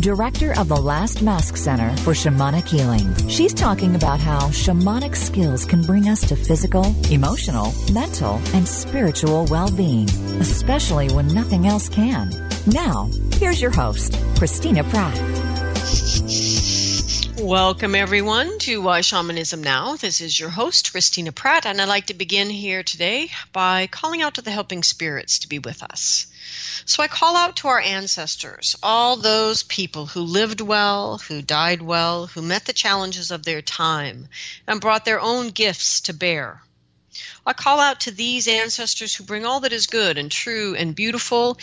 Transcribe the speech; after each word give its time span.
director 0.00 0.58
of 0.58 0.68
the 0.68 0.76
Last 0.76 1.22
Mask 1.22 1.56
Center 1.56 1.90
for 1.98 2.12
Shamanic 2.12 2.66
Healing. 2.66 3.28
She's 3.28 3.52
talking 3.52 3.94
about 3.94 4.20
how 4.20 4.48
shamanic 4.48 5.16
skills 5.16 5.64
can 5.64 5.82
bring 5.82 6.08
us 6.08 6.26
to 6.28 6.36
physical, 6.36 6.94
emotional, 7.10 7.72
mental, 7.92 8.40
and 8.54 8.66
spiritual 8.66 9.46
well 9.46 9.70
being, 9.70 10.08
especially 10.40 11.08
when 11.08 11.26
nothing 11.28 11.66
else 11.66 11.88
can. 11.88 12.30
Now, 12.66 13.10
here's 13.34 13.60
your 13.60 13.70
host, 13.70 14.18
Christina 14.36 14.84
Pratt. 14.84 15.16
Welcome, 17.40 17.94
everyone, 17.94 18.58
to 18.60 18.82
Why 18.82 19.00
Shamanism 19.00 19.62
Now. 19.62 19.96
This 19.96 20.20
is 20.20 20.38
your 20.38 20.50
host, 20.50 20.92
Christina 20.92 21.32
Pratt, 21.32 21.64
and 21.64 21.80
I'd 21.80 21.88
like 21.88 22.08
to 22.08 22.14
begin 22.14 22.50
here 22.50 22.82
today 22.82 23.30
by 23.50 23.86
calling 23.86 24.20
out 24.20 24.34
to 24.34 24.42
the 24.42 24.50
helping 24.50 24.82
spirits 24.82 25.38
to 25.38 25.48
be 25.48 25.58
with 25.58 25.82
us. 25.82 26.26
So 26.84 27.02
I 27.02 27.08
call 27.08 27.36
out 27.36 27.56
to 27.56 27.68
our 27.68 27.80
ancestors, 27.80 28.76
all 28.82 29.16
those 29.16 29.62
people 29.62 30.04
who 30.04 30.20
lived 30.20 30.60
well, 30.60 31.16
who 31.16 31.40
died 31.40 31.80
well, 31.80 32.26
who 32.26 32.42
met 32.42 32.66
the 32.66 32.74
challenges 32.74 33.30
of 33.30 33.42
their 33.42 33.62
time, 33.62 34.28
and 34.68 34.78
brought 34.78 35.06
their 35.06 35.20
own 35.20 35.48
gifts 35.48 36.02
to 36.02 36.12
bear. 36.12 36.62
I 37.46 37.54
call 37.54 37.80
out 37.80 38.00
to 38.00 38.10
these 38.10 38.48
ancestors 38.48 39.14
who 39.14 39.24
bring 39.24 39.46
all 39.46 39.60
that 39.60 39.72
is 39.72 39.86
good 39.86 40.18
and 40.18 40.30
true 40.30 40.74
and 40.74 40.94
beautiful 40.94 41.58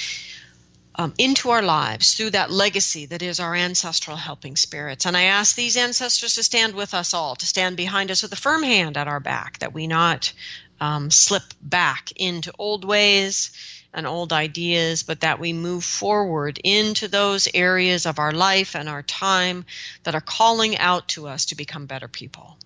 um, 0.98 1.14
into 1.18 1.52
our 1.52 1.62
lives 1.62 2.14
through 2.14 2.32
that 2.32 2.52
legacy 2.52 3.06
that 3.06 3.22
is 3.22 3.40
our 3.40 3.56
ancestral 3.56 4.18
helping 4.18 4.56
spirits. 4.56 5.06
And 5.06 5.16
I 5.16 5.24
ask 5.24 5.56
these 5.56 5.78
ancestors 5.78 6.36
to 6.36 6.44
stand 6.44 6.74
with 6.74 6.94
us 6.94 7.14
all, 7.14 7.36
to 7.36 7.46
stand 7.46 7.78
behind 7.78 8.10
us 8.10 8.24
with 8.24 8.34
a 8.34 8.38
firm 8.38 8.64
hand 8.64 8.98
at 8.98 9.08
our 9.08 9.20
back, 9.20 9.60
that 9.60 9.74
we 9.74 9.86
not 9.88 10.34
um, 10.82 11.12
slip 11.12 11.44
back 11.62 12.12
into 12.16 12.52
old 12.58 12.84
ways 12.84 13.52
and 13.94 14.06
old 14.06 14.34
ideas, 14.34 15.04
but 15.04 15.22
that 15.22 15.40
we 15.40 15.54
move 15.54 15.84
forward 15.84 16.60
into 16.64 17.08
those 17.08 17.48
areas 17.54 18.06
of 18.06 18.20
our 18.20 18.32
life 18.32 18.76
and 18.76 18.90
our 18.90 19.04
time 19.04 19.66
that 20.04 20.16
are 20.16 20.22
calling 20.22 20.78
out 20.78 21.08
to 21.10 21.28
us 21.28 21.46
to 21.46 21.56
become 21.56 21.86
better 21.86 22.08
people 22.08 22.58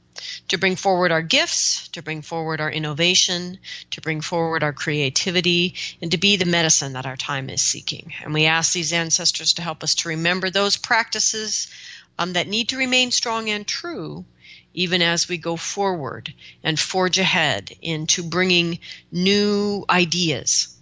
to 0.50 0.58
bring 0.58 0.76
forward 0.76 1.12
our 1.12 1.22
gifts, 1.22 1.88
to 1.90 2.02
bring 2.02 2.22
forward 2.22 2.62
our 2.62 2.72
innovation, 2.72 3.60
to 3.92 4.02
bring 4.02 4.22
forward 4.22 4.64
our 4.64 4.74
creativity, 4.74 5.76
and 6.02 6.12
to 6.12 6.18
be 6.18 6.36
the 6.36 6.46
medicine 6.46 6.94
that 6.94 7.06
our 7.06 7.18
time 7.18 7.50
is 7.50 7.62
seeking. 7.62 8.14
And 8.24 8.34
we 8.34 8.46
ask 8.46 8.74
these 8.74 8.94
ancestors 8.94 9.54
to 9.54 9.62
help 9.62 9.84
us 9.84 9.96
to 9.96 10.10
remember 10.10 10.50
those 10.50 10.78
practices 10.78 11.70
um, 12.18 12.34
that 12.34 12.48
need 12.48 12.70
to 12.70 12.78
remain 12.78 13.12
strong 13.12 13.50
and 13.50 13.66
true 13.66 14.26
even 14.74 15.02
as 15.02 15.28
we 15.28 15.38
go 15.38 15.56
forward 15.56 16.34
and 16.64 16.80
forge 16.80 17.20
ahead 17.20 17.72
into 17.82 18.24
bringing 18.24 18.80
new 19.12 19.84
ideas 19.90 20.78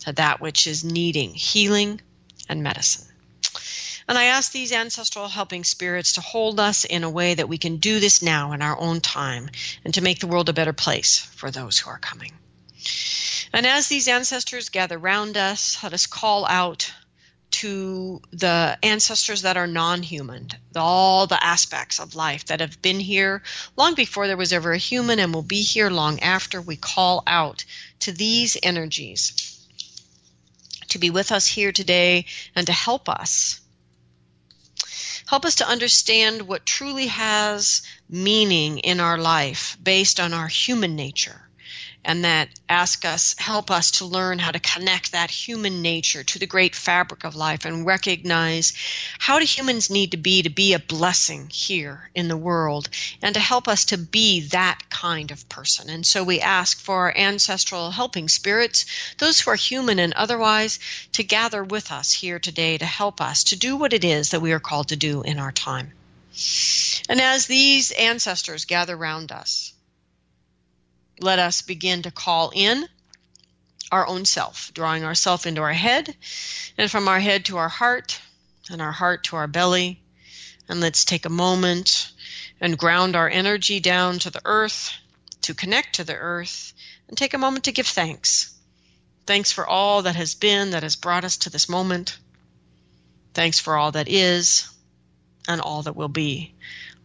to 0.00 0.12
that 0.12 0.40
which 0.40 0.66
is 0.66 0.84
needing 0.84 1.34
healing 1.34 2.00
and 2.48 2.62
medicine. 2.62 3.05
And 4.08 4.16
I 4.16 4.24
ask 4.24 4.52
these 4.52 4.72
ancestral 4.72 5.28
helping 5.28 5.64
spirits 5.64 6.12
to 6.12 6.20
hold 6.20 6.60
us 6.60 6.84
in 6.84 7.02
a 7.02 7.10
way 7.10 7.34
that 7.34 7.48
we 7.48 7.58
can 7.58 7.78
do 7.78 7.98
this 7.98 8.22
now 8.22 8.52
in 8.52 8.62
our 8.62 8.78
own 8.78 9.00
time 9.00 9.50
and 9.84 9.92
to 9.94 10.00
make 10.00 10.20
the 10.20 10.28
world 10.28 10.48
a 10.48 10.52
better 10.52 10.72
place 10.72 11.18
for 11.18 11.50
those 11.50 11.78
who 11.78 11.90
are 11.90 11.98
coming. 11.98 12.32
And 13.52 13.66
as 13.66 13.88
these 13.88 14.06
ancestors 14.06 14.68
gather 14.68 14.98
round 14.98 15.36
us, 15.36 15.82
let 15.82 15.92
us 15.92 16.06
call 16.06 16.46
out 16.46 16.92
to 17.50 18.20
the 18.32 18.78
ancestors 18.82 19.42
that 19.42 19.56
are 19.56 19.66
non 19.66 20.02
human, 20.02 20.48
all 20.74 21.26
the 21.26 21.42
aspects 21.42 21.98
of 21.98 22.14
life 22.14 22.44
that 22.46 22.60
have 22.60 22.82
been 22.82 23.00
here 23.00 23.42
long 23.76 23.94
before 23.94 24.26
there 24.26 24.36
was 24.36 24.52
ever 24.52 24.72
a 24.72 24.78
human 24.78 25.18
and 25.18 25.32
will 25.32 25.42
be 25.42 25.62
here 25.62 25.90
long 25.90 26.20
after. 26.20 26.60
We 26.60 26.76
call 26.76 27.22
out 27.26 27.64
to 28.00 28.12
these 28.12 28.56
energies 28.62 29.32
to 30.88 30.98
be 30.98 31.10
with 31.10 31.32
us 31.32 31.46
here 31.46 31.72
today 31.72 32.26
and 32.54 32.66
to 32.66 32.72
help 32.72 33.08
us 33.08 33.60
help 35.26 35.44
us 35.44 35.56
to 35.56 35.68
understand 35.68 36.42
what 36.42 36.66
truly 36.66 37.08
has 37.08 37.82
meaning 38.08 38.78
in 38.78 39.00
our 39.00 39.18
life 39.18 39.76
based 39.82 40.20
on 40.20 40.32
our 40.32 40.48
human 40.48 40.96
nature 40.96 41.45
and 42.06 42.24
that 42.24 42.48
ask 42.68 43.04
us 43.04 43.34
help 43.36 43.68
us 43.68 43.90
to 43.90 44.06
learn 44.06 44.38
how 44.38 44.52
to 44.52 44.60
connect 44.60 45.10
that 45.10 45.28
human 45.28 45.82
nature 45.82 46.22
to 46.22 46.38
the 46.38 46.46
great 46.46 46.76
fabric 46.76 47.24
of 47.24 47.34
life 47.34 47.64
and 47.64 47.84
recognize 47.84 48.72
how 49.18 49.40
do 49.40 49.44
humans 49.44 49.90
need 49.90 50.12
to 50.12 50.16
be 50.16 50.40
to 50.40 50.48
be 50.48 50.72
a 50.72 50.78
blessing 50.78 51.50
here 51.50 52.08
in 52.14 52.28
the 52.28 52.36
world 52.36 52.88
and 53.22 53.34
to 53.34 53.40
help 53.40 53.66
us 53.66 53.86
to 53.86 53.98
be 53.98 54.40
that 54.48 54.78
kind 54.88 55.32
of 55.32 55.48
person. 55.48 55.90
And 55.90 56.06
so 56.06 56.22
we 56.22 56.40
ask 56.40 56.78
for 56.78 56.94
our 56.94 57.16
ancestral 57.16 57.90
helping 57.90 58.28
spirits 58.28 58.86
those 59.18 59.40
who 59.40 59.50
are 59.50 59.56
human 59.56 59.98
and 59.98 60.12
otherwise 60.12 60.78
to 61.12 61.24
gather 61.24 61.64
with 61.64 61.90
us 61.90 62.12
here 62.12 62.38
today 62.38 62.78
to 62.78 62.86
help 62.86 63.20
us 63.20 63.42
to 63.44 63.56
do 63.56 63.76
what 63.76 63.92
it 63.92 64.04
is 64.04 64.30
that 64.30 64.40
we 64.40 64.52
are 64.52 64.60
called 64.60 64.88
to 64.88 64.96
do 64.96 65.22
in 65.22 65.40
our 65.40 65.52
time. 65.52 65.90
And 67.08 67.20
as 67.20 67.46
these 67.46 67.90
ancestors 67.90 68.64
gather 68.64 68.96
round 68.96 69.32
us 69.32 69.72
let 71.20 71.38
us 71.38 71.62
begin 71.62 72.02
to 72.02 72.10
call 72.10 72.52
in 72.54 72.86
our 73.92 74.06
own 74.06 74.24
self, 74.24 74.72
drawing 74.74 75.04
ourself 75.04 75.46
into 75.46 75.62
our 75.62 75.72
head, 75.72 76.14
and 76.76 76.90
from 76.90 77.08
our 77.08 77.20
head 77.20 77.44
to 77.46 77.56
our 77.56 77.68
heart, 77.68 78.20
and 78.70 78.82
our 78.82 78.92
heart 78.92 79.24
to 79.24 79.36
our 79.36 79.46
belly. 79.46 80.02
And 80.68 80.80
let's 80.80 81.04
take 81.04 81.24
a 81.24 81.30
moment 81.30 82.10
and 82.60 82.78
ground 82.78 83.14
our 83.14 83.28
energy 83.28 83.80
down 83.80 84.18
to 84.20 84.30
the 84.30 84.42
earth, 84.44 84.92
to 85.42 85.54
connect 85.54 85.96
to 85.96 86.04
the 86.04 86.16
earth, 86.16 86.72
and 87.08 87.16
take 87.16 87.34
a 87.34 87.38
moment 87.38 87.64
to 87.64 87.72
give 87.72 87.86
thanks. 87.86 88.52
Thanks 89.26 89.52
for 89.52 89.66
all 89.66 90.02
that 90.02 90.16
has 90.16 90.34
been, 90.34 90.70
that 90.70 90.82
has 90.82 90.96
brought 90.96 91.24
us 91.24 91.36
to 91.38 91.50
this 91.50 91.68
moment. 91.68 92.18
Thanks 93.34 93.60
for 93.60 93.76
all 93.76 93.92
that 93.92 94.08
is 94.08 94.68
and 95.48 95.60
all 95.60 95.82
that 95.82 95.96
will 95.96 96.08
be. 96.08 96.54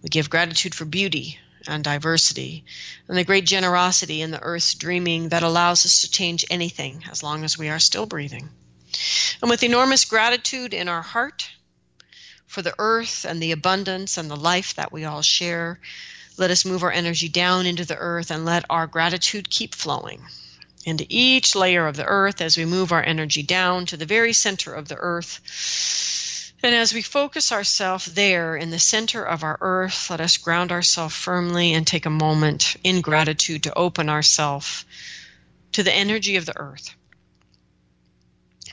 We 0.01 0.09
give 0.09 0.29
gratitude 0.29 0.73
for 0.73 0.85
beauty, 0.85 1.37
and 1.67 1.83
diversity, 1.83 2.65
and 3.07 3.17
the 3.17 3.23
great 3.23 3.45
generosity 3.45 4.21
in 4.21 4.31
the 4.31 4.41
earth's 4.41 4.73
dreaming 4.73 5.29
that 5.29 5.43
allows 5.43 5.85
us 5.85 6.01
to 6.01 6.11
change 6.11 6.45
anything 6.49 7.03
as 7.09 7.23
long 7.23 7.43
as 7.43 7.57
we 7.57 7.69
are 7.69 7.79
still 7.79 8.05
breathing. 8.05 8.49
And 9.41 9.49
with 9.49 9.63
enormous 9.63 10.05
gratitude 10.05 10.73
in 10.73 10.87
our 10.87 11.01
heart 11.01 11.49
for 12.47 12.61
the 12.61 12.75
earth 12.77 13.25
and 13.25 13.41
the 13.41 13.51
abundance 13.51 14.17
and 14.17 14.29
the 14.29 14.35
life 14.35 14.75
that 14.75 14.91
we 14.91 15.05
all 15.05 15.21
share, 15.21 15.79
let 16.37 16.51
us 16.51 16.65
move 16.65 16.83
our 16.83 16.91
energy 16.91 17.29
down 17.29 17.65
into 17.65 17.85
the 17.85 17.97
earth 17.97 18.31
and 18.31 18.45
let 18.45 18.65
our 18.69 18.87
gratitude 18.87 19.49
keep 19.49 19.75
flowing 19.75 20.21
into 20.85 21.05
each 21.09 21.55
layer 21.55 21.87
of 21.87 21.95
the 21.95 22.05
earth 22.05 22.41
as 22.41 22.57
we 22.57 22.65
move 22.65 22.91
our 22.91 23.03
energy 23.03 23.43
down 23.43 23.85
to 23.85 23.97
the 23.97 24.05
very 24.05 24.33
center 24.33 24.73
of 24.73 24.87
the 24.87 24.95
earth 24.95 25.39
and 26.63 26.75
as 26.75 26.93
we 26.93 27.01
focus 27.01 27.51
ourselves 27.51 28.05
there 28.05 28.55
in 28.55 28.69
the 28.69 28.79
center 28.79 29.23
of 29.23 29.43
our 29.43 29.57
earth, 29.61 30.09
let 30.09 30.21
us 30.21 30.37
ground 30.37 30.71
ourselves 30.71 31.15
firmly 31.15 31.73
and 31.73 31.87
take 31.87 32.05
a 32.05 32.11
moment 32.11 32.75
in 32.83 33.01
gratitude 33.01 33.63
to 33.63 33.77
open 33.77 34.09
ourselves 34.09 34.85
to 35.71 35.83
the 35.83 35.93
energy 35.93 36.35
of 36.35 36.45
the 36.45 36.57
earth. 36.57 36.93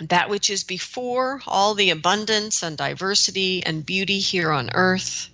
That 0.00 0.28
which 0.28 0.50
is 0.50 0.64
before 0.64 1.42
all 1.46 1.74
the 1.74 1.90
abundance 1.90 2.62
and 2.62 2.76
diversity 2.76 3.64
and 3.64 3.84
beauty 3.84 4.18
here 4.18 4.52
on 4.52 4.70
earth. 4.74 5.30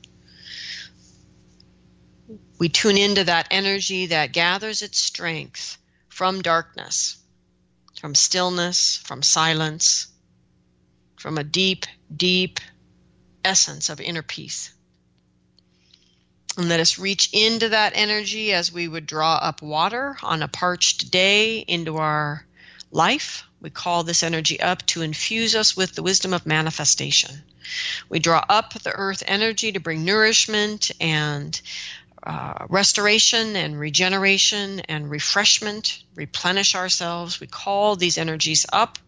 We 2.59 2.69
tune 2.69 2.97
into 2.97 3.25
that 3.25 3.49
energy 3.51 4.07
that 4.07 4.33
gathers 4.33 4.81
its 4.81 4.99
strength 4.99 5.77
from 6.09 6.41
darkness, 6.41 7.17
from 8.01 8.15
stillness, 8.15 8.97
from 8.99 9.23
silence 9.23 10.07
from 11.25 11.39
a 11.39 11.43
deep, 11.43 11.87
deep 12.17 12.61
essence 13.45 13.91
of 13.91 14.01
inner 14.01 14.23
peace. 14.23 14.73
And 16.57 16.69
let 16.69 16.81
us 16.81 16.99
reach 16.99 17.31
into 17.33 17.71
that 17.71 17.95
energy 17.97 18.53
as 18.53 18.73
we 18.73 18.87
would 18.87 19.07
draw 19.07 19.35
up 19.35 19.61
water 19.61 20.17
on 20.23 20.43
a 20.43 20.49
parched 20.49 21.11
day 21.11 21.59
into 21.59 21.97
our 21.97 22.47
life. 22.93 23.45
We 23.61 23.71
call 23.71 24.05
this 24.05 24.23
energy 24.23 24.61
up 24.61 24.87
to 24.87 25.03
infuse 25.03 25.57
us 25.57 25.77
with 25.77 25.95
the 25.95 26.03
wisdom 26.03 26.33
of 26.33 26.47
manifestation. 26.47 27.43
We 28.09 28.19
draw 28.19 28.45
up 28.49 28.75
the 28.75 28.93
earth 28.93 29.23
energy 29.27 29.73
to 29.73 29.81
bring 29.81 30.05
nourishment 30.05 30.93
and 31.01 31.61
uh, 32.27 32.65
restoration 32.71 33.55
and 33.55 33.79
regeneration 33.79 34.81
and 34.81 35.11
refreshment, 35.11 36.03
replenish 36.15 36.75
ourselves. 36.75 37.39
We 37.39 37.47
call 37.47 37.97
these 37.97 38.17
energies 38.17 38.65
up 38.73 38.99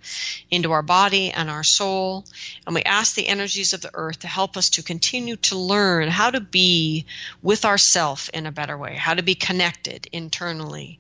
into 0.51 0.73
our 0.73 0.83
body 0.83 1.31
and 1.31 1.49
our 1.49 1.65
soul, 1.65 2.27
and 2.67 2.75
we 2.75 2.83
ask 2.83 3.15
the 3.15 3.27
energies 3.27 3.73
of 3.73 3.81
the 3.81 3.91
earth 3.95 4.19
to 4.19 4.27
help 4.27 4.59
us 4.59 4.69
to 4.71 4.83
continue 4.83 5.37
to 5.37 5.57
learn 5.57 6.09
how 6.09 6.31
to 6.31 6.41
be 6.41 7.07
with 7.41 7.65
ourself 7.65 8.29
in 8.35 8.45
a 8.45 8.53
better 8.53 8.77
way, 8.77 8.95
how 8.95 9.15
to 9.15 9.23
be 9.23 9.35
connected 9.35 10.07
internally, 10.13 10.99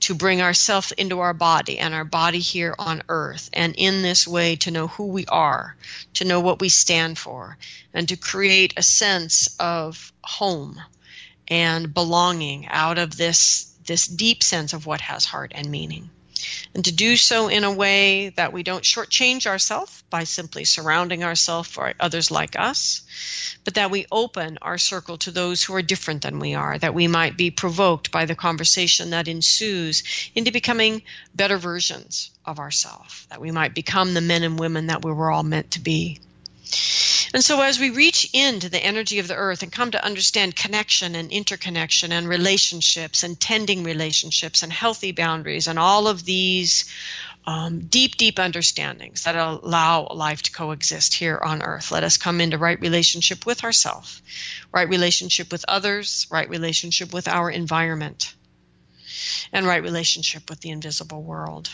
to 0.00 0.14
bring 0.14 0.42
ourself 0.42 0.92
into 0.92 1.20
our 1.20 1.32
body 1.32 1.78
and 1.78 1.94
our 1.94 2.04
body 2.04 2.40
here 2.40 2.74
on 2.78 3.02
earth, 3.08 3.48
and 3.54 3.74
in 3.78 4.02
this 4.02 4.28
way 4.28 4.56
to 4.56 4.70
know 4.70 4.88
who 4.88 5.06
we 5.06 5.24
are, 5.26 5.76
to 6.12 6.26
know 6.26 6.40
what 6.40 6.60
we 6.60 6.68
stand 6.68 7.16
for, 7.16 7.56
and 7.94 8.10
to 8.10 8.16
create 8.16 8.74
a 8.76 8.82
sense 8.82 9.56
of 9.58 10.12
home 10.22 10.78
and 11.48 11.92
belonging 11.92 12.66
out 12.68 12.98
of 12.98 13.16
this 13.16 13.70
this 13.86 14.06
deep 14.06 14.42
sense 14.42 14.72
of 14.72 14.86
what 14.86 15.00
has 15.02 15.24
heart 15.24 15.52
and 15.54 15.70
meaning. 15.70 16.08
And 16.74 16.84
to 16.84 16.92
do 16.92 17.16
so 17.16 17.48
in 17.48 17.64
a 17.64 17.72
way 17.72 18.30
that 18.30 18.52
we 18.52 18.62
don't 18.62 18.82
shortchange 18.82 19.46
ourselves 19.46 20.02
by 20.10 20.24
simply 20.24 20.64
surrounding 20.64 21.22
ourselves 21.22 21.68
for 21.68 21.92
others 22.00 22.30
like 22.30 22.58
us, 22.58 23.02
but 23.64 23.74
that 23.74 23.90
we 23.90 24.06
open 24.10 24.58
our 24.60 24.76
circle 24.76 25.16
to 25.18 25.30
those 25.30 25.62
who 25.62 25.74
are 25.74 25.82
different 25.82 26.22
than 26.22 26.40
we 26.40 26.54
are, 26.54 26.78
that 26.78 26.94
we 26.94 27.06
might 27.06 27.36
be 27.36 27.50
provoked 27.50 28.10
by 28.10 28.24
the 28.24 28.34
conversation 28.34 29.10
that 29.10 29.28
ensues 29.28 30.02
into 30.34 30.50
becoming 30.50 31.02
better 31.34 31.56
versions 31.56 32.30
of 32.44 32.58
ourselves, 32.58 33.26
that 33.30 33.40
we 33.40 33.50
might 33.50 33.74
become 33.74 34.12
the 34.12 34.20
men 34.20 34.42
and 34.42 34.58
women 34.58 34.88
that 34.88 35.04
we 35.04 35.12
were 35.12 35.30
all 35.30 35.44
meant 35.44 35.70
to 35.72 35.80
be. 35.80 36.18
And 37.34 37.44
so, 37.44 37.60
as 37.62 37.80
we 37.80 37.90
reach 37.90 38.30
into 38.32 38.68
the 38.68 38.78
energy 38.78 39.18
of 39.18 39.26
the 39.26 39.34
earth 39.34 39.64
and 39.64 39.72
come 39.72 39.90
to 39.90 40.04
understand 40.04 40.54
connection 40.54 41.16
and 41.16 41.32
interconnection 41.32 42.12
and 42.12 42.28
relationships 42.28 43.24
and 43.24 43.38
tending 43.38 43.82
relationships 43.82 44.62
and 44.62 44.72
healthy 44.72 45.10
boundaries 45.10 45.66
and 45.66 45.76
all 45.76 46.06
of 46.06 46.24
these 46.24 46.84
um, 47.44 47.80
deep, 47.80 48.16
deep 48.18 48.38
understandings 48.38 49.24
that 49.24 49.34
allow 49.34 50.06
life 50.14 50.42
to 50.42 50.52
coexist 50.52 51.14
here 51.14 51.36
on 51.36 51.60
earth, 51.60 51.90
let 51.90 52.04
us 52.04 52.18
come 52.18 52.40
into 52.40 52.56
right 52.56 52.80
relationship 52.80 53.44
with 53.44 53.64
ourselves, 53.64 54.22
right 54.72 54.88
relationship 54.88 55.50
with 55.50 55.64
others, 55.66 56.28
right 56.30 56.48
relationship 56.48 57.12
with 57.12 57.26
our 57.26 57.50
environment, 57.50 58.32
and 59.52 59.66
right 59.66 59.82
relationship 59.82 60.48
with 60.48 60.60
the 60.60 60.70
invisible 60.70 61.24
world. 61.24 61.68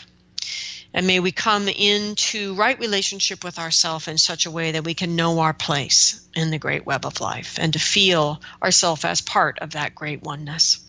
And 0.93 1.07
may 1.07 1.19
we 1.19 1.31
come 1.31 1.67
into 1.69 2.53
right 2.55 2.77
relationship 2.77 3.43
with 3.43 3.59
ourselves 3.59 4.07
in 4.07 4.17
such 4.17 4.45
a 4.45 4.51
way 4.51 4.73
that 4.73 4.83
we 4.83 4.93
can 4.93 5.15
know 5.15 5.39
our 5.39 5.53
place 5.53 6.21
in 6.35 6.51
the 6.51 6.59
great 6.59 6.85
web 6.85 7.05
of 7.05 7.21
life 7.21 7.57
and 7.59 7.73
to 7.73 7.79
feel 7.79 8.41
ourselves 8.61 9.05
as 9.05 9.21
part 9.21 9.59
of 9.59 9.71
that 9.71 9.95
great 9.95 10.21
oneness. 10.21 10.79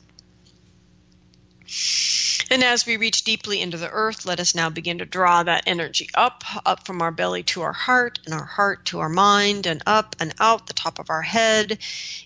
And 2.53 2.63
as 2.63 2.85
we 2.85 2.99
reach 2.99 3.25
deeply 3.25 3.63
into 3.63 3.79
the 3.79 3.89
earth, 3.89 4.27
let 4.27 4.39
us 4.39 4.55
now 4.55 4.69
begin 4.69 4.99
to 4.99 5.07
draw 5.07 5.43
that 5.43 5.63
energy 5.67 6.11
up, 6.13 6.45
up 6.67 6.85
from 6.85 7.01
our 7.01 7.11
belly 7.11 7.45
to 7.45 7.63
our 7.63 7.73
heart, 7.73 8.19
and 8.27 8.35
our 8.35 8.45
heart 8.45 8.85
to 8.87 8.99
our 8.99 9.09
mind, 9.09 9.65
and 9.65 9.83
up 9.87 10.17
and 10.21 10.35
out 10.39 10.67
the 10.67 10.75
top 10.75 10.99
of 10.99 11.09
our 11.09 11.23
head, 11.23 11.79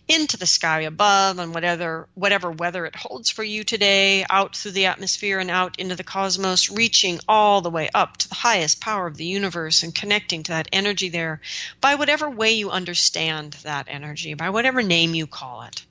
into 0.09 0.37
the 0.37 0.45
sky 0.45 0.81
above, 0.81 1.39
and 1.39 1.55
whatever 1.55 2.09
whatever 2.15 2.51
weather 2.51 2.87
it 2.87 2.97
holds 2.97 3.31
for 3.31 3.45
you 3.45 3.63
today, 3.63 4.27
out 4.29 4.57
through 4.57 4.73
the 4.73 4.87
atmosphere 4.87 5.39
and 5.39 5.49
out 5.49 5.79
into 5.79 5.95
the 5.95 6.03
cosmos, 6.03 6.73
reaching 6.73 7.21
all 7.29 7.61
the 7.61 7.71
way 7.71 7.89
up 7.95 8.17
to 8.17 8.29
the 8.29 8.35
highest 8.35 8.81
power 8.81 9.07
of 9.07 9.17
the 9.17 9.27
universe 9.27 9.85
and 9.85 9.95
connecting 9.95 10.43
to 10.43 10.51
that 10.51 10.69
energy 10.73 11.09
there 11.09 11.41
by 11.81 11.95
whatever 11.95 12.29
way 12.29 12.55
you 12.55 12.73
understand 12.73 13.53
that 13.63 13.87
energy, 13.89 14.35
by 14.35 14.51
whatever 14.51 14.83
name 14.83 15.15
you 15.15 15.29
call 15.29 15.63
it 15.63 15.86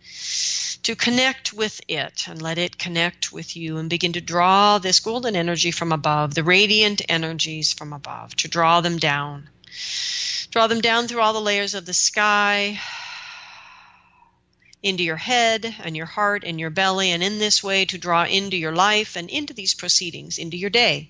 to 0.83 0.95
connect 0.95 1.51
with 1.51 1.81
it 1.87 2.27
and 2.27 2.41
let 2.41 2.57
it 2.57 2.77
connect 2.77 3.31
with 3.31 3.57
you 3.57 3.77
and 3.77 3.89
begin 3.89 4.13
to 4.13 4.21
draw 4.21 4.77
this 4.77 4.99
golden 4.99 5.35
energy 5.35 5.71
from 5.71 5.91
above, 5.91 6.35
the 6.35 6.43
radiant 6.43 7.01
energies 7.09 7.73
from 7.73 7.91
above, 7.91 8.35
to 8.35 8.47
draw 8.47 8.81
them 8.81 8.97
down. 8.97 9.49
Draw 10.51 10.67
them 10.67 10.81
down 10.81 11.07
through 11.07 11.21
all 11.21 11.33
the 11.33 11.41
layers 11.41 11.73
of 11.73 11.85
the 11.85 11.93
sky, 11.93 12.79
into 14.83 15.03
your 15.03 15.17
head 15.17 15.75
and 15.83 15.97
your 15.97 16.05
heart 16.05 16.43
and 16.45 16.59
your 16.59 16.69
belly, 16.69 17.09
and 17.09 17.23
in 17.23 17.39
this 17.39 17.63
way 17.63 17.85
to 17.85 17.97
draw 17.97 18.23
into 18.23 18.55
your 18.55 18.75
life 18.75 19.15
and 19.15 19.31
into 19.31 19.51
these 19.51 19.73
proceedings, 19.73 20.37
into 20.37 20.55
your 20.55 20.69
day. 20.69 21.09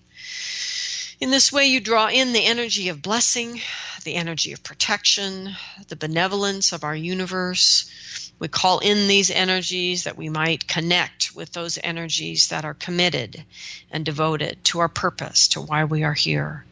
In 1.19 1.29
this 1.29 1.51
way, 1.51 1.65
you 1.65 1.81
draw 1.81 2.07
in 2.07 2.31
the 2.31 2.45
energy 2.45 2.87
of 2.87 3.01
blessing, 3.01 3.61
the 4.05 4.15
energy 4.15 4.53
of 4.53 4.63
protection, 4.63 5.53
the 5.89 5.97
benevolence 5.97 6.71
of 6.71 6.85
our 6.85 6.95
universe, 6.95 7.91
we 8.37 8.47
call 8.47 8.79
in 8.79 9.07
these 9.07 9.31
energies 9.31 10.03
that 10.03 10.17
we 10.17 10.29
might 10.29 10.67
connect 10.67 11.35
with 11.35 11.53
those 11.53 11.79
energies 11.81 12.49
that 12.49 12.65
are 12.65 12.73
committed 12.73 13.43
and 13.91 14.03
devoted 14.03 14.63
to 14.65 14.79
our 14.79 14.89
purpose, 14.89 15.49
to 15.49 15.61
why 15.61 15.85
we 15.85 16.03
are 16.03 16.13
here. 16.13 16.65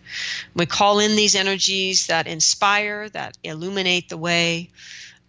We 0.54 0.66
call 0.66 1.00
in 1.00 1.16
these 1.16 1.36
energies 1.36 2.08
that 2.08 2.28
inspire, 2.28 3.10
that 3.10 3.38
illuminate 3.44 4.10
the 4.10 4.18
way, 4.18 4.70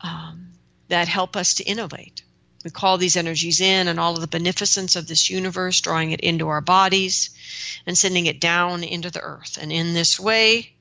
um, 0.01 0.49
that 0.89 1.09
help 1.09 1.37
us 1.37 1.55
to 1.55 1.65
innovate. 1.65 2.23
We 2.65 2.71
call 2.71 2.99
these 2.99 3.17
energies 3.17 3.61
in 3.61 3.89
and 3.89 4.01
all 4.01 4.15
of 4.15 4.21
the 4.21 4.27
beneficence 4.27 4.97
of 4.97 5.07
this 5.07 5.31
universe, 5.31 5.81
drawing 5.81 6.11
it 6.11 6.21
into 6.21 6.49
our 6.49 6.63
bodies 6.63 7.31
and 7.87 7.97
sending 7.97 8.27
it 8.27 8.41
down 8.41 8.83
into 8.83 9.11
the 9.11 9.21
earth. 9.21 9.59
And 9.61 9.71
in 9.71 9.95
this 9.95 10.19
way, 10.19 10.74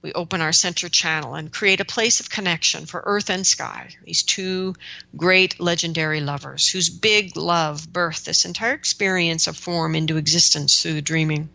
we 0.00 0.12
open 0.12 0.40
our 0.40 0.52
center 0.52 0.88
channel 0.88 1.34
and 1.34 1.52
create 1.52 1.80
a 1.80 1.84
place 1.84 2.20
of 2.20 2.30
connection 2.30 2.86
for 2.86 3.02
earth 3.04 3.30
and 3.30 3.46
sky, 3.46 3.94
these 4.04 4.22
two 4.22 4.74
great 5.16 5.58
legendary 5.58 6.20
lovers 6.20 6.68
whose 6.68 6.88
big 6.88 7.36
love 7.36 7.88
birthed 7.88 8.24
this 8.24 8.44
entire 8.44 8.74
experience 8.74 9.46
of 9.46 9.56
form 9.56 9.94
into 9.94 10.16
existence 10.16 10.80
through 10.80 10.94
the 10.94 11.02
dreaming. 11.02 11.48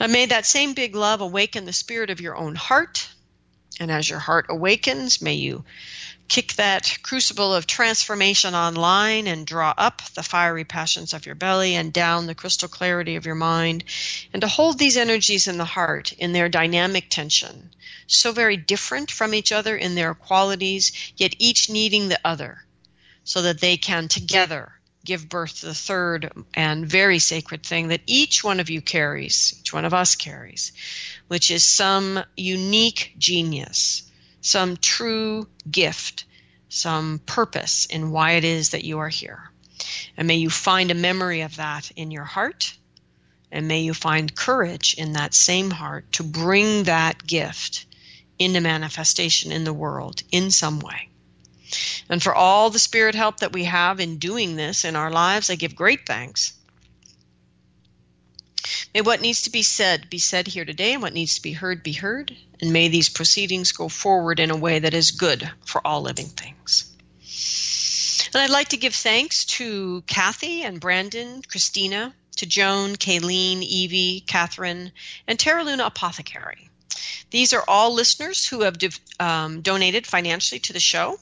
And 0.00 0.12
may 0.12 0.26
that 0.26 0.46
same 0.46 0.74
big 0.74 0.94
love 0.94 1.20
awaken 1.20 1.64
the 1.64 1.72
spirit 1.72 2.10
of 2.10 2.20
your 2.20 2.36
own 2.36 2.54
heart. 2.54 3.08
And 3.80 3.90
as 3.90 4.08
your 4.08 4.18
heart 4.18 4.46
awakens, 4.48 5.20
may 5.20 5.34
you 5.34 5.64
kick 6.28 6.52
that 6.54 6.98
crucible 7.02 7.54
of 7.54 7.66
transformation 7.66 8.54
online 8.54 9.26
and 9.26 9.46
draw 9.46 9.72
up 9.76 10.02
the 10.14 10.22
fiery 10.22 10.64
passions 10.64 11.14
of 11.14 11.24
your 11.24 11.34
belly 11.34 11.74
and 11.74 11.92
down 11.92 12.26
the 12.26 12.34
crystal 12.34 12.68
clarity 12.68 13.16
of 13.16 13.24
your 13.24 13.34
mind, 13.34 13.82
and 14.32 14.42
to 14.42 14.48
hold 14.48 14.78
these 14.78 14.98
energies 14.98 15.48
in 15.48 15.56
the 15.56 15.64
heart 15.64 16.12
in 16.12 16.32
their 16.32 16.48
dynamic 16.48 17.08
tension, 17.08 17.70
so 18.06 18.32
very 18.32 18.56
different 18.56 19.10
from 19.10 19.32
each 19.32 19.52
other 19.52 19.76
in 19.76 19.94
their 19.94 20.14
qualities, 20.14 20.92
yet 21.16 21.34
each 21.38 21.70
needing 21.70 22.08
the 22.08 22.20
other, 22.24 22.62
so 23.24 23.42
that 23.42 23.60
they 23.60 23.76
can 23.76 24.08
together 24.08 24.72
give 25.04 25.28
birth 25.28 25.60
to 25.60 25.66
the 25.66 25.74
third 25.74 26.30
and 26.52 26.86
very 26.86 27.18
sacred 27.18 27.62
thing 27.62 27.88
that 27.88 28.02
each 28.06 28.44
one 28.44 28.60
of 28.60 28.68
you 28.68 28.82
carries, 28.82 29.56
each 29.60 29.72
one 29.72 29.86
of 29.86 29.94
us 29.94 30.14
carries, 30.14 30.72
which 31.28 31.50
is 31.50 31.64
some 31.64 32.22
unique 32.36 33.14
genius 33.16 34.07
some 34.40 34.76
true 34.76 35.48
gift, 35.70 36.24
some 36.68 37.20
purpose 37.24 37.86
in 37.86 38.10
why 38.10 38.32
it 38.32 38.44
is 38.44 38.70
that 38.70 38.84
you 38.84 38.98
are 38.98 39.08
here. 39.08 39.50
And 40.16 40.26
may 40.26 40.36
you 40.36 40.50
find 40.50 40.90
a 40.90 40.94
memory 40.94 41.42
of 41.42 41.56
that 41.56 41.90
in 41.96 42.10
your 42.10 42.24
heart. 42.24 42.74
And 43.50 43.66
may 43.66 43.80
you 43.80 43.94
find 43.94 44.34
courage 44.34 44.94
in 44.98 45.14
that 45.14 45.32
same 45.32 45.70
heart 45.70 46.12
to 46.12 46.22
bring 46.22 46.84
that 46.84 47.26
gift 47.26 47.86
into 48.38 48.60
manifestation 48.60 49.52
in 49.52 49.64
the 49.64 49.72
world 49.72 50.22
in 50.30 50.50
some 50.50 50.80
way. 50.80 51.08
And 52.08 52.22
for 52.22 52.34
all 52.34 52.70
the 52.70 52.78
spirit 52.78 53.14
help 53.14 53.38
that 53.40 53.52
we 53.52 53.64
have 53.64 54.00
in 54.00 54.18
doing 54.18 54.56
this 54.56 54.84
in 54.84 54.96
our 54.96 55.10
lives, 55.10 55.50
I 55.50 55.54
give 55.54 55.74
great 55.74 56.06
thanks. 56.06 56.52
May 58.94 59.00
what 59.00 59.20
needs 59.20 59.42
to 59.42 59.50
be 59.50 59.62
said 59.62 60.10
be 60.10 60.18
said 60.18 60.46
here 60.46 60.64
today, 60.64 60.94
and 60.94 61.02
what 61.02 61.14
needs 61.14 61.36
to 61.36 61.42
be 61.42 61.52
heard 61.52 61.82
be 61.82 61.92
heard, 61.92 62.36
and 62.60 62.72
may 62.72 62.88
these 62.88 63.08
proceedings 63.08 63.72
go 63.72 63.88
forward 63.88 64.40
in 64.40 64.50
a 64.50 64.56
way 64.56 64.78
that 64.78 64.94
is 64.94 65.12
good 65.12 65.50
for 65.64 65.86
all 65.86 66.02
living 66.02 66.26
things. 66.26 66.94
And 68.34 68.42
I'd 68.42 68.50
like 68.50 68.68
to 68.68 68.76
give 68.76 68.94
thanks 68.94 69.44
to 69.46 70.02
Kathy 70.06 70.62
and 70.62 70.80
Brandon, 70.80 71.42
Christina, 71.42 72.14
to 72.36 72.46
Joan, 72.46 72.96
Kayleen, 72.96 73.62
Evie, 73.62 74.20
Catherine, 74.26 74.92
and 75.26 75.38
Terra 75.38 75.64
Luna 75.64 75.86
Apothecary. 75.86 76.68
These 77.30 77.52
are 77.52 77.64
all 77.66 77.94
listeners 77.94 78.46
who 78.46 78.62
have 78.62 78.76
um, 79.20 79.60
donated 79.60 80.06
financially 80.06 80.60
to 80.60 80.72
the 80.72 80.80
show. 80.80 81.18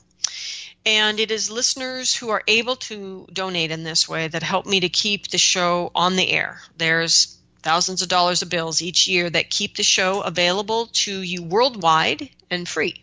And 0.84 1.18
it 1.18 1.32
is 1.32 1.50
listeners 1.50 2.14
who 2.14 2.30
are 2.30 2.44
able 2.46 2.76
to 2.76 3.26
donate 3.32 3.72
in 3.72 3.82
this 3.82 4.08
way 4.08 4.28
that 4.28 4.44
help 4.44 4.66
me 4.66 4.80
to 4.80 4.88
keep 4.88 5.28
the 5.28 5.38
show 5.38 5.90
on 5.96 6.14
the 6.14 6.30
air. 6.30 6.60
There's 6.76 7.35
thousands 7.66 8.00
of 8.00 8.08
dollars 8.08 8.42
of 8.42 8.48
bills 8.48 8.80
each 8.80 9.08
year 9.08 9.28
that 9.28 9.50
keep 9.50 9.76
the 9.76 9.82
show 9.82 10.20
available 10.20 10.86
to 10.92 11.20
you 11.20 11.42
worldwide 11.42 12.28
and 12.48 12.68
free. 12.68 13.02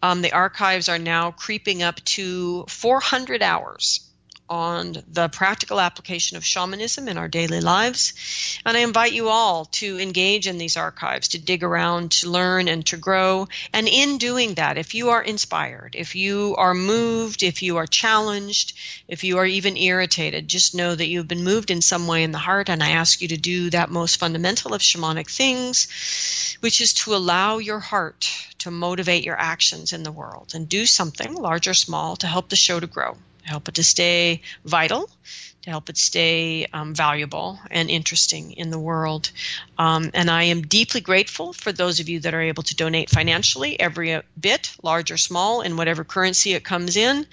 Um, 0.00 0.22
the 0.22 0.30
archives 0.30 0.88
are 0.88 1.00
now 1.00 1.32
creeping 1.32 1.82
up 1.82 1.96
to 2.04 2.64
400 2.68 3.42
hours 3.42 4.08
on 4.52 4.98
the 5.10 5.30
practical 5.30 5.80
application 5.80 6.36
of 6.36 6.44
shamanism 6.44 7.08
in 7.08 7.16
our 7.16 7.26
daily 7.26 7.62
lives. 7.62 8.60
And 8.66 8.76
I 8.76 8.80
invite 8.80 9.14
you 9.14 9.30
all 9.30 9.64
to 9.80 9.98
engage 9.98 10.46
in 10.46 10.58
these 10.58 10.76
archives, 10.76 11.28
to 11.28 11.38
dig 11.38 11.64
around, 11.64 12.10
to 12.10 12.28
learn, 12.28 12.68
and 12.68 12.84
to 12.88 12.98
grow. 12.98 13.48
And 13.72 13.88
in 13.88 14.18
doing 14.18 14.52
that, 14.54 14.76
if 14.76 14.94
you 14.94 15.08
are 15.08 15.22
inspired, 15.22 15.94
if 15.96 16.14
you 16.14 16.54
are 16.58 16.74
moved, 16.74 17.42
if 17.42 17.62
you 17.62 17.78
are 17.78 17.86
challenged, 17.86 18.74
if 19.08 19.24
you 19.24 19.38
are 19.38 19.46
even 19.46 19.78
irritated, 19.78 20.48
just 20.48 20.74
know 20.74 20.94
that 20.94 21.06
you've 21.06 21.28
been 21.28 21.44
moved 21.44 21.70
in 21.70 21.80
some 21.80 22.06
way 22.06 22.22
in 22.22 22.32
the 22.32 22.36
heart. 22.36 22.68
And 22.68 22.82
I 22.82 22.90
ask 22.90 23.22
you 23.22 23.28
to 23.28 23.38
do 23.38 23.70
that 23.70 23.88
most 23.88 24.18
fundamental 24.18 24.74
of 24.74 24.82
shamanic 24.82 25.30
things, 25.30 26.58
which 26.60 26.82
is 26.82 26.92
to 26.92 27.14
allow 27.14 27.56
your 27.56 27.80
heart 27.80 28.30
to 28.58 28.70
motivate 28.70 29.24
your 29.24 29.40
actions 29.40 29.94
in 29.94 30.02
the 30.02 30.12
world 30.12 30.52
and 30.54 30.68
do 30.68 30.84
something, 30.84 31.34
large 31.36 31.68
or 31.68 31.74
small, 31.74 32.16
to 32.16 32.26
help 32.26 32.50
the 32.50 32.56
show 32.56 32.78
to 32.78 32.86
grow 32.86 33.16
help 33.44 33.68
it 33.68 33.74
to 33.76 33.82
stay 33.82 34.42
vital, 34.64 35.08
to 35.62 35.70
help 35.70 35.88
it 35.88 35.96
stay 35.96 36.66
um, 36.72 36.94
valuable 36.94 37.58
and 37.70 37.90
interesting 37.90 38.52
in 38.52 38.70
the 38.70 38.78
world. 38.78 39.30
Um, 39.78 40.10
and 40.14 40.30
I 40.30 40.44
am 40.44 40.62
deeply 40.62 41.00
grateful 41.00 41.52
for 41.52 41.72
those 41.72 42.00
of 42.00 42.08
you 42.08 42.20
that 42.20 42.34
are 42.34 42.40
able 42.40 42.64
to 42.64 42.76
donate 42.76 43.10
financially. 43.10 43.78
Every 43.78 44.20
bit, 44.38 44.74
large 44.82 45.10
or 45.10 45.16
small, 45.16 45.62
in 45.62 45.76
whatever 45.76 46.04
currency 46.04 46.54
it 46.54 46.64
comes 46.64 46.96
in, 46.96 47.26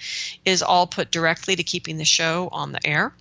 is 0.44 0.62
all 0.62 0.86
put 0.86 1.10
directly 1.10 1.56
to 1.56 1.62
keeping 1.62 1.96
the 1.96 2.04
show 2.04 2.48
on 2.52 2.72
the 2.72 2.86
air. 2.86 3.12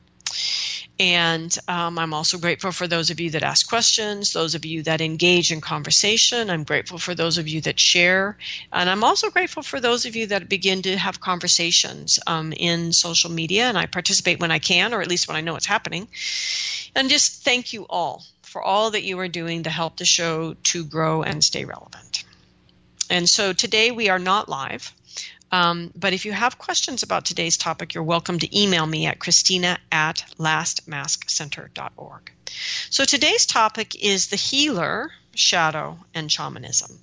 And 1.00 1.56
um, 1.70 1.98
I'm 1.98 2.14
also 2.14 2.38
grateful 2.38 2.74
for 2.74 2.86
those 2.86 3.10
of 3.10 3.22
you 3.22 3.30
that 3.32 3.44
ask 3.44 3.70
questions, 3.70 4.34
those 4.34 4.54
of 4.54 4.66
you 4.66 4.84
that 4.84 5.00
engage 5.00 5.52
in 5.54 5.62
conversation. 5.62 6.50
I'm 6.50 6.66
grateful 6.66 6.98
for 6.98 7.16
those 7.16 7.38
of 7.38 7.48
you 7.48 7.62
that 7.62 7.80
share. 7.80 8.38
And 8.74 8.90
I'm 8.90 9.06
also 9.06 9.30
grateful 9.30 9.64
for 9.64 9.80
those 9.80 10.06
of 10.06 10.18
you 10.18 10.28
that 10.28 10.50
begin 10.50 10.82
to 10.82 10.98
have 10.98 11.22
conversations 11.22 12.20
um, 12.28 12.52
in 12.52 12.92
social 12.92 13.32
media. 13.32 13.64
And 13.64 13.78
I 13.78 13.86
participate 13.86 14.42
when 14.42 14.52
I 14.52 14.60
can, 14.60 14.94
or 14.94 15.02
at 15.02 15.08
least 15.08 15.30
when 15.30 15.38
I 15.38 15.42
know 15.42 15.56
it's 15.56 15.66
happening. 15.66 16.10
And 16.96 17.10
just 17.10 17.44
thank 17.44 17.72
you 17.72 17.86
all 17.90 18.26
for 18.42 18.62
all 18.62 18.92
that 18.92 19.04
you 19.04 19.18
are 19.20 19.30
doing 19.30 19.64
to 19.64 19.70
help 19.70 19.98
the 19.98 20.06
show 20.06 20.56
to 20.64 20.84
grow 20.84 21.24
and 21.24 21.42
stay 21.42 21.64
relevant. 21.64 22.26
And 23.10 23.30
so 23.30 23.54
today 23.54 23.92
we 23.92 24.10
are 24.10 24.20
not 24.20 24.50
live. 24.50 24.94
Um, 25.52 25.92
but 25.96 26.14
if 26.14 26.26
you 26.26 26.32
have 26.32 26.58
questions 26.58 27.04
about 27.04 27.26
today's 27.26 27.58
topic, 27.58 27.94
you're 27.94 28.04
welcome 28.04 28.40
to 28.40 28.60
email 28.60 28.86
me 28.86 29.08
at 29.08 29.20
christina 29.20 29.78
at 29.92 30.24
lastmaskcenter.org. 30.38 32.32
So 32.90 33.06
today's 33.06 33.46
topic 33.46 34.04
is 34.04 34.28
the 34.28 34.36
healer, 34.36 35.12
shadow, 35.34 36.00
and 36.14 36.32
shamanism. 36.32 37.00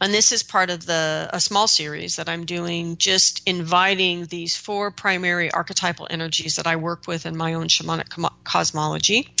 And 0.00 0.12
this 0.12 0.32
is 0.32 0.42
part 0.42 0.70
of 0.70 0.84
the 0.84 1.28
a 1.32 1.40
small 1.40 1.66
series 1.66 2.16
that 2.16 2.28
I'm 2.28 2.44
doing, 2.44 2.96
just 2.96 3.42
inviting 3.46 4.26
these 4.26 4.56
four 4.56 4.90
primary 4.90 5.50
archetypal 5.50 6.06
energies 6.10 6.56
that 6.56 6.66
I 6.66 6.76
work 6.76 7.06
with 7.06 7.26
in 7.26 7.36
my 7.36 7.54
own 7.54 7.68
shamanic 7.68 8.10
cosmology, 8.44 9.34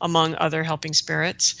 among 0.00 0.34
other 0.34 0.64
helping 0.64 0.94
spirits. 0.94 1.54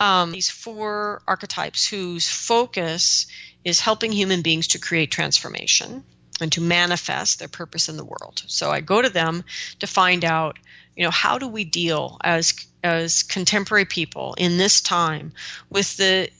Um, 0.00 0.32
these 0.32 0.48
four 0.48 1.22
archetypes 1.26 1.86
whose 1.86 2.28
focus 2.28 3.26
is 3.64 3.80
helping 3.80 4.12
human 4.12 4.42
beings 4.42 4.68
to 4.68 4.78
create 4.78 5.10
transformation 5.10 6.04
and 6.40 6.52
to 6.52 6.60
manifest 6.60 7.38
their 7.38 7.48
purpose 7.48 7.88
in 7.88 7.96
the 7.96 8.04
world. 8.04 8.42
So 8.46 8.70
I 8.70 8.80
go 8.80 9.02
to 9.02 9.08
them 9.08 9.44
to 9.80 9.86
find 9.86 10.24
out, 10.24 10.58
you 10.96 11.04
know, 11.04 11.10
how 11.10 11.38
do 11.38 11.48
we 11.48 11.64
deal 11.64 12.18
as 12.22 12.54
as 12.84 13.24
contemporary 13.24 13.84
people 13.84 14.34
in 14.38 14.56
this 14.56 14.80
time 14.80 15.32
with 15.68 15.96
the 15.96 16.30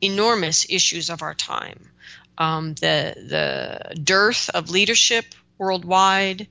enormous 0.00 0.66
issues 0.68 1.10
of 1.10 1.22
our 1.22 1.34
time, 1.34 1.90
um, 2.38 2.74
the 2.74 3.14
the 3.16 4.00
dearth 4.00 4.50
of 4.50 4.70
leadership 4.70 5.24
worldwide, 5.58 6.46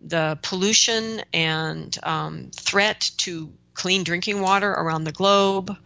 the 0.00 0.38
pollution 0.42 1.22
and 1.32 1.96
um, 2.02 2.50
threat 2.54 3.10
to 3.18 3.52
clean 3.74 4.04
drinking 4.04 4.40
water 4.40 4.70
around 4.70 5.04
the 5.04 5.12
globe 5.12 5.76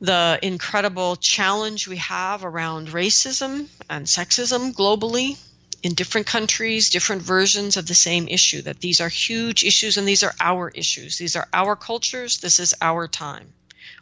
the 0.00 0.38
incredible 0.42 1.16
challenge 1.16 1.86
we 1.86 1.98
have 1.98 2.44
around 2.44 2.88
racism 2.88 3.68
and 3.88 4.06
sexism 4.06 4.72
globally 4.72 5.38
in 5.82 5.94
different 5.94 6.26
countries, 6.26 6.90
different 6.90 7.22
versions 7.22 7.76
of 7.76 7.86
the 7.86 7.94
same 7.94 8.28
issue, 8.28 8.62
that 8.62 8.80
these 8.80 9.00
are 9.00 9.08
huge 9.08 9.64
issues 9.64 9.96
and 9.96 10.06
these 10.06 10.22
are 10.22 10.34
our 10.40 10.68
issues. 10.70 11.18
These 11.18 11.36
are 11.36 11.48
our 11.52 11.76
cultures. 11.76 12.38
This 12.38 12.58
is 12.60 12.74
our 12.80 13.08
time. 13.08 13.52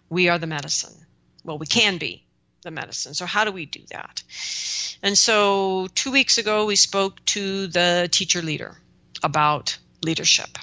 We 0.08 0.28
are 0.28 0.38
the 0.38 0.46
medicine. 0.46 0.94
Well, 1.44 1.58
we 1.58 1.66
can 1.66 1.98
be 1.98 2.24
the 2.62 2.70
medicine. 2.70 3.14
So, 3.14 3.26
how 3.26 3.44
do 3.44 3.52
we 3.52 3.66
do 3.66 3.80
that? 3.90 4.22
And 5.02 5.16
so, 5.16 5.88
two 5.94 6.10
weeks 6.10 6.38
ago, 6.38 6.66
we 6.66 6.76
spoke 6.76 7.24
to 7.26 7.68
the 7.68 8.08
teacher 8.10 8.42
leader 8.42 8.76
about 9.22 9.78
leadership. 10.02 10.58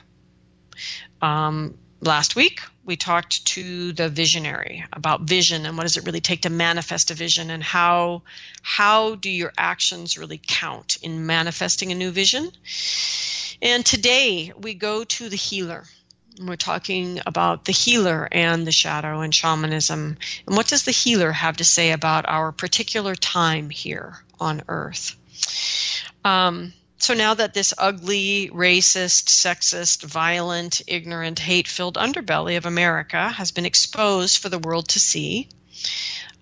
Um, 1.21 1.77
last 2.01 2.35
week, 2.35 2.61
we 2.85 2.95
talked 2.95 3.43
to 3.45 3.93
the 3.93 4.09
visionary 4.09 4.85
about 4.93 5.21
vision 5.21 5.65
and 5.65 5.75
what 5.75 5.83
does 5.83 5.97
it 5.97 6.05
really 6.05 6.21
take 6.21 6.43
to 6.43 6.51
manifest 6.51 7.09
a 7.09 7.15
vision 7.15 7.49
and 7.49 7.63
how 7.63 8.21
how 8.61 9.15
do 9.15 9.29
your 9.29 9.51
actions 9.57 10.17
really 10.17 10.39
count 10.45 10.97
in 11.01 11.25
manifesting 11.25 11.91
a 11.91 11.95
new 11.95 12.11
vision? 12.11 12.51
And 13.61 13.83
today 13.83 14.53
we 14.55 14.75
go 14.75 15.03
to 15.03 15.29
the 15.29 15.35
healer. 15.35 15.85
We're 16.39 16.57
talking 16.57 17.21
about 17.25 17.65
the 17.65 17.71
healer 17.71 18.27
and 18.31 18.67
the 18.67 18.71
shadow 18.71 19.21
and 19.21 19.33
shamanism. 19.33 20.17
And 20.45 20.55
what 20.55 20.67
does 20.67 20.83
the 20.83 20.91
healer 20.91 21.31
have 21.31 21.57
to 21.57 21.63
say 21.63 21.91
about 21.91 22.27
our 22.27 22.51
particular 22.51 23.15
time 23.15 23.69
here 23.69 24.17
on 24.39 24.61
earth? 24.67 25.15
Um, 26.23 26.73
so 26.97 27.13
now 27.13 27.33
that 27.33 27.53
this 27.53 27.73
ugly, 27.77 28.49
racist, 28.53 29.27
sexist, 29.27 30.03
violent, 30.03 30.81
ignorant, 30.87 31.39
hate 31.39 31.67
filled 31.67 31.95
underbelly 31.95 32.57
of 32.57 32.65
America 32.65 33.29
has 33.29 33.51
been 33.51 33.65
exposed 33.65 34.37
for 34.37 34.49
the 34.49 34.59
world 34.59 34.87
to 34.89 34.99
see, 34.99 35.49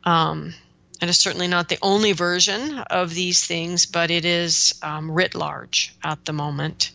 um, 0.04 0.54
and 1.02 1.10
is 1.10 1.18
certainly 1.18 1.48
not 1.48 1.70
the 1.70 1.80
only 1.82 2.12
version 2.12 2.78
of 2.78 3.14
these 3.14 3.46
things, 3.46 3.88
but 3.88 4.12
it 4.12 4.26
is 4.26 4.76
um, 4.84 5.12
writ 5.12 5.34
large 5.34 5.96
at 6.04 6.24
the 6.26 6.34
moment. 6.34 6.92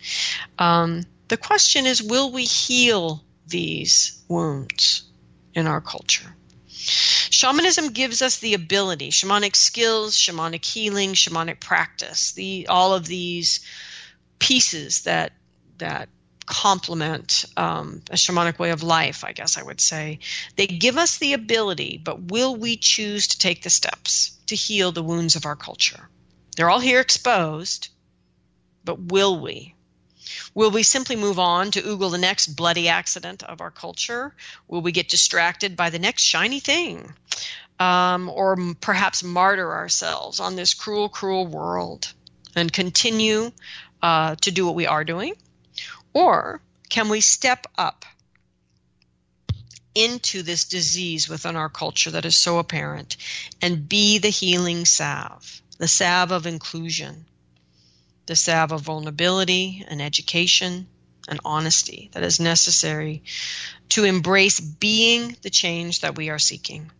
Um, 0.59 1.03
the 1.27 1.37
question 1.37 1.85
is 1.85 2.03
will 2.03 2.31
we 2.31 2.45
heal 2.45 3.23
these 3.47 4.23
wounds 4.29 5.03
in 5.55 5.67
our 5.67 5.81
culture? 5.81 6.35
Shamanism 6.79 7.93
gives 7.93 8.23
us 8.23 8.39
the 8.39 8.55
ability, 8.55 9.11
shamanic 9.11 9.57
skills, 9.57 10.17
shamanic 10.17 10.65
healing, 10.65 11.15
shamanic 11.15 11.61
practice, 11.61 12.33
the 12.33 12.69
all 12.69 12.95
of 12.95 13.07
these 13.07 13.61
pieces 14.39 15.03
that 15.03 15.33
that 15.79 16.09
complement 16.47 17.45
um, 17.57 18.03
a 18.11 18.15
shamanic 18.15 18.59
way 18.59 18.71
of 18.71 18.83
life, 18.83 19.25
I 19.25 19.33
guess 19.33 19.59
I 19.59 19.63
would 19.63 19.81
say. 19.81 20.21
They 20.57 20.67
give 20.67 20.97
us 20.97 21.19
the 21.19 21.35
ability, 21.35 22.01
but 22.03 22.31
will 22.31 22.57
we 22.57 22.77
choose 22.77 23.29
to 23.29 23.39
take 23.39 23.63
the 23.63 23.71
steps 23.71 24.37
to 24.47 24.57
heal 24.57 24.91
the 24.91 25.03
wounds 25.03 25.37
of 25.37 25.45
our 25.45 25.57
culture? 25.57 26.09
They're 26.57 26.71
all 26.71 26.81
here 26.81 27.01
exposed, 27.01 27.89
but 28.85 28.99
will 28.99 29.41
we? 29.41 29.75
Will 30.55 30.71
we 30.71 30.83
simply 30.83 31.17
move 31.17 31.39
on 31.39 31.71
to 31.73 31.83
Google 31.83 32.11
the 32.11 32.19
next 32.19 32.49
bloody 32.49 32.89
accident 32.89 33.43
of 33.43 33.61
our 33.61 33.71
culture? 33.71 34.35
Will 34.67 34.81
we 34.81 34.93
get 34.93 35.09
distracted 35.09 35.77
by 35.77 35.91
the 35.91 35.99
next 35.99 36.23
shiny 36.23 36.61
thing? 36.61 37.15
Um, 37.79 38.29
or 38.29 38.57
perhaps 38.81 39.23
martyr 39.23 39.73
ourselves 39.73 40.41
on 40.41 40.57
this 40.57 40.75
cruel, 40.75 41.09
cruel 41.09 41.47
world 41.47 42.13
and 42.57 42.73
continue 42.73 43.53
uh, 44.03 44.35
to 44.37 44.51
do 44.51 44.67
what 44.67 44.75
we 44.75 44.87
are 44.87 45.05
doing? 45.05 45.35
Or 46.13 46.61
can 46.89 47.09
we 47.09 47.21
step 47.21 47.67
up 47.77 48.05
into 49.95 50.43
this 50.43 50.65
disease 50.65 51.29
within 51.29 51.57
our 51.57 51.69
culture 51.69 52.11
that 52.11 52.25
is 52.25 52.39
so 52.39 52.59
apparent 52.59 53.17
and 53.61 53.89
be 53.89 54.19
the 54.19 54.29
healing 54.29 54.85
salve, 54.85 55.61
the 55.79 55.89
salve 55.89 56.31
of 56.31 56.47
inclusion, 56.47 57.27
the 58.29 58.37
salve 58.37 58.73
of 58.73 58.83
vulnerability 58.83 59.83
and 59.89 60.03
education 60.03 60.87
and 61.29 61.41
honesty 61.47 62.11
that 62.13 62.23
is 62.23 62.39
necessary 62.39 63.23
to 63.89 64.05
embrace 64.05 64.61
being 64.61 65.35
the 65.41 65.49
change 65.49 66.03
that 66.03 66.15
we 66.15 66.29
are 66.29 66.39
seeking. 66.39 66.91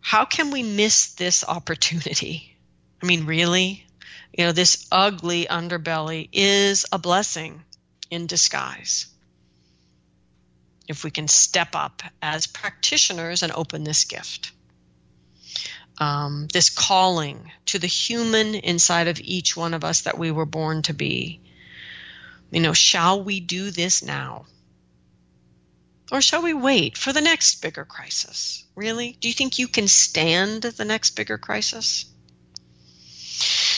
How 0.00 0.24
can 0.24 0.52
we 0.52 0.62
miss 0.62 1.14
this 1.14 1.44
opportunity? 1.46 2.56
I 3.02 3.06
mean, 3.06 3.26
really? 3.26 3.84
You 4.38 4.44
know, 4.44 4.52
this 4.52 4.86
ugly 4.92 5.46
underbelly 5.46 6.28
is 6.32 6.86
a 6.92 6.98
blessing 6.98 7.60
in 8.08 8.28
disguise. 8.28 9.06
If 10.86 11.02
we 11.02 11.10
can 11.10 11.26
step 11.26 11.74
up 11.74 12.04
as 12.22 12.46
practitioners 12.46 13.42
and 13.42 13.50
open 13.50 13.82
this 13.82 14.04
gift 14.04 14.52
um, 15.98 16.48
this 16.52 16.70
calling 16.70 17.50
to 17.66 17.78
the 17.78 17.86
human 17.86 18.54
inside 18.54 19.08
of 19.08 19.20
each 19.20 19.56
one 19.56 19.74
of 19.74 19.84
us 19.84 20.02
that 20.02 20.18
we 20.18 20.30
were 20.30 20.46
born 20.46 20.82
to 20.82 20.94
be. 20.94 21.40
You 22.50 22.60
know, 22.60 22.72
shall 22.72 23.22
we 23.22 23.40
do 23.40 23.70
this 23.70 24.02
now? 24.02 24.46
Or 26.10 26.20
shall 26.20 26.42
we 26.42 26.52
wait 26.52 26.98
for 26.98 27.12
the 27.12 27.22
next 27.22 27.62
bigger 27.62 27.84
crisis? 27.84 28.64
Really? 28.74 29.16
Do 29.18 29.28
you 29.28 29.34
think 29.34 29.58
you 29.58 29.68
can 29.68 29.88
stand 29.88 30.62
the 30.62 30.84
next 30.84 31.10
bigger 31.10 31.38
crisis? 31.38 32.04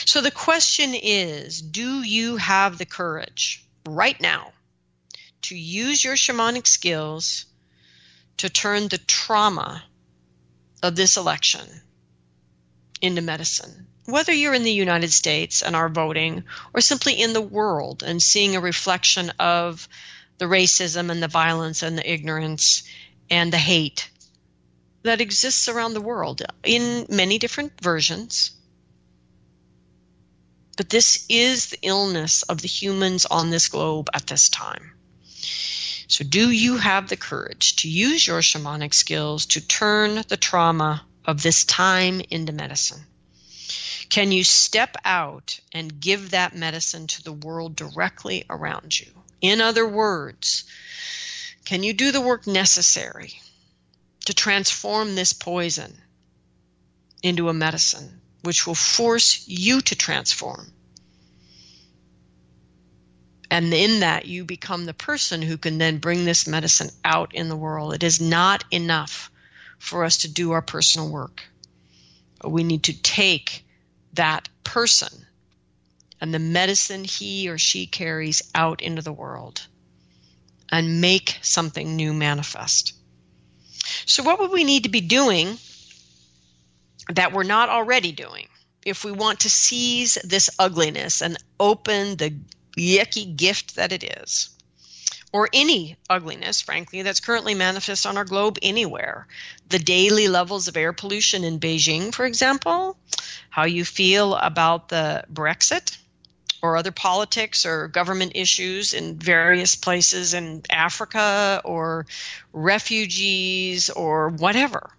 So 0.05 0.21
the 0.21 0.31
question 0.31 0.93
is 0.93 1.61
do 1.61 2.01
you 2.01 2.37
have 2.37 2.77
the 2.77 2.85
courage 2.85 3.65
right 3.87 4.19
now 4.19 4.51
to 5.43 5.55
use 5.55 6.03
your 6.03 6.15
shamanic 6.15 6.67
skills 6.67 7.45
to 8.37 8.49
turn 8.49 8.87
the 8.87 8.97
trauma 8.97 9.83
of 10.83 10.95
this 10.95 11.17
election 11.17 11.67
into 13.01 13.21
medicine? 13.21 13.87
Whether 14.05 14.33
you're 14.33 14.53
in 14.53 14.63
the 14.63 14.71
United 14.71 15.11
States 15.11 15.61
and 15.61 15.75
are 15.75 15.89
voting, 15.89 16.43
or 16.73 16.81
simply 16.81 17.19
in 17.21 17.33
the 17.33 17.41
world 17.41 18.03
and 18.03 18.21
seeing 18.21 18.55
a 18.55 18.61
reflection 18.61 19.31
of 19.39 19.87
the 20.37 20.45
racism 20.45 21.09
and 21.09 21.23
the 21.23 21.27
violence 21.27 21.81
and 21.81 21.97
the 21.97 22.11
ignorance 22.11 22.83
and 23.29 23.51
the 23.51 23.57
hate 23.57 24.09
that 25.03 25.21
exists 25.21 25.67
around 25.67 25.93
the 25.93 26.01
world 26.01 26.41
in 26.63 27.05
many 27.09 27.37
different 27.37 27.73
versions. 27.81 28.51
But 30.77 30.89
this 30.89 31.25
is 31.29 31.67
the 31.67 31.79
illness 31.83 32.43
of 32.43 32.61
the 32.61 32.67
humans 32.67 33.25
on 33.25 33.49
this 33.49 33.69
globe 33.69 34.09
at 34.13 34.27
this 34.27 34.49
time. 34.49 34.91
So, 36.07 36.23
do 36.23 36.51
you 36.51 36.77
have 36.77 37.07
the 37.07 37.17
courage 37.17 37.77
to 37.77 37.89
use 37.89 38.27
your 38.27 38.41
shamanic 38.41 38.93
skills 38.93 39.45
to 39.47 39.61
turn 39.61 40.23
the 40.27 40.37
trauma 40.37 41.03
of 41.25 41.41
this 41.41 41.65
time 41.65 42.21
into 42.29 42.53
medicine? 42.53 43.03
Can 44.09 44.31
you 44.31 44.43
step 44.43 44.95
out 45.03 45.59
and 45.73 45.99
give 45.99 46.31
that 46.31 46.55
medicine 46.55 47.07
to 47.07 47.23
the 47.23 47.33
world 47.33 47.75
directly 47.75 48.45
around 48.49 48.97
you? 48.97 49.07
In 49.41 49.61
other 49.61 49.87
words, 49.87 50.65
can 51.65 51.83
you 51.83 51.93
do 51.93 52.11
the 52.11 52.21
work 52.21 52.47
necessary 52.47 53.33
to 54.25 54.33
transform 54.33 55.15
this 55.15 55.33
poison 55.33 55.95
into 57.23 57.49
a 57.49 57.53
medicine 57.53 58.21
which 58.43 58.67
will 58.67 58.75
force 58.75 59.47
you 59.47 59.81
to 59.81 59.95
transform? 59.95 60.71
And 63.49 63.73
in 63.73 64.01
that, 64.01 64.25
you 64.25 64.43
become 64.43 64.85
the 64.85 64.93
person 64.93 65.41
who 65.41 65.57
can 65.57 65.77
then 65.77 65.97
bring 65.97 66.25
this 66.25 66.47
medicine 66.47 66.89
out 67.03 67.33
in 67.33 67.49
the 67.49 67.55
world. 67.55 67.93
It 67.93 68.03
is 68.03 68.19
not 68.19 68.63
enough 68.71 69.31
for 69.85 70.03
us 70.03 70.17
to 70.19 70.27
do 70.27 70.51
our 70.51 70.61
personal 70.61 71.09
work. 71.09 71.43
We 72.43 72.63
need 72.63 72.83
to 72.83 73.01
take 73.01 73.65
that 74.13 74.49
person 74.63 75.25
and 76.19 76.33
the 76.33 76.39
medicine 76.39 77.03
he 77.03 77.49
or 77.49 77.57
she 77.57 77.85
carries 77.85 78.41
out 78.55 78.81
into 78.81 79.01
the 79.01 79.13
world 79.13 79.65
and 80.71 81.01
make 81.01 81.37
something 81.41 81.95
new 81.95 82.13
manifest. 82.13 82.93
So, 84.05 84.23
what 84.23 84.39
would 84.39 84.51
we 84.51 84.63
need 84.63 84.83
to 84.83 84.89
be 84.89 85.01
doing 85.01 85.57
that 87.13 87.31
we're 87.31 87.43
not 87.43 87.69
already 87.69 88.11
doing 88.11 88.47
if 88.83 89.03
we 89.03 89.11
want 89.11 89.41
to 89.41 89.49
seize 89.49 90.17
this 90.23 90.49
ugliness 90.57 91.21
and 91.21 91.37
open 91.59 92.17
the 92.17 92.35
yucky 92.75 93.35
gift 93.35 93.75
that 93.75 93.91
it 93.91 94.03
is? 94.03 94.54
Or 95.35 95.49
any 95.51 95.97
ugliness, 96.09 96.61
frankly, 96.61 97.01
that's 97.01 97.19
currently 97.19 97.55
manifest 97.55 98.05
on 98.05 98.15
our 98.15 98.23
globe 98.23 98.57
anywhere. 98.61 99.27
The 99.67 99.79
daily 99.79 100.29
levels 100.29 100.69
of 100.69 100.77
air 100.77 100.93
pollution 100.93 101.43
in 101.43 101.59
Beijing, 101.59 102.13
for 102.13 102.25
example, 102.25 102.97
how 103.49 103.65
you 103.65 103.83
feel 103.83 104.35
about 104.35 104.87
the 104.87 105.25
Brexit, 105.29 105.97
or 106.61 106.77
other 106.77 106.93
politics 106.93 107.65
or 107.65 107.89
government 107.89 108.31
issues 108.35 108.93
in 108.93 109.19
various 109.19 109.75
places 109.75 110.33
in 110.33 110.61
Africa 110.69 111.61
or 111.65 112.05
refugees 112.53 113.89
or 113.89 114.29
whatever, 114.29 114.89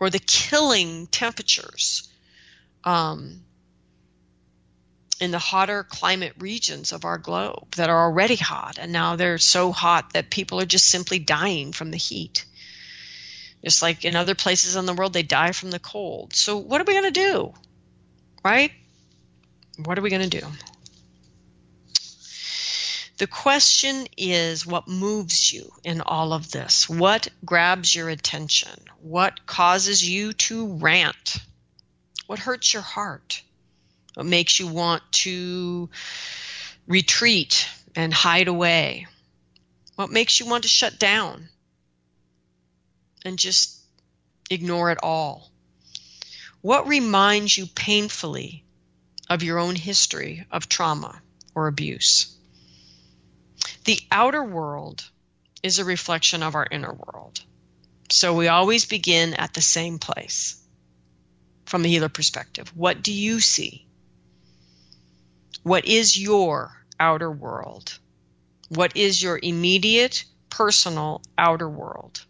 or 0.00 0.10
the 0.10 0.18
killing 0.18 1.06
temperatures 1.06 2.08
um, 2.82 3.44
in 5.20 5.30
the 5.30 5.38
hotter 5.38 5.84
climate 5.84 6.34
regions 6.38 6.92
of 6.92 7.04
our 7.04 7.18
globe 7.18 7.72
that 7.76 7.90
are 7.90 8.04
already 8.04 8.36
hot, 8.36 8.78
and 8.78 8.92
now 8.92 9.16
they're 9.16 9.38
so 9.38 9.72
hot 9.72 10.12
that 10.12 10.30
people 10.30 10.60
are 10.60 10.66
just 10.66 10.86
simply 10.86 11.18
dying 11.18 11.72
from 11.72 11.90
the 11.90 11.96
heat. 11.96 12.44
Just 13.64 13.80
like 13.80 14.04
in 14.04 14.16
other 14.16 14.34
places 14.34 14.76
in 14.76 14.86
the 14.86 14.92
world, 14.92 15.12
they 15.12 15.22
die 15.22 15.52
from 15.52 15.70
the 15.70 15.78
cold. 15.78 16.34
So, 16.34 16.58
what 16.58 16.80
are 16.80 16.84
we 16.84 16.92
going 16.92 17.12
to 17.12 17.20
do? 17.20 17.54
Right? 18.44 18.72
What 19.82 19.98
are 19.98 20.02
we 20.02 20.10
going 20.10 20.28
to 20.28 20.40
do? 20.40 20.46
The 23.16 23.26
question 23.28 24.08
is 24.16 24.66
what 24.66 24.88
moves 24.88 25.52
you 25.52 25.70
in 25.84 26.00
all 26.00 26.32
of 26.32 26.50
this? 26.50 26.88
What 26.88 27.28
grabs 27.44 27.94
your 27.94 28.08
attention? 28.08 28.76
What 29.00 29.46
causes 29.46 30.06
you 30.06 30.32
to 30.32 30.74
rant? 30.74 31.36
What 32.26 32.40
hurts 32.40 32.72
your 32.72 32.82
heart? 32.82 33.40
What 34.14 34.26
makes 34.26 34.58
you 34.60 34.68
want 34.68 35.02
to 35.12 35.90
retreat 36.86 37.68
and 37.96 38.12
hide 38.12 38.48
away? 38.48 39.06
What 39.96 40.10
makes 40.10 40.40
you 40.40 40.46
want 40.46 40.62
to 40.62 40.68
shut 40.68 40.98
down 40.98 41.48
and 43.24 43.38
just 43.38 43.78
ignore 44.50 44.90
it 44.90 44.98
all? 45.02 45.50
What 46.60 46.88
reminds 46.88 47.56
you 47.56 47.66
painfully 47.66 48.64
of 49.28 49.42
your 49.42 49.58
own 49.58 49.76
history 49.76 50.46
of 50.50 50.68
trauma 50.68 51.20
or 51.54 51.66
abuse? 51.66 52.34
The 53.84 54.00
outer 54.10 54.42
world 54.42 55.04
is 55.62 55.78
a 55.78 55.84
reflection 55.84 56.42
of 56.42 56.54
our 56.54 56.66
inner 56.70 56.92
world. 56.92 57.40
So 58.10 58.34
we 58.34 58.48
always 58.48 58.84
begin 58.84 59.34
at 59.34 59.54
the 59.54 59.62
same 59.62 59.98
place 59.98 60.60
from 61.66 61.82
the 61.82 61.88
healer 61.88 62.08
perspective. 62.08 62.72
What 62.76 63.02
do 63.02 63.12
you 63.12 63.40
see? 63.40 63.86
What 65.62 65.84
is 65.86 66.18
your 66.18 66.72
outer 66.98 67.30
world? 67.30 67.98
What 68.68 68.96
is 68.96 69.22
your 69.22 69.38
immediate 69.42 70.24
personal 70.50 71.22
outer 71.38 71.68
world? 71.68 72.24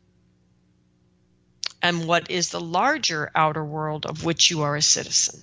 And 1.82 2.06
what 2.06 2.30
is 2.30 2.48
the 2.48 2.60
larger 2.60 3.30
outer 3.34 3.64
world 3.64 4.06
of 4.06 4.24
which 4.24 4.50
you 4.50 4.62
are 4.62 4.76
a 4.76 4.82
citizen? 4.82 5.42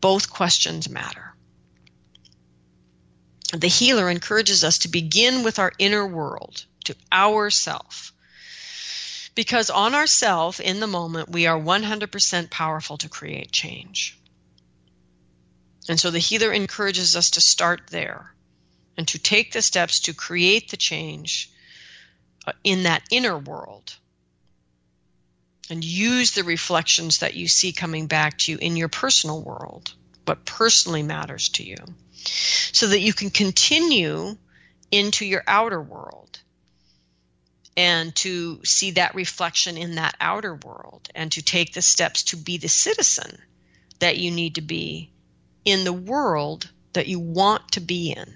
Both 0.00 0.30
questions 0.30 0.88
matter 0.88 1.36
the 3.52 3.68
healer 3.68 4.10
encourages 4.10 4.64
us 4.64 4.78
to 4.78 4.88
begin 4.88 5.42
with 5.42 5.58
our 5.58 5.72
inner 5.78 6.06
world, 6.06 6.64
to 6.84 6.96
our 7.12 7.50
self. 7.50 8.12
Because 9.34 9.70
on 9.70 9.94
ourself, 9.94 10.60
in 10.60 10.80
the 10.80 10.86
moment, 10.86 11.28
we 11.28 11.46
are 11.46 11.58
100% 11.58 12.50
powerful 12.50 12.96
to 12.98 13.08
create 13.08 13.52
change. 13.52 14.18
And 15.88 15.98
so 15.98 16.10
the 16.10 16.18
healer 16.18 16.52
encourages 16.52 17.16
us 17.16 17.30
to 17.30 17.40
start 17.40 17.82
there 17.90 18.34
and 18.96 19.06
to 19.08 19.18
take 19.18 19.52
the 19.52 19.62
steps 19.62 20.00
to 20.00 20.14
create 20.14 20.70
the 20.70 20.76
change 20.76 21.50
uh, 22.46 22.52
in 22.64 22.84
that 22.84 23.04
inner 23.10 23.38
world 23.38 23.96
and 25.70 25.84
use 25.84 26.32
the 26.32 26.44
reflections 26.44 27.18
that 27.18 27.34
you 27.34 27.48
see 27.48 27.72
coming 27.72 28.06
back 28.06 28.38
to 28.38 28.52
you 28.52 28.58
in 28.58 28.76
your 28.76 28.88
personal 28.88 29.42
world, 29.42 29.92
what 30.24 30.44
personally 30.44 31.02
matters 31.02 31.48
to 31.50 31.64
you 31.64 31.76
so 32.72 32.88
that 32.88 33.00
you 33.00 33.12
can 33.12 33.30
continue 33.30 34.36
into 34.90 35.24
your 35.24 35.42
outer 35.46 35.80
world 35.80 36.40
and 37.76 38.14
to 38.16 38.64
see 38.64 38.92
that 38.92 39.14
reflection 39.14 39.76
in 39.76 39.96
that 39.96 40.16
outer 40.20 40.54
world 40.54 41.08
and 41.14 41.32
to 41.32 41.42
take 41.42 41.74
the 41.74 41.82
steps 41.82 42.24
to 42.24 42.36
be 42.36 42.56
the 42.58 42.68
citizen 42.68 43.38
that 43.98 44.16
you 44.16 44.30
need 44.30 44.54
to 44.54 44.60
be 44.60 45.10
in 45.66 45.84
the 45.84 45.92
world 45.92 46.70
that 46.94 47.08
you 47.08 47.20
want 47.20 47.72
to 47.72 47.80
be 47.80 48.12
in. 48.12 48.32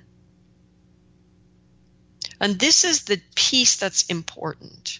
And 2.38 2.58
this 2.58 2.84
is 2.84 3.04
the 3.04 3.20
piece 3.34 3.76
that's 3.76 4.02
important 4.06 4.98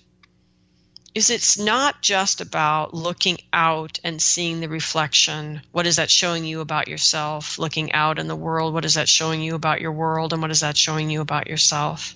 is 1.12 1.30
it's 1.30 1.58
not 1.58 2.00
just 2.02 2.40
about 2.40 2.94
looking 2.94 3.38
out 3.52 3.98
and 4.04 4.22
seeing 4.22 4.60
the 4.60 4.68
reflection. 4.68 5.60
What 5.72 5.86
is 5.86 5.96
that 5.96 6.10
showing 6.10 6.44
you 6.44 6.60
about 6.60 6.86
yourself? 6.86 7.58
Looking 7.58 7.92
out 7.92 8.20
in 8.20 8.28
the 8.28 8.36
world, 8.36 8.72
what 8.72 8.84
is 8.84 8.94
that 8.94 9.08
showing 9.08 9.42
you 9.42 9.56
about 9.56 9.80
your 9.80 9.92
world? 9.92 10.32
And 10.32 10.40
what 10.40 10.52
is 10.52 10.60
that 10.60 10.76
showing 10.76 11.10
you 11.10 11.20
about 11.20 11.48
yourself? 11.48 12.14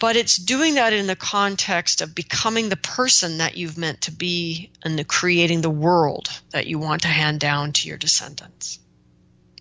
But 0.00 0.16
it's 0.16 0.36
doing 0.36 0.74
that 0.74 0.92
in 0.92 1.06
the 1.06 1.14
context 1.14 2.00
of 2.00 2.14
becoming 2.14 2.68
the 2.68 2.76
person 2.76 3.38
that 3.38 3.56
you've 3.56 3.78
meant 3.78 4.00
to 4.02 4.10
be 4.10 4.72
and 4.82 4.98
the 4.98 5.04
creating 5.04 5.60
the 5.60 5.70
world 5.70 6.28
that 6.50 6.66
you 6.66 6.80
want 6.80 7.02
to 7.02 7.08
hand 7.08 7.38
down 7.38 7.72
to 7.74 7.88
your 7.88 7.98
descendants. 7.98 8.80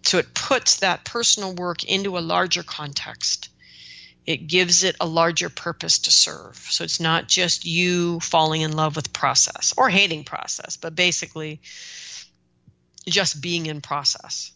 So 0.04 0.17
it 0.17 0.34
puts 0.34 0.80
that 0.80 1.06
personal 1.06 1.54
work 1.54 1.84
into 1.84 2.17
a 2.17 2.19
larger 2.19 2.63
context 2.63 3.49
it 4.30 4.45
gives 4.45 4.84
it 4.84 4.95
a 5.02 5.08
larger 5.08 5.49
purpose 5.49 5.97
to 5.97 6.12
serve. 6.12 6.56
So 6.56 6.84
it's 6.84 6.99
not 6.99 7.28
just 7.28 7.65
you 7.65 8.19
falling 8.19 8.62
in 8.62 8.73
love 8.73 8.95
with 8.95 9.12
process 9.12 9.73
or 9.75 9.89
hating 9.89 10.23
process, 10.23 10.78
but 10.78 10.93
basically 10.93 11.62
just 13.08 13.41
being 13.41 13.65
in 13.65 13.82
process. 13.82 14.52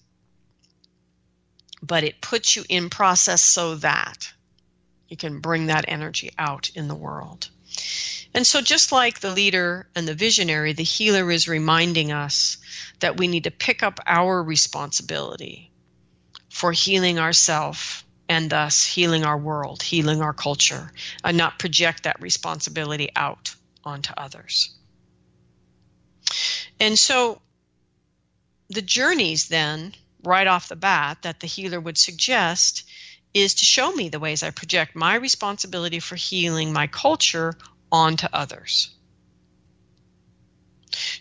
But 1.81 2.03
it 2.03 2.21
puts 2.21 2.55
you 2.55 2.63
in 2.69 2.91
process 2.91 3.41
so 3.41 3.73
that 3.77 4.31
you 5.07 5.17
can 5.17 5.39
bring 5.39 5.67
that 5.67 5.85
energy 5.87 6.31
out 6.37 6.71
in 6.75 6.87
the 6.87 6.95
world. 6.95 7.49
And 8.33 8.47
so, 8.47 8.61
just 8.61 8.91
like 8.91 9.19
the 9.19 9.31
leader 9.31 9.87
and 9.95 10.07
the 10.07 10.15
visionary, 10.15 10.73
the 10.73 10.83
healer 10.83 11.29
is 11.29 11.47
reminding 11.47 12.11
us 12.11 12.57
that 12.99 13.17
we 13.17 13.27
need 13.27 13.43
to 13.43 13.51
pick 13.51 13.83
up 13.83 13.99
our 14.07 14.41
responsibility 14.41 15.71
for 16.49 16.71
healing 16.71 17.19
ourselves 17.19 18.03
and 18.27 18.49
thus 18.49 18.83
healing 18.83 19.23
our 19.23 19.37
world, 19.37 19.83
healing 19.83 20.21
our 20.21 20.33
culture, 20.33 20.91
and 21.23 21.37
not 21.37 21.59
project 21.59 22.03
that 22.03 22.21
responsibility 22.21 23.09
out 23.15 23.53
onto 23.83 24.13
others. 24.15 24.73
And 26.79 26.97
so, 26.97 27.41
the 28.69 28.81
journeys 28.81 29.47
then, 29.47 29.93
right 30.23 30.47
off 30.47 30.69
the 30.69 30.75
bat, 30.75 31.21
that 31.21 31.39
the 31.39 31.47
healer 31.47 31.79
would 31.79 31.97
suggest 31.97 32.89
is 33.33 33.55
to 33.55 33.65
show 33.65 33.91
me 33.91 34.09
the 34.09 34.19
ways 34.19 34.43
I 34.43 34.51
project 34.51 34.95
my 34.95 35.15
responsibility 35.15 35.99
for 35.99 36.15
healing 36.15 36.71
my 36.73 36.87
culture 36.87 37.53
onto 37.91 38.27
others. 38.31 38.89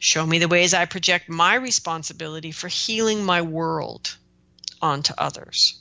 Show 0.00 0.26
me 0.26 0.38
the 0.38 0.48
ways 0.48 0.74
I 0.74 0.84
project 0.84 1.28
my 1.28 1.54
responsibility 1.54 2.52
for 2.52 2.68
healing 2.68 3.24
my 3.24 3.42
world 3.42 4.16
onto 4.80 5.14
others. 5.16 5.78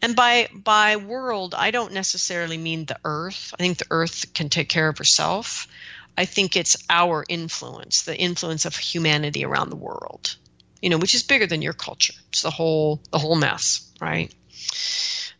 And 0.00 0.14
by 0.16 0.48
by 0.52 0.96
world, 0.96 1.54
I 1.54 1.70
don't 1.70 1.92
necessarily 1.92 2.58
mean 2.58 2.84
the 2.84 2.98
earth. 3.04 3.54
I 3.58 3.62
think 3.62 3.78
the 3.78 3.86
earth 3.90 4.32
can 4.34 4.48
take 4.48 4.68
care 4.68 4.88
of 4.88 4.98
herself. 4.98 5.66
I 6.16 6.26
think 6.26 6.56
it's 6.56 6.76
our 6.90 7.24
influence, 7.26 8.02
the 8.02 8.16
influence 8.16 8.64
of 8.64 8.76
humanity 8.76 9.44
around 9.44 9.70
the 9.70 9.76
world. 9.76 10.36
You 10.80 10.90
know, 10.90 10.98
which 10.98 11.14
is 11.14 11.22
bigger 11.22 11.46
than 11.46 11.62
your 11.62 11.72
culture. 11.72 12.14
It's 12.28 12.42
the 12.42 12.50
whole 12.50 13.02
the 13.10 13.18
whole 13.18 13.36
mess, 13.36 13.90
right? 14.00 14.32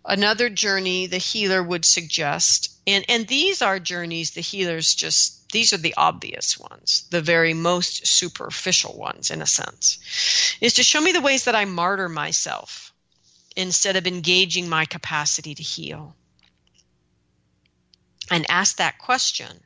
Another 0.04 0.50
journey 0.50 1.06
the 1.06 1.18
healer 1.18 1.62
would 1.62 1.84
suggest, 1.84 2.70
and, 2.86 3.04
and 3.08 3.26
these 3.28 3.62
are 3.62 3.78
journeys 3.78 4.32
the 4.32 4.40
healers 4.40 4.94
just, 4.94 5.48
these 5.52 5.72
are 5.72 5.78
the 5.78 5.94
obvious 5.96 6.58
ones, 6.58 7.04
the 7.10 7.20
very 7.20 7.54
most 7.54 8.06
superficial 8.06 8.96
ones 8.98 9.30
in 9.30 9.40
a 9.40 9.46
sense, 9.46 10.56
is 10.60 10.74
to 10.74 10.82
show 10.82 11.00
me 11.00 11.12
the 11.12 11.20
ways 11.20 11.44
that 11.44 11.54
I 11.54 11.66
martyr 11.66 12.08
myself 12.08 12.92
instead 13.54 13.94
of 13.94 14.06
engaging 14.06 14.68
my 14.68 14.86
capacity 14.86 15.54
to 15.54 15.62
heal. 15.62 16.16
And 18.30 18.46
ask 18.48 18.78
that 18.78 18.98
question. 18.98 19.60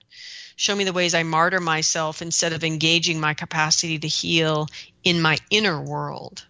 Show 0.57 0.75
me 0.75 0.85
the 0.85 0.93
ways 0.93 1.15
I 1.15 1.23
martyr 1.23 1.61
myself 1.61 2.21
instead 2.21 2.53
of 2.53 2.65
engaging 2.65 3.21
my 3.21 3.35
capacity 3.35 3.99
to 3.99 4.09
heal 4.09 4.67
in 5.05 5.23
my 5.23 5.39
inner 5.51 5.81
world 5.81 6.45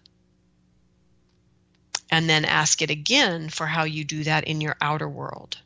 and 2.09 2.29
then 2.29 2.45
ask 2.45 2.81
it 2.81 2.89
again 2.89 3.49
for 3.49 3.65
how 3.65 3.83
you 3.83 4.03
do 4.03 4.23
that 4.23 4.45
in 4.45 4.61
your 4.61 4.77
outer 4.81 5.07
world. 5.09 5.57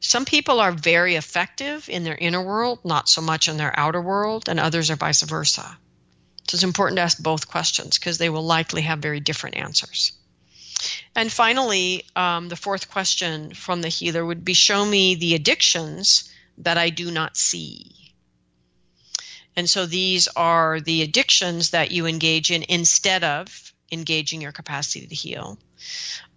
Some 0.00 0.24
people 0.24 0.60
are 0.60 0.72
very 0.72 1.16
effective 1.16 1.88
in 1.88 2.04
their 2.04 2.16
inner 2.16 2.42
world, 2.42 2.80
not 2.84 3.08
so 3.08 3.20
much 3.20 3.48
in 3.48 3.56
their 3.56 3.76
outer 3.78 4.00
world, 4.00 4.48
and 4.48 4.60
others 4.60 4.90
are 4.90 4.96
vice 4.96 5.22
versa. 5.22 5.76
So 6.48 6.54
it's 6.54 6.62
important 6.62 6.96
to 6.96 7.02
ask 7.02 7.18
both 7.18 7.48
questions 7.48 7.98
because 7.98 8.18
they 8.18 8.30
will 8.30 8.44
likely 8.44 8.82
have 8.82 9.00
very 9.00 9.20
different 9.20 9.56
answers. 9.56 10.12
And 11.14 11.32
finally, 11.32 12.04
um, 12.14 12.48
the 12.48 12.56
fourth 12.56 12.90
question 12.90 13.54
from 13.54 13.82
the 13.82 13.88
healer 13.88 14.24
would 14.24 14.44
be 14.44 14.54
Show 14.54 14.84
me 14.84 15.16
the 15.16 15.34
addictions 15.34 16.32
that 16.58 16.78
I 16.78 16.90
do 16.90 17.10
not 17.10 17.36
see. 17.36 18.12
And 19.56 19.68
so 19.68 19.86
these 19.86 20.28
are 20.28 20.80
the 20.80 21.02
addictions 21.02 21.70
that 21.70 21.90
you 21.90 22.06
engage 22.06 22.52
in 22.52 22.64
instead 22.68 23.24
of 23.24 23.72
engaging 23.90 24.40
your 24.40 24.52
capacity 24.52 25.06
to 25.06 25.14
heal. 25.14 25.58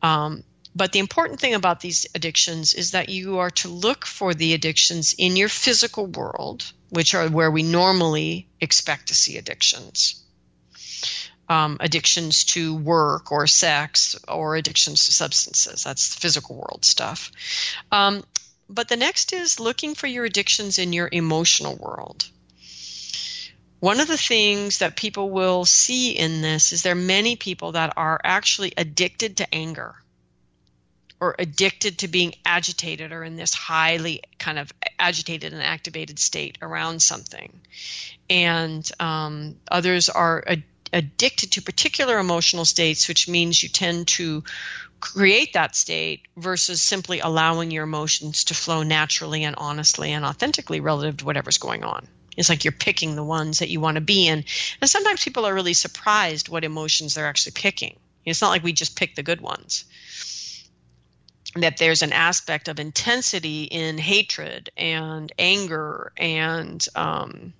Um, 0.01 0.43
but 0.73 0.93
the 0.93 0.99
important 0.99 1.39
thing 1.39 1.53
about 1.53 1.81
these 1.81 2.05
addictions 2.15 2.73
is 2.73 2.91
that 2.91 3.09
you 3.09 3.39
are 3.39 3.49
to 3.51 3.67
look 3.67 4.05
for 4.05 4.33
the 4.33 4.53
addictions 4.53 5.13
in 5.17 5.35
your 5.35 5.49
physical 5.49 6.05
world, 6.05 6.71
which 6.89 7.13
are 7.13 7.27
where 7.29 7.51
we 7.51 7.63
normally 7.63 8.47
expect 8.61 9.07
to 9.07 9.15
see 9.15 9.37
addictions. 9.37 10.23
Um, 11.49 11.77
addictions 11.81 12.45
to 12.45 12.73
work 12.73 13.33
or 13.33 13.45
sex 13.47 14.15
or 14.25 14.55
addictions 14.55 15.05
to 15.07 15.11
substances. 15.11 15.83
That's 15.83 16.15
the 16.15 16.21
physical 16.21 16.55
world 16.55 16.85
stuff. 16.85 17.31
Um, 17.91 18.23
but 18.69 18.87
the 18.87 18.95
next 18.95 19.33
is 19.33 19.59
looking 19.59 19.95
for 19.95 20.07
your 20.07 20.23
addictions 20.23 20.79
in 20.79 20.93
your 20.93 21.09
emotional 21.11 21.75
world. 21.75 22.29
One 23.81 23.99
of 23.99 24.07
the 24.07 24.15
things 24.15 24.77
that 24.77 24.95
people 24.95 25.31
will 25.31 25.65
see 25.65 26.11
in 26.11 26.43
this 26.43 26.71
is 26.71 26.83
there 26.83 26.91
are 26.91 26.95
many 26.95 27.35
people 27.35 27.71
that 27.71 27.93
are 27.97 28.21
actually 28.23 28.73
addicted 28.77 29.37
to 29.37 29.51
anger 29.51 29.95
or 31.19 31.35
addicted 31.39 31.97
to 31.97 32.07
being 32.07 32.35
agitated 32.45 33.11
or 33.11 33.23
in 33.23 33.37
this 33.37 33.55
highly 33.55 34.21
kind 34.37 34.59
of 34.59 34.71
agitated 34.99 35.51
and 35.51 35.63
activated 35.63 36.19
state 36.19 36.59
around 36.61 37.01
something. 37.01 37.59
And 38.29 38.87
um, 38.99 39.55
others 39.71 40.09
are 40.09 40.43
ad- 40.45 40.63
addicted 40.93 41.53
to 41.53 41.63
particular 41.63 42.19
emotional 42.19 42.65
states, 42.65 43.07
which 43.07 43.27
means 43.27 43.63
you 43.63 43.69
tend 43.69 44.09
to 44.09 44.43
create 44.99 45.53
that 45.53 45.75
state 45.75 46.21
versus 46.37 46.83
simply 46.83 47.19
allowing 47.19 47.71
your 47.71 47.85
emotions 47.85 48.43
to 48.43 48.53
flow 48.53 48.83
naturally 48.83 49.43
and 49.43 49.55
honestly 49.57 50.11
and 50.11 50.23
authentically 50.23 50.81
relative 50.81 51.17
to 51.17 51.25
whatever's 51.25 51.57
going 51.57 51.83
on. 51.83 52.07
It's 52.37 52.49
like 52.49 52.63
you're 52.63 52.71
picking 52.71 53.15
the 53.15 53.23
ones 53.23 53.59
that 53.59 53.69
you 53.69 53.79
want 53.79 53.95
to 53.95 54.01
be 54.01 54.27
in. 54.27 54.45
And 54.79 54.89
sometimes 54.89 55.23
people 55.23 55.45
are 55.45 55.53
really 55.53 55.73
surprised 55.73 56.49
what 56.49 56.63
emotions 56.63 57.13
they're 57.13 57.27
actually 57.27 57.53
picking. 57.53 57.97
It's 58.25 58.41
not 58.41 58.49
like 58.49 58.63
we 58.63 58.73
just 58.73 58.95
pick 58.95 59.15
the 59.15 59.23
good 59.23 59.41
ones. 59.41 59.85
That 61.55 61.77
there's 61.77 62.01
an 62.01 62.13
aspect 62.13 62.69
of 62.69 62.79
intensity 62.79 63.63
in 63.63 63.97
hatred 63.97 64.69
and 64.77 65.31
anger 65.37 66.13
and 66.15 66.85
um, 66.95 67.53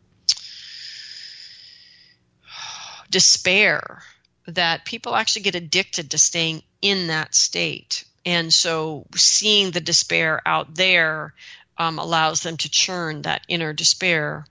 despair 3.10 4.01
that 4.47 4.86
people 4.86 5.15
actually 5.15 5.41
get 5.43 5.55
addicted 5.55 6.12
to 6.12 6.17
staying 6.17 6.63
in 6.81 7.07
that 7.07 7.36
state. 7.36 8.05
And 8.25 8.53
so 8.53 9.05
seeing 9.15 9.71
the 9.71 9.81
despair 9.81 10.41
out 10.45 10.75
there 10.75 11.34
um, 11.77 11.99
allows 11.99 12.41
them 12.41 12.55
to 12.57 12.69
churn 12.69 13.23
that 13.23 13.43
inner 13.49 13.73
despair 13.73 14.45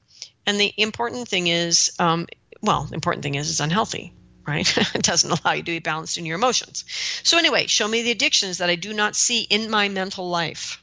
and 0.46 0.60
the 0.60 0.72
important 0.76 1.28
thing 1.28 1.46
is, 1.46 1.92
um, 1.98 2.26
well, 2.62 2.88
important 2.92 3.22
thing 3.22 3.34
is 3.34 3.50
it's 3.50 3.60
unhealthy, 3.60 4.12
right? 4.46 4.66
it 4.94 5.02
doesn't 5.02 5.30
allow 5.30 5.52
you 5.52 5.62
to 5.62 5.72
be 5.72 5.78
balanced 5.78 6.18
in 6.18 6.26
your 6.26 6.36
emotions. 6.36 6.84
So 7.22 7.38
anyway, 7.38 7.66
show 7.66 7.86
me 7.86 8.02
the 8.02 8.10
addictions 8.10 8.58
that 8.58 8.70
I 8.70 8.76
do 8.76 8.92
not 8.92 9.16
see 9.16 9.42
in 9.42 9.70
my 9.70 9.88
mental 9.88 10.28
life, 10.28 10.82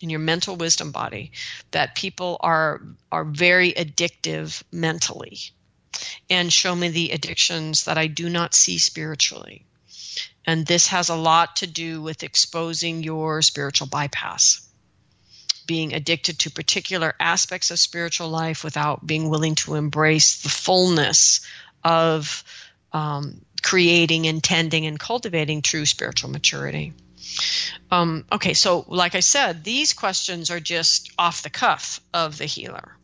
in 0.00 0.10
your 0.10 0.20
mental 0.20 0.56
wisdom 0.56 0.92
body, 0.92 1.32
that 1.70 1.94
people 1.94 2.36
are 2.40 2.82
are 3.10 3.24
very 3.24 3.72
addictive 3.72 4.62
mentally, 4.70 5.38
and 6.28 6.52
show 6.52 6.74
me 6.74 6.88
the 6.88 7.10
addictions 7.10 7.84
that 7.84 7.98
I 7.98 8.06
do 8.08 8.28
not 8.28 8.54
see 8.54 8.78
spiritually. 8.78 9.64
And 10.44 10.64
this 10.64 10.88
has 10.88 11.08
a 11.08 11.16
lot 11.16 11.56
to 11.56 11.66
do 11.66 12.00
with 12.02 12.22
exposing 12.22 13.02
your 13.02 13.42
spiritual 13.42 13.88
bypass 13.88 14.65
being 15.66 15.94
addicted 15.94 16.38
to 16.40 16.50
particular 16.50 17.14
aspects 17.18 17.70
of 17.70 17.78
spiritual 17.78 18.28
life 18.28 18.64
without 18.64 19.06
being 19.06 19.28
willing 19.28 19.54
to 19.56 19.74
embrace 19.74 20.42
the 20.42 20.48
fullness 20.48 21.46
of 21.84 22.44
um, 22.92 23.40
creating, 23.62 24.24
intending, 24.24 24.86
and 24.86 24.98
cultivating 24.98 25.62
true 25.62 25.86
spiritual 25.86 26.30
maturity. 26.30 26.92
Um, 27.90 28.24
okay, 28.30 28.54
so 28.54 28.84
like 28.88 29.14
I 29.14 29.20
said, 29.20 29.64
these 29.64 29.92
questions 29.92 30.50
are 30.50 30.60
just 30.60 31.10
off 31.18 31.42
the 31.42 31.50
cuff 31.50 32.00
of 32.14 32.38
the 32.38 32.46
healer, 32.46 32.96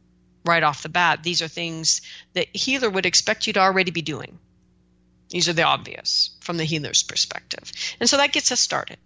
right 0.44 0.62
off 0.62 0.82
the 0.82 0.88
bat. 0.88 1.22
These 1.22 1.42
are 1.42 1.48
things 1.48 2.02
that 2.34 2.54
healer 2.54 2.88
would 2.88 3.06
expect 3.06 3.46
you 3.46 3.52
to 3.54 3.60
already 3.60 3.90
be 3.90 4.02
doing. 4.02 4.38
These 5.30 5.48
are 5.48 5.54
the 5.54 5.62
obvious 5.62 6.30
from 6.40 6.56
the 6.58 6.64
healer's 6.64 7.02
perspective. 7.02 7.72
And 8.00 8.08
so 8.08 8.18
that 8.18 8.32
gets 8.32 8.52
us 8.52 8.60
started. 8.60 8.98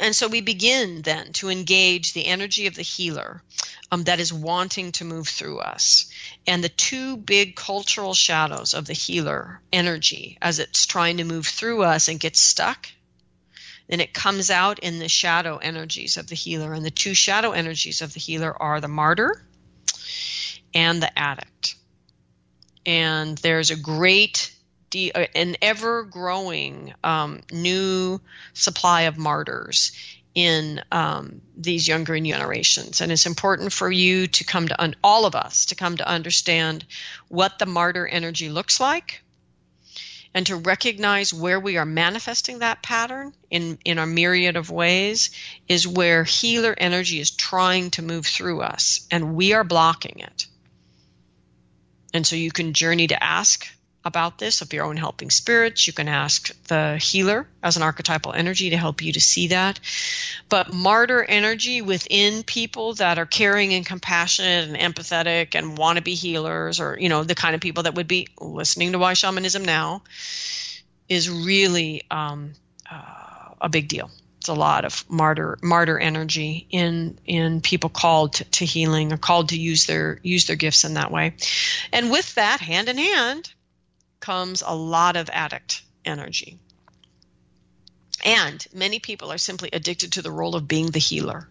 And 0.00 0.16
so 0.16 0.28
we 0.28 0.40
begin 0.40 1.02
then 1.02 1.34
to 1.34 1.50
engage 1.50 2.14
the 2.14 2.26
energy 2.26 2.66
of 2.66 2.74
the 2.74 2.82
healer 2.82 3.42
um, 3.92 4.04
that 4.04 4.18
is 4.18 4.32
wanting 4.32 4.92
to 4.92 5.04
move 5.04 5.28
through 5.28 5.58
us. 5.58 6.10
And 6.46 6.64
the 6.64 6.70
two 6.70 7.18
big 7.18 7.54
cultural 7.54 8.14
shadows 8.14 8.72
of 8.72 8.86
the 8.86 8.94
healer 8.94 9.60
energy 9.70 10.38
as 10.40 10.58
it's 10.58 10.86
trying 10.86 11.18
to 11.18 11.24
move 11.24 11.46
through 11.46 11.82
us 11.82 12.08
and 12.08 12.18
gets 12.18 12.40
stuck, 12.40 12.88
then 13.88 14.00
it 14.00 14.14
comes 14.14 14.50
out 14.50 14.78
in 14.78 14.98
the 14.98 15.08
shadow 15.08 15.58
energies 15.58 16.16
of 16.16 16.28
the 16.28 16.34
healer. 16.34 16.72
And 16.72 16.84
the 16.84 16.90
two 16.90 17.12
shadow 17.12 17.52
energies 17.52 18.00
of 18.00 18.14
the 18.14 18.20
healer 18.20 18.56
are 18.60 18.80
the 18.80 18.88
martyr 18.88 19.44
and 20.72 21.02
the 21.02 21.18
addict. 21.18 21.74
And 22.86 23.36
there's 23.38 23.70
a 23.70 23.76
great 23.76 24.50
de- 24.90 25.12
uh, 25.12 25.26
an 25.34 25.56
ever 25.62 26.04
growing 26.04 26.92
um, 27.02 27.40
new 27.50 28.20
supply 28.52 29.02
of 29.02 29.16
martyrs 29.16 29.92
in 30.34 30.82
um, 30.92 31.40
these 31.56 31.88
younger 31.88 32.18
generations. 32.18 33.00
And 33.00 33.10
it's 33.10 33.26
important 33.26 33.72
for 33.72 33.90
you 33.90 34.26
to 34.28 34.44
come 34.44 34.68
to, 34.68 34.80
un- 34.80 34.94
all 35.02 35.26
of 35.26 35.34
us, 35.34 35.66
to 35.66 35.74
come 35.74 35.96
to 35.96 36.08
understand 36.08 36.84
what 37.28 37.58
the 37.58 37.66
martyr 37.66 38.06
energy 38.06 38.48
looks 38.48 38.78
like 38.78 39.22
and 40.32 40.46
to 40.46 40.56
recognize 40.56 41.34
where 41.34 41.58
we 41.58 41.76
are 41.76 41.84
manifesting 41.84 42.60
that 42.60 42.82
pattern 42.82 43.32
in, 43.50 43.78
in 43.84 43.98
a 43.98 44.06
myriad 44.06 44.56
of 44.56 44.70
ways 44.70 45.30
is 45.68 45.86
where 45.86 46.22
healer 46.22 46.74
energy 46.78 47.18
is 47.18 47.32
trying 47.32 47.90
to 47.90 48.02
move 48.02 48.26
through 48.26 48.60
us 48.60 49.06
and 49.10 49.34
we 49.34 49.52
are 49.52 49.64
blocking 49.64 50.20
it. 50.20 50.46
And 52.14 52.26
so 52.26 52.36
you 52.36 52.52
can 52.52 52.72
journey 52.72 53.08
to 53.08 53.22
ask 53.22 53.66
about 54.04 54.38
this 54.38 54.62
of 54.62 54.72
your 54.72 54.84
own 54.86 54.96
helping 54.96 55.30
spirits. 55.30 55.86
You 55.86 55.92
can 55.92 56.08
ask 56.08 56.50
the 56.64 56.96
healer 56.96 57.46
as 57.62 57.76
an 57.76 57.82
archetypal 57.82 58.32
energy 58.32 58.70
to 58.70 58.76
help 58.76 59.02
you 59.02 59.12
to 59.12 59.20
see 59.20 59.48
that. 59.48 59.78
But 60.48 60.72
martyr 60.72 61.22
energy 61.22 61.82
within 61.82 62.42
people 62.42 62.94
that 62.94 63.18
are 63.18 63.26
caring 63.26 63.74
and 63.74 63.84
compassionate 63.84 64.68
and 64.68 64.76
empathetic 64.76 65.54
and 65.54 65.76
want 65.76 65.98
to 65.98 66.02
be 66.02 66.14
healers, 66.14 66.80
or, 66.80 66.96
you 66.98 67.08
know, 67.08 67.24
the 67.24 67.34
kind 67.34 67.54
of 67.54 67.60
people 67.60 67.82
that 67.82 67.94
would 67.94 68.08
be 68.08 68.28
listening 68.40 68.92
to 68.92 68.98
Why 68.98 69.12
Shamanism 69.12 69.64
Now, 69.64 70.02
is 71.08 71.28
really 71.28 72.02
um, 72.10 72.52
uh, 72.90 73.54
a 73.60 73.68
big 73.68 73.88
deal. 73.88 74.10
It's 74.38 74.48
a 74.48 74.54
lot 74.54 74.86
of 74.86 75.04
martyr 75.10 75.58
martyr 75.60 75.98
energy 75.98 76.66
in 76.70 77.18
in 77.26 77.60
people 77.60 77.90
called 77.90 78.32
to, 78.34 78.44
to 78.44 78.64
healing 78.64 79.12
or 79.12 79.18
called 79.18 79.50
to 79.50 79.60
use 79.60 79.84
their 79.84 80.18
use 80.22 80.46
their 80.46 80.56
gifts 80.56 80.84
in 80.84 80.94
that 80.94 81.10
way. 81.10 81.34
And 81.92 82.10
with 82.10 82.36
that, 82.36 82.60
hand 82.60 82.88
in 82.88 82.96
hand, 82.96 83.52
comes 84.20 84.62
a 84.64 84.74
lot 84.74 85.16
of 85.16 85.30
addict 85.30 85.82
energy. 86.04 86.58
And 88.24 88.64
many 88.72 88.98
people 88.98 89.32
are 89.32 89.38
simply 89.38 89.70
addicted 89.72 90.12
to 90.12 90.22
the 90.22 90.30
role 90.30 90.54
of 90.54 90.68
being 90.68 90.90
the 90.90 90.98
healer. 90.98 91.48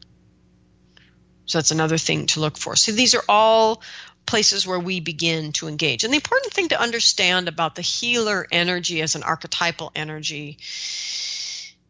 So 1.45 1.57
that's 1.57 1.71
another 1.71 1.97
thing 1.97 2.27
to 2.27 2.39
look 2.39 2.57
for. 2.57 2.75
So 2.75 2.91
these 2.91 3.15
are 3.15 3.23
all 3.27 3.81
places 4.27 4.67
where 4.67 4.79
we 4.79 4.99
begin 4.99 5.51
to 5.53 5.67
engage. 5.67 6.03
And 6.03 6.13
the 6.13 6.17
important 6.17 6.53
thing 6.53 6.69
to 6.69 6.79
understand 6.79 7.47
about 7.47 7.73
the 7.73 7.81
healer 7.81 8.45
energy 8.51 9.01
as 9.01 9.15
an 9.15 9.23
archetypal 9.23 9.91
energy 9.95 10.59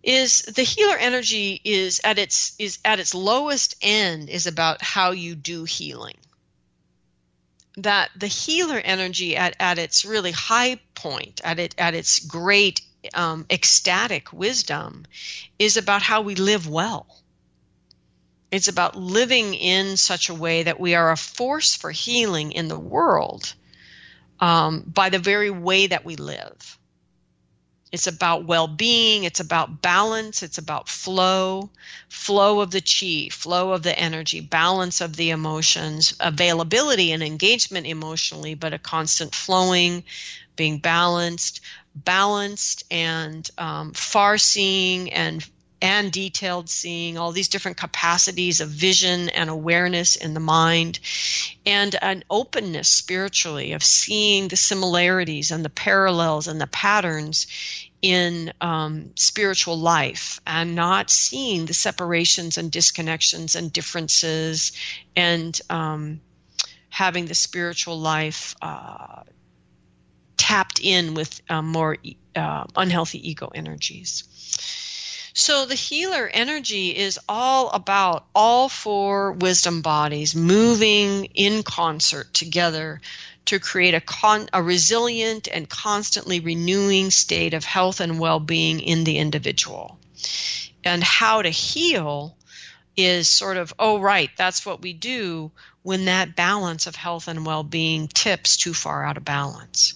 is 0.02 0.44
the 0.44 0.64
healer 0.64 0.96
energy 0.96 1.60
is 1.62 2.00
at 2.06 2.18
its 2.18 2.56
is 2.58 2.80
at 2.86 3.00
its 3.00 3.14
lowest 3.14 3.76
end 3.82 4.30
is 4.30 4.48
about 4.48 4.82
how 4.82 5.12
you 5.12 5.36
do 5.36 5.66
healing 5.66 6.16
that 7.84 8.10
the 8.16 8.28
healer 8.28 8.78
energy 8.78 9.36
at, 9.36 9.56
at 9.60 9.78
its 9.78 10.06
really 10.06 10.32
high 10.32 10.80
point, 10.96 11.42
at 11.44 11.60
it 11.60 11.76
at 11.78 11.94
its 11.94 12.20
great 12.20 12.82
um, 13.14 13.46
ecstatic 13.50 14.34
wisdom, 14.34 15.06
is 15.58 15.78
about 15.78 16.02
how 16.02 16.22
we 16.22 16.36
live 16.36 16.68
well. 16.68 17.08
It's 18.52 18.68
about 18.68 18.96
living 18.96 19.54
in 19.54 19.96
such 19.98 20.30
a 20.30 20.34
way 20.34 20.64
that 20.64 20.80
we 20.80 20.96
are 20.96 21.12
a 21.12 21.18
force 21.18 21.76
for 21.76 21.92
healing 21.92 22.52
in 22.52 22.68
the 22.68 22.80
world 22.80 23.54
um, 24.40 24.82
by 24.82 25.10
the 25.10 25.20
very 25.20 25.52
way 25.52 25.88
that 25.88 26.04
we 26.04 26.16
live. 26.16 26.79
It's 27.92 28.08
about 28.08 28.46
well 28.46 28.68
being, 28.68 29.24
it's 29.24 29.40
about 29.40 29.82
balance, 29.82 30.44
it's 30.44 30.60
about 30.60 30.88
flow, 30.88 31.72
flow 32.08 32.62
of 32.62 32.70
the 32.72 32.82
chi, 32.82 33.30
flow 33.34 33.74
of 33.74 33.82
the 33.82 33.98
energy, 33.98 34.42
balance 34.42 35.02
of 35.02 35.16
the 35.16 35.32
emotions, 35.32 36.16
availability 36.20 37.12
and 37.12 37.24
engagement 37.24 37.88
emotionally, 37.88 38.54
but 38.54 38.74
a 38.74 38.80
constant 38.80 39.34
flowing, 39.34 40.04
being 40.56 40.78
balanced, 40.78 41.62
balanced 41.96 42.84
and 42.92 43.50
um, 43.58 43.94
far 43.94 44.38
seeing 44.38 45.12
and 45.12 45.48
and 45.82 46.12
detailed 46.12 46.70
seeing, 46.70 47.18
all 47.18 47.32
these 47.32 47.48
different 47.48 47.78
capacities 47.78 48.60
of 48.60 48.70
vision 48.70 49.30
and 49.30 49.50
awareness 49.50 50.16
in 50.16 50.34
the 50.34 50.40
mind, 50.40 51.00
and 51.66 51.96
an 52.02 52.24
openness 52.30 52.90
spiritually 52.90 53.74
of 53.74 53.84
seeing 53.84 54.48
the 54.48 54.58
similarities 54.58 55.52
and 55.52 55.64
the 55.64 55.70
parallels 55.70 56.48
and 56.48 56.60
the 56.60 56.68
patterns 56.68 57.48
in 58.02 58.54
um, 58.62 59.12
spiritual 59.16 59.78
life 59.78 60.40
and 60.48 60.76
not 60.76 61.10
seeing 61.10 61.66
the 61.66 61.74
separations 61.74 62.58
and 62.58 62.72
disconnections 62.72 63.56
and 63.56 63.74
differences 63.74 64.72
and 65.16 65.60
um, 65.70 66.22
having 66.90 67.26
the 67.26 67.36
spiritual 67.36 68.00
life 68.00 68.56
uh, 68.62 69.24
tapped 70.38 70.80
in 70.82 71.14
with 71.14 71.42
uh, 71.50 71.62
more 71.62 71.98
uh, 72.36 72.64
unhealthy 72.76 73.30
ego 73.30 73.52
energies. 73.54 74.29
So 75.34 75.66
the 75.66 75.76
healer 75.76 76.30
energy 76.32 76.96
is 76.96 77.20
all 77.30 77.70
about 77.70 78.26
all 78.34 78.70
four 78.70 79.34
wisdom 79.34 79.82
bodies 79.82 80.36
moving 80.36 81.26
in 81.26 81.64
concert 81.64 82.34
together 82.34 83.02
to 83.46 83.60
create 83.60 83.94
a, 83.94 84.02
con- 84.02 84.50
a 84.54 84.62
resilient 84.62 85.48
and 85.52 85.68
constantly 85.68 86.40
renewing 86.40 87.12
state 87.12 87.54
of 87.54 87.64
health 87.64 88.00
and 88.00 88.20
well-being 88.20 88.80
in 88.80 89.04
the 89.04 89.18
individual. 89.18 90.00
And 90.84 91.04
how 91.04 91.42
to 91.42 91.50
heal 91.50 92.36
is 92.96 93.28
sort 93.28 93.58
of, 93.58 93.74
oh, 93.80 94.00
right, 94.00 94.30
that's 94.38 94.66
what 94.66 94.82
we 94.82 94.94
do 94.94 95.52
when 95.82 96.06
that 96.06 96.36
balance 96.36 96.86
of 96.88 96.96
health 96.96 97.28
and 97.28 97.46
well 97.46 97.64
being 97.64 98.08
tips 98.08 98.58
too 98.58 98.74
far 98.74 99.04
out 99.04 99.18
of 99.18 99.26
balance. 99.26 99.94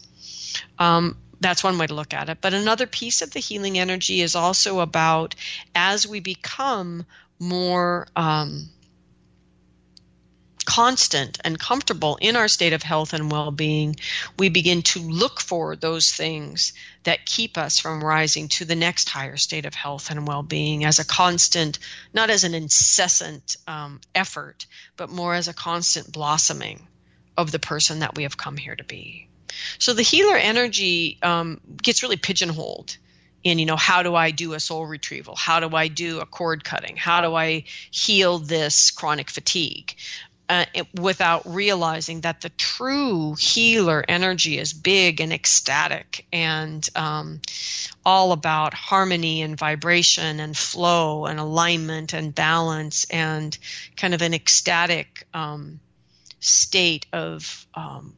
Um, 0.80 1.18
that's 1.44 1.64
one 1.64 1.78
way 1.78 1.88
to 1.88 1.94
look 1.94 2.14
at 2.14 2.30
it. 2.30 2.40
But 2.42 2.54
another 2.54 2.88
piece 2.88 3.22
of 3.22 3.32
the 3.32 3.40
healing 3.40 3.78
energy 3.78 4.22
is 4.22 4.36
also 4.36 4.80
about 4.80 5.36
as 5.76 6.08
we 6.08 6.20
become 6.20 7.06
more 7.40 8.08
um, 8.16 8.70
constant 10.66 11.40
and 11.44 11.60
comfortable 11.60 12.18
in 12.22 12.36
our 12.36 12.48
state 12.48 12.74
of 12.74 12.84
health 12.84 13.14
and 13.14 13.32
well 13.32 13.52
being, 13.52 13.96
we 14.40 14.50
begin 14.50 14.82
to 14.82 15.00
look 15.00 15.40
for 15.42 15.76
those 15.76 16.10
things 16.12 16.74
that 17.04 17.26
keep 17.26 17.58
us 17.58 17.80
from 17.80 18.04
rising 18.04 18.48
to 18.48 18.66
the 18.66 18.76
next 18.76 19.10
higher 19.10 19.38
state 19.38 19.66
of 19.66 19.74
health 19.74 20.10
and 20.10 20.28
well 20.28 20.44
being 20.44 20.86
as 20.86 21.00
a 21.00 21.06
constant, 21.06 21.80
not 22.14 22.30
as 22.30 22.44
an 22.44 22.54
incessant 22.54 23.58
um, 23.68 24.00
effort, 24.16 24.66
but 24.98 25.10
more 25.10 25.34
as 25.34 25.48
a 25.48 25.54
constant 25.54 26.12
blossoming 26.12 26.88
of 27.38 27.52
the 27.52 27.60
person 27.60 28.00
that 28.00 28.16
we 28.16 28.24
have 28.24 28.38
come 28.38 28.58
here 28.58 28.76
to 28.76 28.84
be. 28.84 29.28
So 29.80 29.94
the 29.94 30.02
healer 30.02 30.36
energy 30.36 31.18
um, 31.22 31.60
gets 31.82 32.04
really 32.04 32.18
pigeonholed 32.18 32.98
in, 33.44 33.60
you 33.60 33.66
know, 33.66 33.76
how 33.76 34.04
do 34.04 34.16
I 34.16 34.32
do 34.32 34.54
a 34.54 34.60
soul 34.60 34.86
retrieval? 34.86 35.36
How 35.36 35.60
do 35.60 35.76
I 35.76 35.88
do 35.88 36.20
a 36.20 36.26
cord 36.26 36.64
cutting? 36.64 36.96
How 36.96 37.22
do 37.22 37.36
I 37.36 37.66
heal 37.92 38.40
this 38.40 38.92
chronic 38.92 39.30
fatigue? 39.30 39.96
Uh, 40.50 40.66
it, 40.74 40.88
without 41.00 41.42
realizing 41.46 42.22
that 42.22 42.42
the 42.42 42.50
true 42.50 43.34
healer 43.40 44.04
energy 44.08 44.60
is 44.60 44.74
big 44.74 45.22
and 45.22 45.32
ecstatic 45.32 46.26
and 46.34 46.88
um, 46.96 47.42
all 48.06 48.34
about 48.34 48.74
harmony 48.74 49.42
and 49.42 49.58
vibration 49.58 50.42
and 50.42 50.56
flow 50.56 51.26
and 51.26 51.40
alignment 51.40 52.14
and 52.14 52.36
balance 52.36 53.06
and 53.06 53.58
kind 53.96 54.14
of 54.14 54.22
an 54.22 54.34
ecstatic 54.34 55.26
um, 55.34 55.80
state 56.42 57.06
of 57.14 57.66
um, 57.74 58.14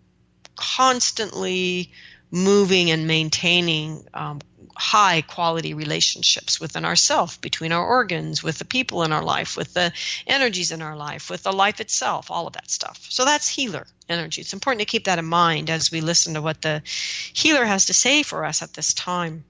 constantly 0.55 1.91
moving 2.31 2.91
and 2.91 3.07
maintaining 3.07 4.05
um, 4.13 4.39
high 4.75 5.21
quality 5.21 5.73
relationships 5.73 6.59
within 6.59 6.83
ourselves, 6.83 7.37
between 7.37 7.71
our 7.71 7.85
organs, 7.85 8.43
with 8.43 8.57
the 8.57 8.65
people 8.65 9.03
in 9.03 9.13
our 9.13 9.23
life, 9.23 9.55
with 9.55 9.73
the 9.73 9.91
energies 10.27 10.71
in 10.71 10.81
our 10.81 10.95
life, 10.95 11.29
with 11.29 11.43
the 11.43 11.53
life 11.53 11.79
itself, 11.79 12.29
all 12.29 12.47
of 12.47 12.53
that 12.53 12.69
stuff. 12.69 13.05
So 13.09 13.23
that's 13.25 13.47
healer 13.47 13.87
energy. 14.09 14.41
It's 14.41 14.53
important 14.53 14.81
to 14.81 14.85
keep 14.85 15.05
that 15.05 15.19
in 15.19 15.25
mind 15.25 15.69
as 15.69 15.91
we 15.91 16.01
listen 16.01 16.33
to 16.33 16.41
what 16.41 16.61
the 16.61 16.81
healer 16.85 17.65
has 17.65 17.85
to 17.85 17.93
say 17.93 18.23
for 18.23 18.43
us 18.43 18.61
at 18.61 18.73
this 18.73 18.93
time. 18.93 19.45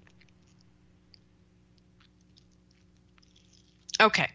Okay. 3.99 4.29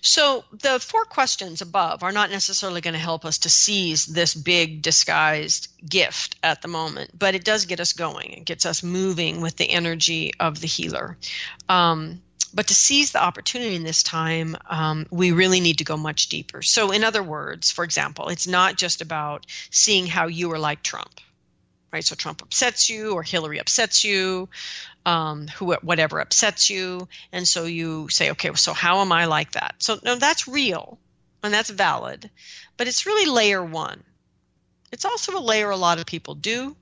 So 0.00 0.44
the 0.52 0.78
four 0.78 1.06
questions 1.06 1.62
above 1.62 2.02
are 2.02 2.12
not 2.12 2.30
necessarily 2.30 2.82
going 2.82 2.92
to 2.92 3.00
help 3.00 3.24
us 3.24 3.38
to 3.38 3.50
seize 3.50 4.04
this 4.04 4.34
big 4.34 4.82
disguised 4.82 5.68
gift 5.88 6.36
at 6.42 6.60
the 6.60 6.68
moment, 6.68 7.18
but 7.18 7.34
it 7.34 7.42
does 7.42 7.64
get 7.64 7.80
us 7.80 7.94
going. 7.94 8.32
It 8.32 8.44
gets 8.44 8.66
us 8.66 8.82
moving 8.82 9.40
with 9.40 9.56
the 9.56 9.70
energy 9.70 10.32
of 10.38 10.60
the 10.60 10.66
healer. 10.66 11.16
Um, 11.70 12.20
but 12.52 12.68
to 12.68 12.74
seize 12.74 13.12
the 13.12 13.22
opportunity 13.22 13.74
in 13.74 13.82
this 13.82 14.02
time, 14.02 14.56
um, 14.68 15.06
we 15.10 15.32
really 15.32 15.60
need 15.60 15.78
to 15.78 15.84
go 15.84 15.96
much 15.96 16.28
deeper. 16.28 16.60
So, 16.60 16.92
in 16.92 17.02
other 17.02 17.22
words, 17.22 17.72
for 17.72 17.82
example, 17.82 18.28
it's 18.28 18.46
not 18.46 18.76
just 18.76 19.00
about 19.00 19.46
seeing 19.70 20.06
how 20.06 20.26
you 20.26 20.52
are 20.52 20.58
like 20.58 20.82
Trump, 20.82 21.20
right? 21.94 22.04
So 22.04 22.14
Trump 22.14 22.42
upsets 22.42 22.90
you 22.90 23.14
or 23.14 23.22
Hillary 23.22 23.58
upsets 23.58 24.04
you 24.04 24.48
um, 25.06 25.48
who 25.48 25.74
whatever 25.74 26.20
upsets 26.20 26.70
you, 26.70 27.08
and 27.32 27.46
so 27.46 27.64
you 27.64 28.08
say, 28.08 28.30
okay, 28.30 28.54
so 28.54 28.72
how 28.72 29.00
am 29.00 29.12
I 29.12 29.26
like 29.26 29.52
that? 29.52 29.76
So 29.78 29.98
no, 30.02 30.16
that's 30.16 30.48
real 30.48 30.98
and 31.42 31.52
that's 31.52 31.70
valid, 31.70 32.30
but 32.76 32.88
it's 32.88 33.06
really 33.06 33.30
layer 33.30 33.62
one. 33.62 34.02
It's 34.92 35.04
also 35.04 35.38
a 35.38 35.40
layer 35.40 35.70
a 35.70 35.76
lot 35.76 35.98
of 35.98 36.06
people 36.06 36.34
do. 36.34 36.76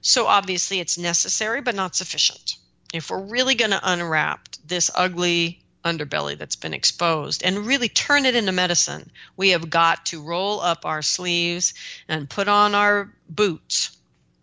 So 0.00 0.26
obviously 0.26 0.78
it's 0.78 0.98
necessary, 0.98 1.60
but 1.60 1.74
not 1.74 1.96
sufficient. 1.96 2.56
If 2.94 3.10
we're 3.10 3.26
really 3.26 3.56
going 3.56 3.72
to 3.72 3.80
unwrap 3.82 4.48
this 4.64 4.90
ugly 4.94 5.60
underbelly 5.84 6.36
that's 6.38 6.56
been 6.56 6.74
exposed 6.74 7.42
and 7.42 7.66
really 7.66 7.88
turn 7.88 8.26
it 8.26 8.36
into 8.36 8.52
medicine, 8.52 9.10
we 9.36 9.50
have 9.50 9.70
got 9.70 10.06
to 10.06 10.22
roll 10.22 10.60
up 10.60 10.84
our 10.84 11.02
sleeves 11.02 11.74
and 12.08 12.30
put 12.30 12.46
on 12.48 12.74
our 12.74 13.12
boots 13.28 13.96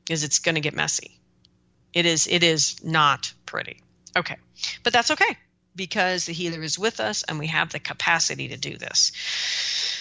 because 0.04 0.24
it's 0.24 0.40
going 0.40 0.56
to 0.56 0.62
get 0.62 0.74
messy. 0.74 1.20
It 1.94 2.06
is 2.06 2.28
it 2.28 2.44
is 2.44 2.84
not 2.84 3.34
pretty. 3.46 3.82
Okay. 4.16 4.38
But 4.84 4.94
that's 4.94 5.12
okay 5.12 5.38
because 5.76 6.26
the 6.26 6.34
healer 6.34 6.62
is 6.62 6.78
with 6.78 7.00
us 7.00 7.24
and 7.24 7.40
we 7.40 7.48
have 7.48 7.72
the 7.72 7.80
capacity 7.80 8.50
to 8.50 8.58
do 8.58 8.78
this. 8.78 9.12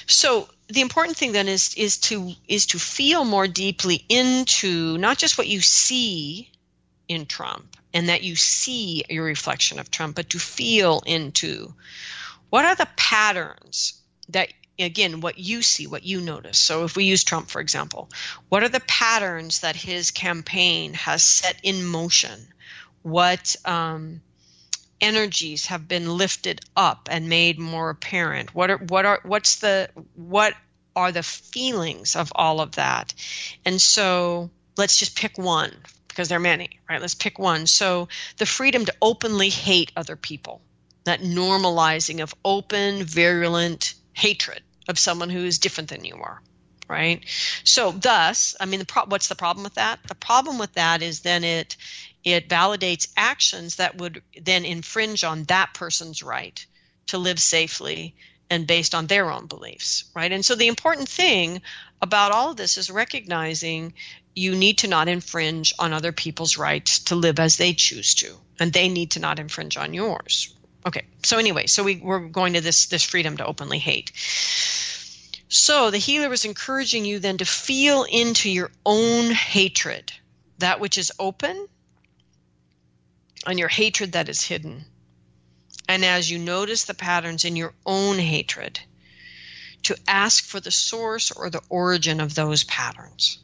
So 0.06 0.48
the 0.68 0.80
important 0.80 1.16
thing 1.16 1.32
then 1.32 1.48
is 1.48 1.74
is 1.74 1.98
to 1.98 2.32
is 2.48 2.66
to 2.66 2.78
feel 2.78 3.24
more 3.24 3.46
deeply 3.46 4.04
into 4.08 4.98
not 4.98 5.18
just 5.18 5.38
what 5.38 5.48
you 5.48 5.60
see 5.60 6.50
in 7.08 7.26
Trump 7.26 7.76
and 7.94 8.08
that 8.08 8.22
you 8.22 8.36
see 8.36 9.04
your 9.08 9.24
reflection 9.24 9.78
of 9.78 9.90
Trump, 9.90 10.16
but 10.16 10.30
to 10.30 10.38
feel 10.38 11.02
into 11.06 11.74
what 12.50 12.64
are 12.64 12.74
the 12.74 12.88
patterns 12.96 13.94
that 14.28 14.52
again 14.78 15.20
what 15.20 15.38
you 15.38 15.62
see 15.62 15.86
what 15.86 16.04
you 16.04 16.20
notice. 16.20 16.58
So 16.58 16.84
if 16.84 16.96
we 16.96 17.04
use 17.04 17.24
trump 17.24 17.48
for 17.48 17.60
example 17.60 18.08
what 18.48 18.62
are 18.62 18.68
the 18.68 18.80
patterns 18.80 19.60
that 19.60 19.76
his 19.76 20.10
campaign 20.10 20.94
has 20.94 21.22
set 21.22 21.60
in 21.62 21.84
motion? 21.84 22.48
What 23.02 23.56
um, 23.64 24.22
energies 25.00 25.66
have 25.66 25.88
been 25.88 26.16
lifted 26.16 26.60
up 26.76 27.08
and 27.10 27.28
made 27.28 27.58
more 27.58 27.90
apparent? 27.90 28.54
What 28.54 28.70
are 28.70 28.78
what 28.78 29.04
are 29.04 29.20
what's 29.24 29.56
the 29.56 29.90
what 30.14 30.54
are 30.94 31.12
the 31.12 31.22
feelings 31.22 32.16
of 32.16 32.32
all 32.34 32.60
of 32.60 32.72
that? 32.72 33.12
And 33.64 33.80
so 33.80 34.50
let's 34.76 34.98
just 34.98 35.16
pick 35.16 35.36
one 35.36 35.74
because 36.08 36.28
there 36.28 36.38
are 36.38 36.40
many 36.40 36.78
right? 36.88 37.00
Let's 37.00 37.14
pick 37.14 37.38
one. 37.38 37.66
So 37.66 38.08
the 38.38 38.46
freedom 38.46 38.84
to 38.84 38.94
openly 39.02 39.48
hate 39.48 39.92
other 39.96 40.16
people 40.16 40.62
that 41.04 41.20
normalizing 41.20 42.22
of 42.22 42.34
open 42.44 43.02
virulent 43.02 43.94
hatred 44.12 44.62
of 44.88 44.98
someone 44.98 45.30
who 45.30 45.44
is 45.44 45.58
different 45.58 45.90
than 45.90 46.04
you 46.04 46.16
are 46.16 46.42
right 46.88 47.24
so 47.64 47.92
thus 47.92 48.54
i 48.60 48.66
mean 48.66 48.80
the 48.80 48.86
pro- 48.86 49.06
what's 49.06 49.28
the 49.28 49.34
problem 49.34 49.64
with 49.64 49.74
that 49.74 49.98
the 50.08 50.14
problem 50.14 50.58
with 50.58 50.72
that 50.74 51.02
is 51.02 51.20
then 51.20 51.44
it 51.44 51.76
it 52.24 52.48
validates 52.48 53.08
actions 53.16 53.76
that 53.76 53.98
would 53.98 54.22
then 54.40 54.64
infringe 54.64 55.24
on 55.24 55.44
that 55.44 55.74
person's 55.74 56.22
right 56.22 56.66
to 57.06 57.18
live 57.18 57.40
safely 57.40 58.14
and 58.52 58.66
based 58.66 58.94
on 58.94 59.06
their 59.06 59.30
own 59.30 59.46
beliefs, 59.46 60.04
right? 60.14 60.30
And 60.30 60.44
so 60.44 60.54
the 60.54 60.68
important 60.68 61.08
thing 61.08 61.62
about 62.02 62.32
all 62.32 62.50
of 62.50 62.56
this 62.56 62.76
is 62.76 62.90
recognizing 62.90 63.94
you 64.34 64.54
need 64.54 64.78
to 64.78 64.88
not 64.88 65.08
infringe 65.08 65.72
on 65.78 65.92
other 65.92 66.12
people's 66.12 66.58
rights 66.58 67.00
to 67.04 67.16
live 67.16 67.38
as 67.38 67.56
they 67.56 67.72
choose 67.72 68.14
to, 68.16 68.36
and 68.60 68.72
they 68.72 68.88
need 68.88 69.12
to 69.12 69.20
not 69.20 69.38
infringe 69.38 69.76
on 69.76 69.94
yours. 69.94 70.54
Okay, 70.84 71.06
so 71.24 71.38
anyway, 71.38 71.66
so 71.66 71.84
we, 71.84 71.96
we're 71.96 72.28
going 72.28 72.54
to 72.54 72.60
this 72.60 72.86
this 72.86 73.04
freedom 73.04 73.36
to 73.36 73.46
openly 73.46 73.78
hate. 73.78 74.12
So 75.48 75.90
the 75.90 75.98
healer 75.98 76.32
is 76.32 76.44
encouraging 76.44 77.04
you 77.04 77.18
then 77.18 77.38
to 77.38 77.44
feel 77.44 78.04
into 78.04 78.50
your 78.50 78.72
own 78.84 79.30
hatred, 79.30 80.12
that 80.58 80.80
which 80.80 80.98
is 80.98 81.12
open 81.18 81.68
and 83.46 83.58
your 83.58 83.68
hatred 83.68 84.12
that 84.12 84.28
is 84.28 84.42
hidden. 84.42 84.84
And 85.88 86.04
as 86.04 86.30
you 86.30 86.38
notice 86.38 86.84
the 86.84 86.94
patterns 86.94 87.44
in 87.44 87.54
your 87.54 87.74
own 87.84 88.18
hatred, 88.18 88.80
to 89.82 89.96
ask 90.08 90.44
for 90.44 90.60
the 90.60 90.70
source 90.70 91.30
or 91.30 91.50
the 91.50 91.62
origin 91.68 92.20
of 92.20 92.34
those 92.34 92.64
patterns. 92.64 93.38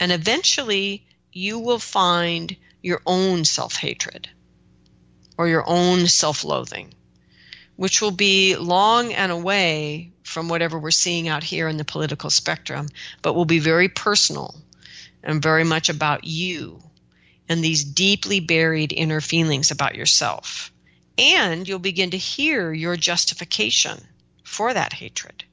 And 0.00 0.12
eventually, 0.12 1.06
you 1.32 1.60
will 1.60 1.78
find 1.78 2.56
your 2.82 3.00
own 3.06 3.44
self 3.44 3.76
hatred 3.76 4.28
or 5.38 5.48
your 5.48 5.64
own 5.66 6.06
self 6.06 6.44
loathing, 6.44 6.92
which 7.76 8.02
will 8.02 8.10
be 8.10 8.56
long 8.56 9.14
and 9.14 9.32
away 9.32 10.12
from 10.24 10.48
whatever 10.48 10.78
we're 10.78 10.90
seeing 10.90 11.28
out 11.28 11.44
here 11.44 11.68
in 11.68 11.78
the 11.78 11.84
political 11.84 12.28
spectrum, 12.28 12.88
but 13.22 13.34
will 13.34 13.46
be 13.46 13.60
very 13.60 13.88
personal 13.88 14.54
and 15.22 15.40
very 15.40 15.64
much 15.64 15.88
about 15.88 16.24
you 16.24 16.82
and 17.48 17.64
these 17.64 17.84
deeply 17.84 18.40
buried 18.40 18.92
inner 18.92 19.20
feelings 19.20 19.70
about 19.70 19.94
yourself. 19.94 20.70
And 21.16 21.66
you'll 21.66 21.78
begin 21.78 22.10
to 22.10 22.18
hear 22.18 22.72
your 22.72 22.96
justification 22.96 23.98
for 24.44 24.72
that 24.72 24.92
hatred. 24.92 25.44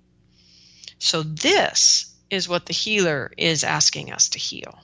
So, 0.99 1.23
this 1.23 2.13
is 2.29 2.49
what 2.49 2.65
the 2.65 2.73
healer 2.73 3.31
is 3.37 3.63
asking 3.63 4.11
us 4.11 4.29
to 4.29 4.39
heal. 4.39 4.79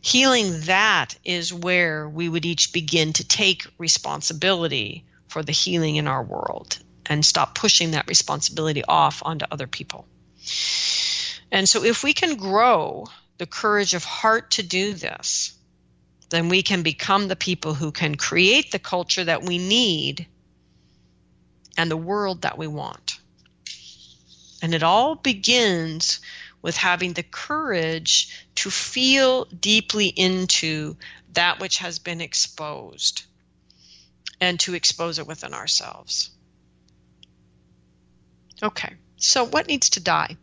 Healing 0.00 0.60
that 0.62 1.14
is 1.24 1.52
where 1.52 2.08
we 2.08 2.28
would 2.28 2.46
each 2.46 2.72
begin 2.72 3.12
to 3.14 3.24
take 3.26 3.66
responsibility 3.78 5.04
for 5.28 5.42
the 5.42 5.52
healing 5.52 5.96
in 5.96 6.08
our 6.08 6.22
world 6.22 6.78
and 7.06 7.24
stop 7.24 7.54
pushing 7.54 7.90
that 7.90 8.08
responsibility 8.08 8.82
off 8.84 9.22
onto 9.24 9.46
other 9.50 9.66
people. 9.66 10.06
And 11.52 11.68
so, 11.68 11.84
if 11.84 12.02
we 12.02 12.14
can 12.14 12.36
grow 12.36 13.06
the 13.38 13.46
courage 13.46 13.94
of 13.94 14.04
heart 14.04 14.52
to 14.52 14.62
do 14.62 14.94
this, 14.94 15.52
then 16.30 16.48
we 16.48 16.62
can 16.62 16.82
become 16.82 17.28
the 17.28 17.36
people 17.36 17.74
who 17.74 17.90
can 17.90 18.14
create 18.14 18.70
the 18.70 18.78
culture 18.78 19.24
that 19.24 19.42
we 19.42 19.58
need 19.58 20.26
and 21.76 21.90
the 21.90 21.96
world 21.96 22.42
that 22.42 22.56
we 22.56 22.68
want. 22.68 23.18
And 24.62 24.74
it 24.74 24.82
all 24.82 25.16
begins 25.16 26.20
with 26.62 26.76
having 26.76 27.14
the 27.14 27.22
courage 27.22 28.46
to 28.60 28.70
feel 28.70 29.46
deeply 29.46 30.06
into 30.06 30.94
that 31.32 31.60
which 31.60 31.78
has 31.78 31.98
been 31.98 32.20
exposed 32.20 33.24
and 34.38 34.60
to 34.60 34.74
expose 34.74 35.18
it 35.18 35.26
within 35.26 35.54
ourselves. 35.54 36.30
Okay, 38.62 38.92
so 39.16 39.44
what 39.44 39.66
needs 39.66 39.88
to 39.90 40.00
die? 40.00 40.36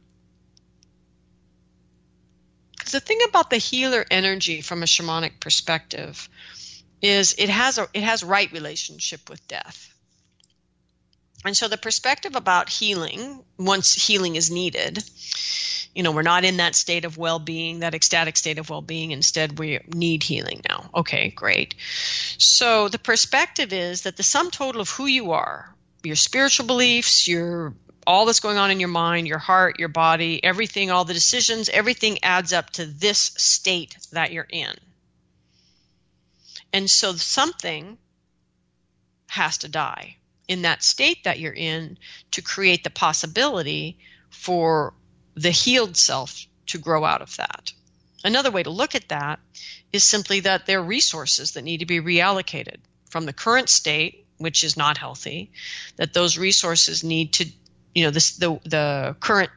Because 2.72 2.94
the 2.94 3.00
thing 3.00 3.20
about 3.30 3.52
the 3.52 3.58
healer 3.58 4.04
energy 4.10 4.62
from 4.62 4.82
a 4.82 4.88
shamanic 4.88 5.40
perspective 5.40 6.28
is 7.04 7.36
it 7.38 7.50
has 7.50 7.78
a 7.78 7.88
it 7.94 8.02
has 8.02 8.24
right 8.24 8.52
relationship 8.52 9.30
with 9.30 9.48
death. 9.48 9.94
And 11.46 11.56
so 11.56 11.68
the 11.68 11.78
perspective 11.78 12.36
about 12.36 12.70
healing, 12.70 13.44
once 13.60 13.94
healing 13.94 14.36
is 14.36 14.50
needed, 14.50 15.04
you 15.98 16.04
know, 16.04 16.12
we're 16.12 16.22
not 16.22 16.46
in 16.46 16.58
that 16.58 16.76
state 16.76 17.06
of 17.06 17.18
well-being, 17.18 17.80
that 17.80 17.96
ecstatic 17.96 18.38
state 18.38 18.60
of 18.60 18.70
well-being. 18.70 19.10
Instead, 19.10 19.58
we 19.58 19.80
need 19.92 20.22
healing 20.22 20.62
now. 20.70 20.92
Okay, 20.94 21.30
great. 21.32 21.74
So 22.38 22.88
the 22.88 23.00
perspective 23.00 23.74
is 23.74 24.04
that 24.04 24.16
the 24.16 24.22
sum 24.22 24.52
total 24.52 24.80
of 24.80 24.92
who 24.92 25.08
you 25.08 25.32
are, 25.32 25.74
your 26.04 26.16
spiritual 26.16 26.68
beliefs, 26.68 27.28
your 27.28 27.74
all 28.06 28.28
that's 28.28 28.42
going 28.42 28.60
on 28.60 28.70
in 28.70 28.80
your 28.80 28.90
mind, 28.90 29.28
your 29.28 29.40
heart, 29.40 29.80
your 29.80 29.90
body, 29.90 30.42
everything, 30.44 30.92
all 30.92 31.04
the 31.04 31.16
decisions, 31.16 31.68
everything 31.68 32.20
adds 32.22 32.54
up 32.54 32.70
to 32.70 32.86
this 32.86 33.18
state 33.18 33.98
that 34.12 34.32
you're 34.32 34.46
in. 34.48 34.76
And 36.74 36.88
so 36.88 37.14
something 37.14 37.98
has 39.30 39.58
to 39.58 39.68
die 39.68 40.18
in 40.48 40.62
that 40.62 40.84
state 40.84 41.24
that 41.24 41.40
you're 41.40 41.52
in 41.52 41.98
to 42.34 42.44
create 42.44 42.84
the 42.84 42.92
possibility 42.92 43.98
for 44.30 44.94
the 45.38 45.52
healed 45.52 45.96
self 45.96 46.46
to 46.68 46.78
grow 46.78 47.06
out 47.06 47.22
of 47.22 47.36
that. 47.38 47.72
Another 48.24 48.52
way 48.52 48.64
to 48.64 48.70
look 48.70 48.96
at 48.96 49.10
that 49.10 49.40
is 49.94 50.04
simply 50.04 50.42
that 50.42 50.66
there 50.66 50.80
are 50.80 50.84
resources 50.84 51.54
that 51.54 51.64
need 51.64 51.80
to 51.80 51.86
be 51.86 52.02
reallocated 52.02 52.78
from 53.10 53.26
the 53.26 53.34
current 53.34 53.70
state, 53.70 54.26
which 54.38 54.64
is 54.64 54.76
not 54.76 54.98
healthy, 54.98 55.52
that 55.96 56.14
those 56.14 56.38
resources 56.38 57.04
need 57.04 57.34
to 57.34 57.46
you 57.98 58.04
know 58.04 58.12
this, 58.12 58.38
the 58.38 58.60
the 58.64 59.16
current 59.20 59.50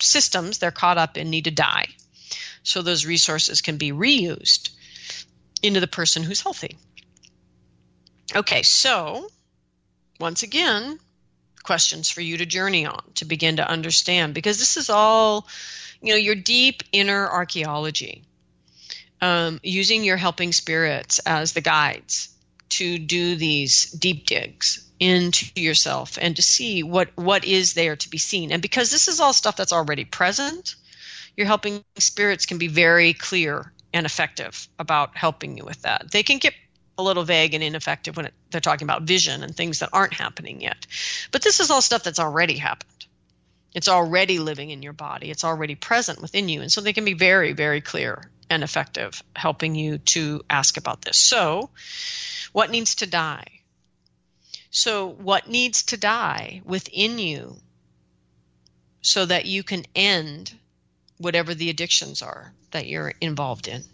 systems 0.00 0.58
they're 0.58 0.72
caught 0.72 0.98
up 0.98 1.16
in 1.16 1.30
need 1.30 1.44
to 1.44 1.52
die 1.52 1.86
so 2.64 2.82
those 2.82 3.06
resources 3.06 3.60
can 3.60 3.76
be 3.76 3.92
reused 3.92 4.70
into 5.62 5.78
the 5.78 5.86
person 5.86 6.24
who's 6.24 6.40
healthy 6.40 6.76
okay 8.34 8.62
so 8.62 9.28
once 10.18 10.42
again 10.42 10.98
questions 11.66 12.08
for 12.08 12.20
you 12.20 12.38
to 12.38 12.46
journey 12.46 12.86
on 12.86 13.02
to 13.16 13.24
begin 13.24 13.56
to 13.56 13.68
understand 13.68 14.32
because 14.32 14.58
this 14.58 14.76
is 14.76 14.88
all 14.88 15.46
you 16.00 16.12
know 16.12 16.18
your 16.18 16.34
deep 16.34 16.82
inner 16.92 17.28
archaeology 17.28 18.22
um, 19.20 19.60
using 19.62 20.04
your 20.04 20.16
helping 20.16 20.52
spirits 20.52 21.18
as 21.20 21.52
the 21.52 21.60
guides 21.60 22.28
to 22.68 22.98
do 22.98 23.36
these 23.36 23.90
deep 23.90 24.26
digs 24.26 24.88
into 24.98 25.46
yourself 25.60 26.18
and 26.20 26.36
to 26.36 26.42
see 26.42 26.82
what 26.82 27.10
what 27.16 27.44
is 27.44 27.74
there 27.74 27.96
to 27.96 28.10
be 28.10 28.18
seen. 28.18 28.52
And 28.52 28.62
because 28.62 28.90
this 28.90 29.08
is 29.08 29.20
all 29.20 29.32
stuff 29.32 29.56
that's 29.56 29.72
already 29.72 30.04
present 30.04 30.74
your 31.36 31.46
helping 31.46 31.84
spirits 31.98 32.46
can 32.46 32.58
be 32.58 32.68
very 32.68 33.12
clear 33.12 33.72
and 33.92 34.06
effective 34.06 34.68
about 34.78 35.16
helping 35.16 35.56
you 35.56 35.64
with 35.64 35.82
that. 35.82 36.10
They 36.10 36.22
can 36.22 36.38
get 36.38 36.54
a 36.98 37.02
little 37.02 37.24
vague 37.24 37.54
and 37.54 37.62
ineffective 37.62 38.16
when 38.16 38.26
it, 38.26 38.34
they're 38.50 38.60
talking 38.60 38.86
about 38.86 39.02
vision 39.02 39.42
and 39.42 39.54
things 39.54 39.80
that 39.80 39.90
aren't 39.92 40.14
happening 40.14 40.60
yet. 40.60 40.86
But 41.30 41.42
this 41.42 41.60
is 41.60 41.70
all 41.70 41.82
stuff 41.82 42.02
that's 42.02 42.18
already 42.18 42.56
happened. 42.56 43.06
It's 43.74 43.88
already 43.88 44.38
living 44.38 44.70
in 44.70 44.82
your 44.82 44.94
body. 44.94 45.30
It's 45.30 45.44
already 45.44 45.74
present 45.74 46.22
within 46.22 46.48
you. 46.48 46.62
And 46.62 46.72
so 46.72 46.80
they 46.80 46.94
can 46.94 47.04
be 47.04 47.14
very 47.14 47.52
very 47.52 47.80
clear 47.80 48.30
and 48.48 48.62
effective 48.62 49.22
helping 49.34 49.74
you 49.74 49.98
to 49.98 50.42
ask 50.48 50.76
about 50.76 51.02
this. 51.02 51.18
So 51.18 51.70
what 52.52 52.70
needs 52.70 52.94
to 52.96 53.06
die? 53.06 53.56
So, 54.70 55.08
what 55.08 55.48
needs 55.48 55.84
to 55.84 55.96
die 55.96 56.60
within 56.64 57.18
you 57.18 57.56
so 59.00 59.24
that 59.24 59.46
you 59.46 59.62
can 59.62 59.86
end 59.94 60.52
whatever 61.16 61.54
the 61.54 61.70
addictions 61.70 62.20
are 62.20 62.52
that 62.72 62.86
you're 62.86 63.14
involved 63.20 63.68
in? 63.68 63.84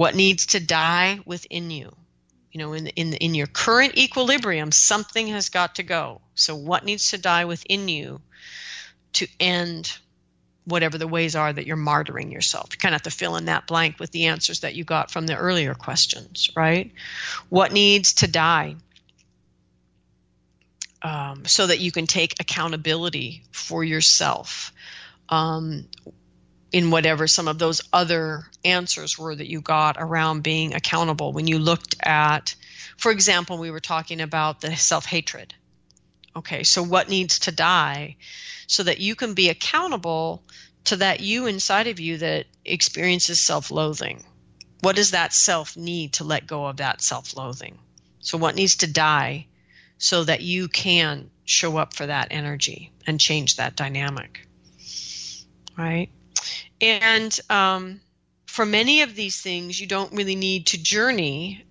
What 0.00 0.14
needs 0.14 0.46
to 0.46 0.60
die 0.60 1.20
within 1.26 1.70
you? 1.70 1.94
You 2.52 2.58
know, 2.58 2.72
in 2.72 2.86
in 2.86 3.12
in 3.12 3.34
your 3.34 3.46
current 3.46 3.98
equilibrium, 3.98 4.72
something 4.72 5.26
has 5.26 5.50
got 5.50 5.74
to 5.74 5.82
go. 5.82 6.22
So 6.34 6.56
what 6.56 6.86
needs 6.86 7.10
to 7.10 7.18
die 7.18 7.44
within 7.44 7.86
you 7.86 8.22
to 9.12 9.28
end 9.38 9.94
whatever 10.64 10.96
the 10.96 11.06
ways 11.06 11.36
are 11.36 11.52
that 11.52 11.66
you're 11.66 11.76
martyring 11.76 12.32
yourself. 12.32 12.70
You 12.72 12.78
kind 12.78 12.94
of 12.94 13.02
have 13.02 13.12
to 13.12 13.18
fill 13.18 13.36
in 13.36 13.44
that 13.44 13.66
blank 13.66 14.00
with 14.00 14.10
the 14.10 14.28
answers 14.28 14.60
that 14.60 14.74
you 14.74 14.84
got 14.84 15.10
from 15.10 15.26
the 15.26 15.36
earlier 15.36 15.74
questions, 15.74 16.48
right? 16.56 16.92
What 17.50 17.70
needs 17.70 18.14
to 18.14 18.26
die 18.26 18.76
um, 21.02 21.44
so 21.44 21.66
that 21.66 21.80
you 21.80 21.92
can 21.92 22.06
take 22.06 22.40
accountability 22.40 23.42
for 23.52 23.84
yourself 23.84 24.72
um, 25.28 25.86
in 26.72 26.90
whatever 26.90 27.26
some 27.26 27.48
of 27.48 27.58
those 27.58 27.80
other 27.92 28.44
answers 28.64 29.18
were 29.18 29.34
that 29.34 29.48
you 29.48 29.60
got 29.60 29.96
around 29.98 30.42
being 30.42 30.74
accountable 30.74 31.32
when 31.32 31.46
you 31.46 31.58
looked 31.58 31.96
at, 32.02 32.54
for 32.96 33.10
example, 33.10 33.58
we 33.58 33.70
were 33.70 33.80
talking 33.80 34.20
about 34.20 34.60
the 34.60 34.76
self 34.76 35.04
hatred. 35.04 35.54
Okay, 36.36 36.62
so 36.62 36.82
what 36.82 37.08
needs 37.08 37.40
to 37.40 37.52
die 37.52 38.16
so 38.68 38.84
that 38.84 39.00
you 39.00 39.16
can 39.16 39.34
be 39.34 39.48
accountable 39.48 40.44
to 40.84 40.96
that 40.96 41.20
you 41.20 41.46
inside 41.46 41.88
of 41.88 41.98
you 41.98 42.18
that 42.18 42.46
experiences 42.64 43.40
self 43.40 43.70
loathing? 43.70 44.24
What 44.80 44.96
does 44.96 45.10
that 45.10 45.32
self 45.32 45.76
need 45.76 46.14
to 46.14 46.24
let 46.24 46.46
go 46.46 46.66
of 46.66 46.76
that 46.76 47.02
self 47.02 47.36
loathing? 47.36 47.78
So, 48.20 48.38
what 48.38 48.54
needs 48.54 48.76
to 48.76 48.86
die 48.86 49.46
so 49.98 50.24
that 50.24 50.40
you 50.40 50.68
can 50.68 51.30
show 51.44 51.76
up 51.78 51.94
for 51.94 52.06
that 52.06 52.28
energy 52.30 52.92
and 53.06 53.20
change 53.20 53.56
that 53.56 53.76
dynamic? 53.76 54.46
Right? 55.76 56.10
And 56.80 57.38
um, 57.50 58.00
for 58.46 58.64
many 58.66 59.02
of 59.02 59.14
these 59.14 59.40
things, 59.40 59.80
you 59.80 59.86
don't 59.86 60.12
really 60.12 60.36
need 60.36 60.66
to 60.68 60.82
journey 60.82 61.64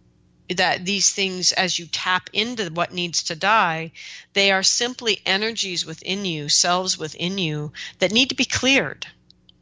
that 0.56 0.84
these 0.84 1.12
things 1.12 1.52
as 1.52 1.78
you 1.78 1.86
tap 1.86 2.30
into 2.34 2.70
what 2.70 2.94
needs 2.94 3.24
to 3.24 3.36
die. 3.36 3.92
They 4.34 4.52
are 4.52 4.64
simply 4.64 5.22
energies 5.26 5.86
within 5.86 6.26
you 6.26 6.50
selves 6.50 6.98
within 6.98 7.38
you 7.38 7.74
that 8.00 8.12
need 8.12 8.30
to 8.30 8.36
be 8.36 8.46
cleared. 8.46 9.06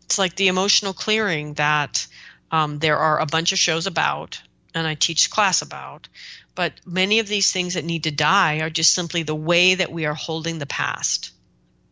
It's 0.06 0.18
like 0.18 0.36
the 0.36 0.48
emotional 0.48 0.93
clearing 0.93 1.56
that 1.56 2.08
um, 2.52 2.80
there 2.80 2.98
are 2.98 3.20
a 3.20 3.26
bunch 3.26 3.52
of 3.52 3.60
shows 3.60 3.88
about 3.88 4.41
and 4.74 4.88
i 4.88 4.95
teach 4.95 5.30
class 5.30 5.62
about. 5.62 6.08
But 6.56 6.74
many 6.86 7.20
of 7.20 7.28
these 7.28 7.52
things 7.52 7.74
that 7.74 7.86
need 7.86 8.04
to 8.04 8.12
die 8.12 8.60
are 8.62 8.70
just 8.70 8.93
simply 8.93 9.24
the 9.24 9.36
way 9.36 9.76
that 9.76 9.91
we 9.91 10.06
are 10.06 10.14
holding 10.14 10.60
the 10.60 10.66
past 10.66 11.32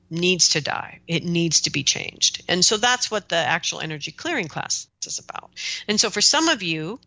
needs 0.10 0.50
to 0.50 0.62
die 0.62 1.00
it 1.08 1.24
needs 1.24 1.62
to 1.62 1.70
be 1.72 1.84
changed 1.84 2.44
and 2.48 2.64
so 2.64 2.78
that's 2.78 3.10
what 3.10 3.30
the 3.30 3.36
actual 3.36 3.80
energy 3.80 4.12
clearing 4.12 4.48
class 4.48 4.88
is 5.06 5.20
about 5.20 5.50
and 5.88 6.00
so 6.00 6.10
for 6.10 6.22
some 6.22 6.48
of 6.48 6.62
you 6.64 7.00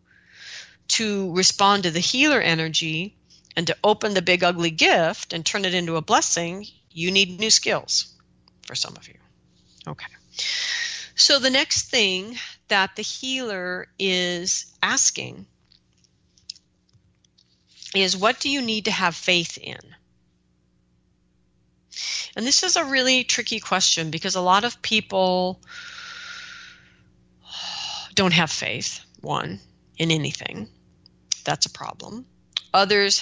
to 0.89 1.33
respond 1.33 1.83
to 1.83 1.91
the 1.91 1.99
healer 1.99 2.41
energy 2.41 3.15
and 3.55 3.67
to 3.67 3.77
open 3.83 4.13
the 4.13 4.21
big 4.21 4.43
ugly 4.43 4.71
gift 4.71 5.33
and 5.33 5.45
turn 5.45 5.65
it 5.65 5.73
into 5.73 5.95
a 5.95 6.01
blessing, 6.01 6.65
you 6.91 7.11
need 7.11 7.39
new 7.39 7.49
skills 7.49 8.13
for 8.65 8.75
some 8.75 8.95
of 8.97 9.07
you. 9.07 9.15
Okay. 9.87 10.07
So 11.15 11.39
the 11.39 11.49
next 11.49 11.89
thing 11.89 12.37
that 12.69 12.95
the 12.95 13.01
healer 13.01 13.87
is 13.97 14.73
asking 14.81 15.45
is 17.95 18.15
what 18.15 18.39
do 18.39 18.49
you 18.49 18.61
need 18.61 18.85
to 18.85 18.91
have 18.91 19.15
faith 19.15 19.57
in? 19.57 19.79
And 22.35 22.45
this 22.45 22.63
is 22.63 22.75
a 22.75 22.85
really 22.85 23.23
tricky 23.23 23.59
question 23.59 24.11
because 24.11 24.35
a 24.35 24.41
lot 24.41 24.63
of 24.63 24.81
people 24.81 25.61
don't 28.13 28.33
have 28.33 28.51
faith, 28.51 29.03
one, 29.21 29.59
in 29.97 30.11
anything. 30.11 30.67
That's 31.43 31.65
a 31.65 31.71
problem. 31.71 32.25
Others, 32.73 33.21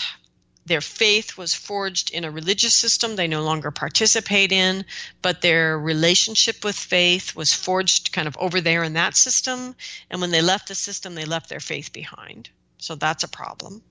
their 0.66 0.82
faith 0.82 1.38
was 1.38 1.54
forged 1.54 2.12
in 2.12 2.26
a 2.26 2.32
religious 2.32 2.76
system 2.76 3.16
they 3.16 3.28
no 3.28 3.44
longer 3.44 3.72
participate 3.72 4.52
in, 4.52 4.84
but 5.22 5.42
their 5.42 5.80
relationship 5.80 6.66
with 6.66 6.76
faith 6.76 7.36
was 7.36 7.54
forged 7.54 8.12
kind 8.12 8.28
of 8.28 8.38
over 8.38 8.60
there 8.60 8.84
in 8.84 8.94
that 8.94 9.16
system. 9.16 9.76
And 10.10 10.20
when 10.20 10.32
they 10.32 10.42
left 10.42 10.68
the 10.68 10.76
system, 10.76 11.16
they 11.16 11.24
left 11.24 11.48
their 11.48 11.62
faith 11.62 11.94
behind. 11.94 12.50
So 12.80 12.96
that's 12.96 13.24
a 13.24 13.30
problem. 13.30 13.82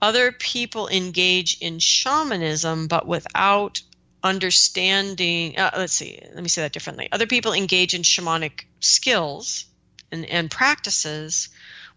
Other 0.00 0.30
people 0.32 0.88
engage 0.88 1.58
in 1.60 1.78
shamanism, 1.80 2.86
but 2.86 3.06
without 3.06 3.80
understanding. 4.22 5.58
Uh, 5.58 5.70
let's 5.76 5.92
see, 5.92 6.20
let 6.34 6.42
me 6.42 6.48
say 6.48 6.62
that 6.62 6.72
differently. 6.72 7.08
Other 7.10 7.26
people 7.26 7.52
engage 7.52 7.94
in 7.94 8.02
shamanic 8.02 8.64
skills 8.80 9.64
and, 10.10 10.24
and 10.26 10.50
practices 10.50 11.48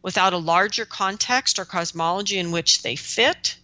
without 0.02 0.34
a 0.34 0.38
larger 0.38 0.86
context 0.86 1.60
or 1.60 1.66
cosmology 1.66 2.38
in 2.38 2.52
which 2.52 2.82
they 2.82 2.95
fit. 2.95 3.56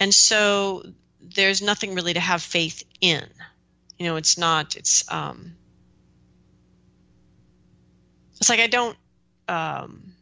And 0.00 0.12
so 0.12 0.84
there's 1.20 1.62
nothing 1.62 1.94
really 1.94 2.14
to 2.14 2.20
have 2.20 2.42
faith 2.42 2.82
in. 3.00 3.24
You 3.98 4.06
know, 4.06 4.16
it's 4.16 4.38
not, 4.38 4.76
it's, 4.76 5.10
um, 5.12 5.56
it's 8.38 8.48
like 8.48 8.60
I 8.60 8.68
don't, 8.68 8.96
um, 9.48 10.12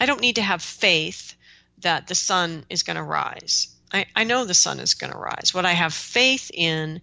I 0.00 0.06
don't 0.06 0.20
need 0.20 0.36
to 0.36 0.42
have 0.42 0.62
faith 0.62 1.34
that 1.80 2.06
the 2.06 2.14
sun 2.14 2.64
is 2.68 2.82
going 2.82 2.96
to 2.96 3.02
rise. 3.02 3.68
I, 3.92 4.06
I 4.14 4.24
know 4.24 4.44
the 4.44 4.54
sun 4.54 4.80
is 4.80 4.94
going 4.94 5.12
to 5.12 5.18
rise. 5.18 5.52
What 5.54 5.64
I 5.64 5.72
have 5.72 5.94
faith 5.94 6.50
in 6.52 7.00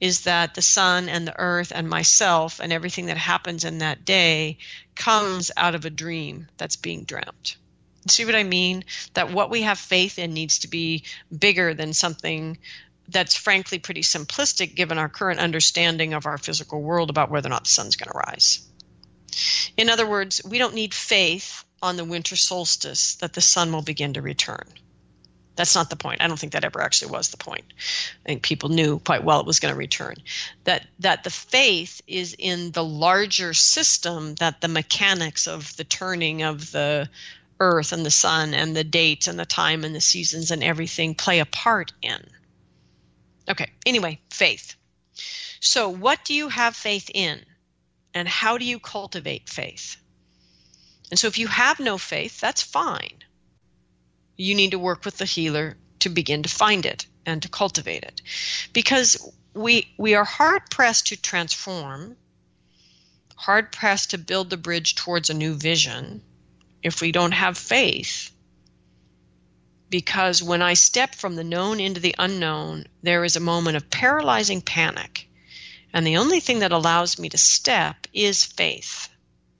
is 0.00 0.22
that 0.22 0.54
the 0.54 0.62
sun 0.62 1.08
and 1.08 1.26
the 1.26 1.38
earth 1.38 1.72
and 1.74 1.88
myself 1.88 2.60
and 2.60 2.72
everything 2.72 3.06
that 3.06 3.16
happens 3.16 3.64
in 3.64 3.78
that 3.78 4.04
day 4.04 4.58
comes 4.94 5.50
out 5.56 5.74
of 5.74 5.84
a 5.84 5.90
dream 5.90 6.46
that's 6.56 6.76
being 6.76 7.04
dreamt. 7.04 7.56
See 8.06 8.24
what 8.24 8.36
I 8.36 8.44
mean? 8.44 8.84
That 9.14 9.32
what 9.32 9.50
we 9.50 9.62
have 9.62 9.78
faith 9.78 10.18
in 10.18 10.32
needs 10.32 10.60
to 10.60 10.68
be 10.68 11.04
bigger 11.36 11.74
than 11.74 11.92
something 11.92 12.58
that's 13.08 13.34
frankly 13.34 13.78
pretty 13.78 14.02
simplistic 14.02 14.74
given 14.74 14.98
our 14.98 15.08
current 15.08 15.40
understanding 15.40 16.14
of 16.14 16.26
our 16.26 16.38
physical 16.38 16.80
world 16.80 17.10
about 17.10 17.30
whether 17.30 17.48
or 17.48 17.50
not 17.50 17.64
the 17.64 17.70
sun's 17.70 17.96
going 17.96 18.12
to 18.12 18.18
rise. 18.18 18.66
In 19.76 19.88
other 19.88 20.06
words, 20.06 20.42
we 20.44 20.58
don't 20.58 20.74
need 20.74 20.94
faith 20.94 21.64
on 21.82 21.96
the 21.96 22.04
winter 22.04 22.36
solstice 22.36 23.16
that 23.16 23.32
the 23.32 23.40
sun 23.40 23.72
will 23.72 23.82
begin 23.82 24.14
to 24.14 24.22
return. 24.22 24.66
That's 25.58 25.74
not 25.74 25.90
the 25.90 25.96
point. 25.96 26.22
I 26.22 26.28
don't 26.28 26.38
think 26.38 26.52
that 26.52 26.64
ever 26.64 26.80
actually 26.80 27.10
was 27.10 27.30
the 27.30 27.36
point. 27.36 27.64
I 28.24 28.28
think 28.28 28.42
people 28.42 28.68
knew 28.68 29.00
quite 29.00 29.24
well 29.24 29.40
it 29.40 29.46
was 29.46 29.58
going 29.58 29.74
to 29.74 29.78
return. 29.78 30.14
That 30.62 30.86
that 31.00 31.24
the 31.24 31.30
faith 31.30 32.00
is 32.06 32.36
in 32.38 32.70
the 32.70 32.84
larger 32.84 33.52
system 33.54 34.36
that 34.36 34.60
the 34.60 34.68
mechanics 34.68 35.48
of 35.48 35.76
the 35.76 35.82
turning 35.82 36.44
of 36.44 36.70
the 36.70 37.08
earth 37.58 37.92
and 37.92 38.06
the 38.06 38.10
sun 38.10 38.54
and 38.54 38.76
the 38.76 38.84
dates 38.84 39.26
and 39.26 39.36
the 39.36 39.44
time 39.44 39.82
and 39.82 39.94
the 39.94 40.00
seasons 40.00 40.52
and 40.52 40.62
everything 40.62 41.16
play 41.16 41.40
a 41.40 41.46
part 41.46 41.92
in. 42.02 42.22
Okay, 43.50 43.70
anyway, 43.84 44.20
faith. 44.30 44.76
So, 45.60 45.88
what 45.88 46.24
do 46.24 46.34
you 46.34 46.48
have 46.48 46.76
faith 46.76 47.10
in? 47.12 47.44
And 48.14 48.28
how 48.28 48.58
do 48.58 48.64
you 48.64 48.78
cultivate 48.78 49.48
faith? 49.48 49.96
And 51.10 51.18
so, 51.18 51.26
if 51.26 51.38
you 51.38 51.46
have 51.46 51.80
no 51.80 51.96
faith, 51.96 52.40
that's 52.40 52.62
fine. 52.62 53.24
You 54.36 54.54
need 54.54 54.72
to 54.72 54.78
work 54.78 55.04
with 55.04 55.18
the 55.18 55.24
healer 55.24 55.76
to 56.00 56.08
begin 56.08 56.42
to 56.42 56.48
find 56.48 56.84
it 56.86 57.06
and 57.24 57.42
to 57.42 57.48
cultivate 57.48 58.04
it. 58.04 58.22
Because 58.72 59.32
we 59.54 59.92
we 59.96 60.14
are 60.14 60.24
hard 60.24 60.70
pressed 60.70 61.08
to 61.08 61.16
transform 61.20 62.16
hard 63.36 63.72
pressed 63.72 64.10
to 64.10 64.18
build 64.18 64.50
the 64.50 64.56
bridge 64.56 64.94
towards 64.94 65.30
a 65.30 65.34
new 65.34 65.54
vision 65.54 66.22
if 66.82 67.00
we 67.00 67.12
don't 67.12 67.32
have 67.32 67.56
faith. 67.56 68.30
Because 69.90 70.42
when 70.42 70.60
i 70.60 70.74
step 70.74 71.14
from 71.14 71.36
the 71.36 71.44
known 71.44 71.80
into 71.80 72.00
the 72.00 72.14
unknown 72.18 72.86
there 73.02 73.24
is 73.24 73.36
a 73.36 73.40
moment 73.40 73.76
of 73.76 73.90
paralyzing 73.90 74.60
panic. 74.60 75.28
And 75.92 76.06
the 76.06 76.18
only 76.18 76.40
thing 76.40 76.58
that 76.58 76.72
allows 76.72 77.18
me 77.18 77.30
to 77.30 77.38
step 77.38 78.06
is 78.12 78.44
faith 78.44 79.08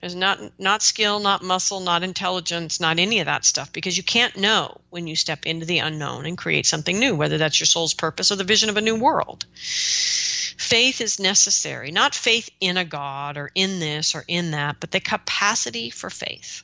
there's 0.01 0.15
not 0.15 0.39
not 0.57 0.81
skill, 0.81 1.19
not 1.19 1.43
muscle, 1.43 1.81
not 1.81 2.03
intelligence, 2.03 2.79
not 2.79 2.99
any 2.99 3.19
of 3.19 3.25
that 3.25 3.43
stuff 3.43 3.73
because 3.73 3.97
you 3.97 4.03
can't 4.03 4.37
know 4.37 4.79
when 4.89 5.07
you 5.07 5.15
step 5.15 5.45
into 5.45 5.65
the 5.65 5.79
unknown 5.79 6.25
and 6.25 6.37
create 6.37 6.65
something 6.65 6.97
new, 6.97 7.15
whether 7.15 7.37
that's 7.37 7.59
your 7.59 7.67
soul's 7.67 7.93
purpose 7.93 8.31
or 8.31 8.37
the 8.37 8.43
vision 8.45 8.69
of 8.69 8.77
a 8.77 8.81
new 8.81 8.97
world. 8.97 9.45
Faith 9.55 11.01
is 11.01 11.19
necessary, 11.19 11.91
not 11.91 12.15
faith 12.15 12.49
in 12.61 12.77
a 12.77 12.85
god 12.85 13.37
or 13.37 13.51
in 13.55 13.79
this 13.79 14.15
or 14.15 14.23
in 14.27 14.51
that, 14.51 14.77
but 14.79 14.91
the 14.91 14.99
capacity 14.99 15.89
for 15.89 16.09
faith. 16.09 16.63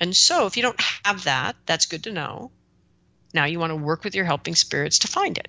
And 0.00 0.16
so 0.16 0.46
if 0.46 0.56
you 0.56 0.62
don't 0.62 0.80
have 1.04 1.24
that, 1.24 1.56
that's 1.66 1.86
good 1.86 2.04
to 2.04 2.12
know. 2.12 2.50
Now 3.34 3.44
you 3.44 3.58
want 3.58 3.72
to 3.72 3.76
work 3.76 4.04
with 4.04 4.14
your 4.14 4.24
helping 4.24 4.54
spirits 4.54 5.00
to 5.00 5.08
find 5.08 5.36
it 5.36 5.48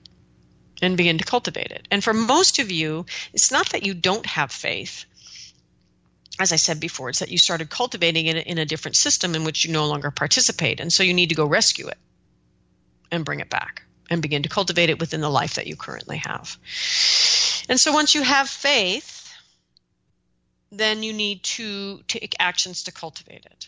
and 0.81 0.97
begin 0.97 1.17
to 1.17 1.23
cultivate 1.23 1.71
it. 1.71 1.87
And 1.91 2.03
for 2.03 2.13
most 2.13 2.59
of 2.59 2.71
you, 2.71 3.05
it's 3.33 3.51
not 3.51 3.69
that 3.69 3.85
you 3.85 3.93
don't 3.93 4.25
have 4.25 4.51
faith 4.51 5.05
as 6.39 6.53
I 6.53 6.55
said 6.55 6.79
before, 6.79 7.09
it's 7.09 7.19
that 7.19 7.31
you 7.31 7.37
started 7.37 7.69
cultivating 7.69 8.27
it 8.27 8.47
in 8.47 8.57
a 8.57 8.65
different 8.65 8.95
system 8.95 9.35
in 9.35 9.43
which 9.43 9.65
you 9.65 9.73
no 9.73 9.87
longer 9.87 10.09
participate. 10.09 10.79
And 10.79 10.91
so 10.91 11.03
you 11.03 11.13
need 11.13 11.29
to 11.29 11.35
go 11.35 11.45
rescue 11.45 11.87
it 11.89 11.97
and 13.11 13.25
bring 13.25 13.41
it 13.41 13.49
back 13.49 13.83
and 14.09 14.21
begin 14.21 14.43
to 14.43 14.49
cultivate 14.49 14.89
it 14.89 14.99
within 14.99 15.21
the 15.21 15.29
life 15.29 15.55
that 15.55 15.67
you 15.67 15.75
currently 15.75 16.17
have. 16.17 16.57
And 17.67 17.79
so 17.79 17.91
once 17.91 18.15
you 18.15 18.23
have 18.23 18.49
faith, 18.49 19.31
then 20.71 21.03
you 21.03 21.13
need 21.13 21.43
to 21.43 22.01
take 22.07 22.35
actions 22.39 22.83
to 22.83 22.91
cultivate 22.91 23.45
it. 23.45 23.67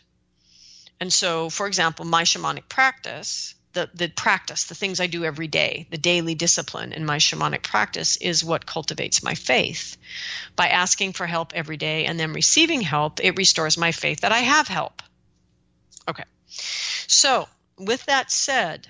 And 1.00 1.12
so, 1.12 1.50
for 1.50 1.68
example, 1.68 2.06
my 2.06 2.24
shamanic 2.24 2.70
practice, 2.70 3.56
the, 3.74 3.90
the 3.94 4.10
practice, 4.10 4.66
the 4.66 4.76
things 4.76 5.00
I 5.00 5.08
do 5.08 5.24
every 5.24 5.48
day, 5.48 5.88
the 5.90 5.98
daily 5.98 6.36
discipline 6.36 6.94
in 6.94 7.06
my 7.06 7.18
shamanic 7.18 7.64
practice 7.64 8.18
is 8.18 8.44
what 8.44 8.66
cultivates 8.66 9.24
my 9.24 9.36
faith. 9.36 9.98
By 10.56 10.70
asking 10.70 11.14
for 11.14 11.26
help 11.26 11.54
every 11.56 11.78
day 11.78 12.06
and 12.06 12.20
then 12.20 12.34
receiving 12.34 12.82
help, 12.82 13.24
it 13.24 13.38
restores 13.38 13.78
my 13.78 13.92
faith 13.92 14.22
that 14.22 14.32
I 14.32 14.40
have 14.40 14.68
help. 14.68 15.02
Okay. 16.08 16.24
So, 17.08 17.48
with 17.78 18.06
that 18.06 18.32
said, 18.32 18.88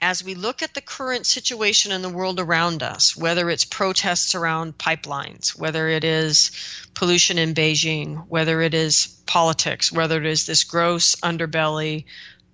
as 0.00 0.24
we 0.24 0.34
look 0.34 0.62
at 0.62 0.74
the 0.74 0.80
current 0.80 1.26
situation 1.26 1.92
in 1.92 2.02
the 2.02 2.08
world 2.08 2.40
around 2.40 2.82
us, 2.82 3.16
whether 3.16 3.50
it's 3.50 3.64
protests 3.64 4.34
around 4.34 4.78
pipelines, 4.78 5.58
whether 5.58 5.88
it 5.88 6.04
is 6.04 6.50
pollution 6.94 7.38
in 7.38 7.54
Beijing, 7.54 8.26
whether 8.28 8.62
it 8.62 8.72
is 8.72 9.08
politics, 9.26 9.92
whether 9.92 10.18
it 10.18 10.26
is 10.26 10.46
this 10.46 10.64
gross 10.64 11.16
underbelly 11.16 12.06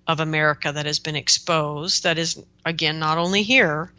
of 0.07 0.19
America 0.19 0.71
that 0.71 0.85
has 0.85 0.99
been 0.99 1.15
exposed, 1.15 2.03
that 2.03 2.17
is, 2.17 2.41
again, 2.65 2.99
not 2.99 3.17
only 3.17 3.43
here, 3.43 3.91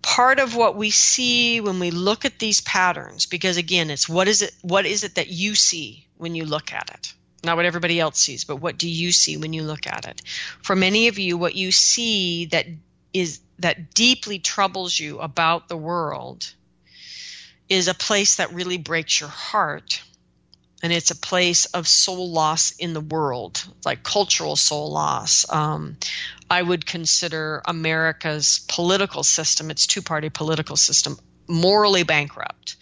part 0.00 0.40
of 0.40 0.56
what 0.56 0.76
we 0.76 0.90
see 0.90 1.60
when 1.60 1.78
we 1.78 1.90
look 1.90 2.24
at 2.24 2.38
these 2.40 2.60
patterns 2.60 3.24
because 3.24 3.56
again 3.56 3.88
it's 3.88 4.08
what 4.08 4.26
is 4.26 4.42
it 4.42 4.52
what 4.60 4.84
is 4.84 5.04
it 5.04 5.14
that 5.14 5.28
you 5.28 5.54
see 5.54 6.04
when 6.16 6.34
you 6.34 6.44
look 6.44 6.72
at 6.72 6.90
it 6.92 7.14
not 7.44 7.56
what 7.56 7.66
everybody 7.66 7.98
else 7.98 8.18
sees, 8.18 8.44
but 8.44 8.56
what 8.56 8.78
do 8.78 8.88
you 8.88 9.10
see 9.10 9.36
when 9.36 9.52
you 9.52 9.62
look 9.62 9.86
at 9.86 10.06
it? 10.06 10.22
For 10.62 10.76
many 10.76 11.08
of 11.08 11.18
you, 11.18 11.36
what 11.36 11.54
you 11.54 11.72
see 11.72 12.46
that 12.46 12.66
is 13.12 13.40
that 13.58 13.94
deeply 13.94 14.38
troubles 14.38 14.98
you 14.98 15.18
about 15.18 15.68
the 15.68 15.76
world 15.76 16.52
is 17.68 17.88
a 17.88 17.94
place 17.94 18.36
that 18.36 18.52
really 18.52 18.78
breaks 18.78 19.20
your 19.20 19.28
heart. 19.28 20.02
And 20.82 20.92
it's 20.92 21.12
a 21.12 21.16
place 21.16 21.66
of 21.66 21.86
soul 21.86 22.32
loss 22.32 22.72
in 22.72 22.92
the 22.92 23.00
world, 23.00 23.64
like 23.84 24.02
cultural 24.02 24.56
soul 24.56 24.90
loss. 24.90 25.50
Um, 25.50 25.96
I 26.50 26.60
would 26.60 26.84
consider 26.84 27.62
America's 27.64 28.64
political 28.68 29.22
system, 29.22 29.70
its 29.70 29.86
two 29.86 30.02
party 30.02 30.28
political 30.28 30.76
system, 30.76 31.18
morally 31.46 32.02
bankrupt, 32.02 32.76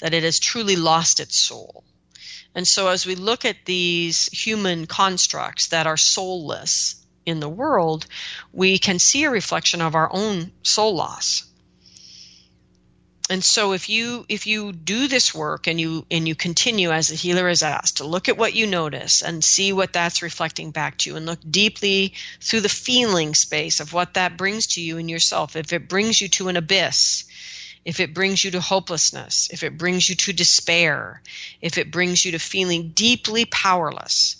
that 0.00 0.14
it 0.14 0.24
has 0.24 0.38
truly 0.38 0.76
lost 0.76 1.20
its 1.20 1.36
soul. 1.36 1.84
And 2.54 2.66
so, 2.66 2.88
as 2.88 3.06
we 3.06 3.14
look 3.14 3.44
at 3.44 3.64
these 3.64 4.26
human 4.26 4.86
constructs 4.86 5.68
that 5.68 5.86
are 5.86 5.96
soulless 5.96 6.96
in 7.24 7.40
the 7.40 7.48
world, 7.48 8.06
we 8.52 8.78
can 8.78 8.98
see 8.98 9.24
a 9.24 9.30
reflection 9.30 9.80
of 9.80 9.94
our 9.94 10.10
own 10.12 10.52
soul 10.62 10.96
loss. 10.96 11.47
And 13.30 13.44
so 13.44 13.72
if 13.72 13.88
you 13.90 14.24
if 14.28 14.46
you 14.46 14.72
do 14.72 15.06
this 15.06 15.34
work 15.34 15.66
and 15.66 15.78
you 15.78 16.06
and 16.10 16.26
you 16.26 16.34
continue 16.34 16.90
as 16.90 17.08
the 17.08 17.14
healer 17.14 17.48
is 17.48 17.62
asked 17.62 17.98
to 17.98 18.04
look 18.06 18.28
at 18.28 18.38
what 18.38 18.54
you 18.54 18.66
notice 18.66 19.22
and 19.22 19.44
see 19.44 19.72
what 19.72 19.92
that's 19.92 20.22
reflecting 20.22 20.70
back 20.70 20.96
to 20.98 21.10
you 21.10 21.16
and 21.16 21.26
look 21.26 21.40
deeply 21.48 22.14
through 22.40 22.62
the 22.62 22.68
feeling 22.68 23.34
space 23.34 23.80
of 23.80 23.92
what 23.92 24.14
that 24.14 24.38
brings 24.38 24.66
to 24.68 24.80
you 24.80 24.96
in 24.96 25.08
yourself 25.08 25.56
if 25.56 25.72
it 25.74 25.88
brings 25.88 26.20
you 26.20 26.28
to 26.28 26.48
an 26.48 26.56
abyss 26.56 27.24
if 27.88 28.00
it 28.00 28.12
brings 28.12 28.44
you 28.44 28.50
to 28.50 28.60
hopelessness, 28.60 29.48
if 29.50 29.62
it 29.62 29.78
brings 29.78 30.10
you 30.10 30.14
to 30.14 30.34
despair, 30.34 31.22
if 31.62 31.78
it 31.78 31.90
brings 31.90 32.22
you 32.22 32.32
to 32.32 32.38
feeling 32.38 32.90
deeply 32.90 33.46
powerless, 33.46 34.36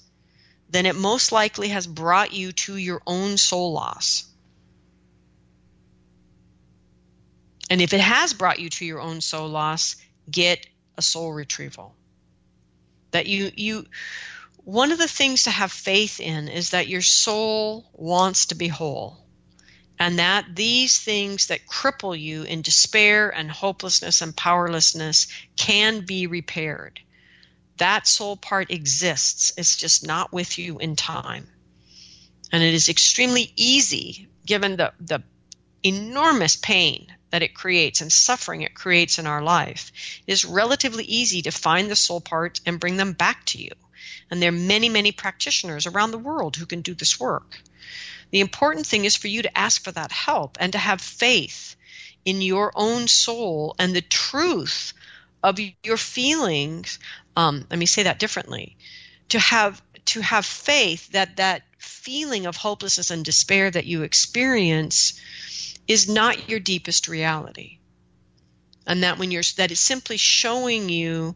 then 0.68 0.84
it 0.84 0.94
most 0.94 1.32
likely 1.32 1.68
has 1.68 1.86
brought 1.86 2.34
you 2.34 2.52
to 2.52 2.76
your 2.76 3.00
own 3.06 3.38
soul 3.38 3.72
loss. 3.72 4.24
And 7.70 7.80
if 7.80 7.92
it 7.92 8.00
has 8.00 8.32
brought 8.32 8.58
you 8.58 8.70
to 8.70 8.84
your 8.84 9.00
own 9.00 9.20
soul 9.20 9.48
loss, 9.48 9.96
get 10.30 10.66
a 10.96 11.02
soul 11.02 11.32
retrieval. 11.32 11.94
That 13.10 13.26
you 13.26 13.50
you 13.54 13.86
one 14.64 14.92
of 14.92 14.98
the 14.98 15.08
things 15.08 15.44
to 15.44 15.50
have 15.50 15.72
faith 15.72 16.20
in 16.20 16.48
is 16.48 16.70
that 16.70 16.88
your 16.88 17.02
soul 17.02 17.88
wants 17.94 18.46
to 18.46 18.54
be 18.54 18.68
whole 18.68 19.18
and 19.98 20.18
that 20.18 20.54
these 20.54 20.98
things 20.98 21.48
that 21.48 21.66
cripple 21.66 22.18
you 22.18 22.42
in 22.42 22.62
despair 22.62 23.30
and 23.30 23.50
hopelessness 23.50 24.22
and 24.22 24.36
powerlessness 24.36 25.26
can 25.56 26.04
be 26.04 26.26
repaired. 26.26 27.00
That 27.78 28.06
soul 28.06 28.36
part 28.36 28.70
exists, 28.70 29.52
it's 29.56 29.76
just 29.76 30.06
not 30.06 30.32
with 30.32 30.58
you 30.58 30.78
in 30.78 30.96
time. 30.96 31.48
And 32.52 32.62
it 32.62 32.74
is 32.74 32.88
extremely 32.88 33.52
easy, 33.56 34.28
given 34.46 34.76
the, 34.76 34.92
the 35.00 35.22
enormous 35.82 36.56
pain 36.56 37.12
that 37.30 37.42
it 37.42 37.54
creates 37.54 38.00
and 38.00 38.12
suffering 38.12 38.62
it 38.62 38.74
creates 38.74 39.18
in 39.18 39.26
our 39.26 39.42
life, 39.42 39.92
it 40.26 40.32
is 40.32 40.44
relatively 40.44 41.04
easy 41.04 41.42
to 41.42 41.50
find 41.50 41.90
the 41.90 41.96
soul 41.96 42.20
parts 42.20 42.60
and 42.66 42.80
bring 42.80 42.96
them 42.96 43.12
back 43.12 43.44
to 43.46 43.62
you. 43.62 43.72
And 44.30 44.42
there 44.42 44.50
are 44.50 44.52
many, 44.52 44.88
many 44.88 45.12
practitioners 45.12 45.86
around 45.86 46.10
the 46.10 46.18
world 46.18 46.56
who 46.56 46.66
can 46.66 46.82
do 46.82 46.94
this 46.94 47.18
work. 47.18 47.58
The 48.30 48.40
important 48.40 48.86
thing 48.86 49.04
is 49.04 49.16
for 49.16 49.28
you 49.28 49.42
to 49.42 49.58
ask 49.58 49.82
for 49.82 49.92
that 49.92 50.12
help 50.12 50.58
and 50.60 50.72
to 50.72 50.78
have 50.78 51.00
faith 51.00 51.76
in 52.24 52.42
your 52.42 52.72
own 52.74 53.08
soul 53.08 53.74
and 53.78 53.94
the 53.94 54.02
truth 54.02 54.92
of 55.42 55.58
your 55.82 55.96
feelings. 55.96 56.98
Um, 57.36 57.66
let 57.70 57.78
me 57.78 57.86
say 57.86 58.02
that 58.02 58.18
differently. 58.18 58.76
To 59.30 59.38
have 59.38 59.80
to 60.06 60.20
have 60.20 60.46
faith 60.46 61.12
that 61.12 61.36
that 61.36 61.62
feeling 61.78 62.46
of 62.46 62.56
hopelessness 62.56 63.10
and 63.10 63.24
despair 63.24 63.70
that 63.70 63.86
you 63.86 64.02
experience 64.02 65.20
is 65.88 66.08
not 66.08 66.48
your 66.48 66.60
deepest 66.60 67.08
reality, 67.08 67.78
and 68.86 69.02
that 69.02 69.18
when 69.18 69.30
you're 69.30 69.42
that 69.56 69.72
is 69.72 69.80
simply 69.80 70.18
showing 70.18 70.88
you 70.88 71.34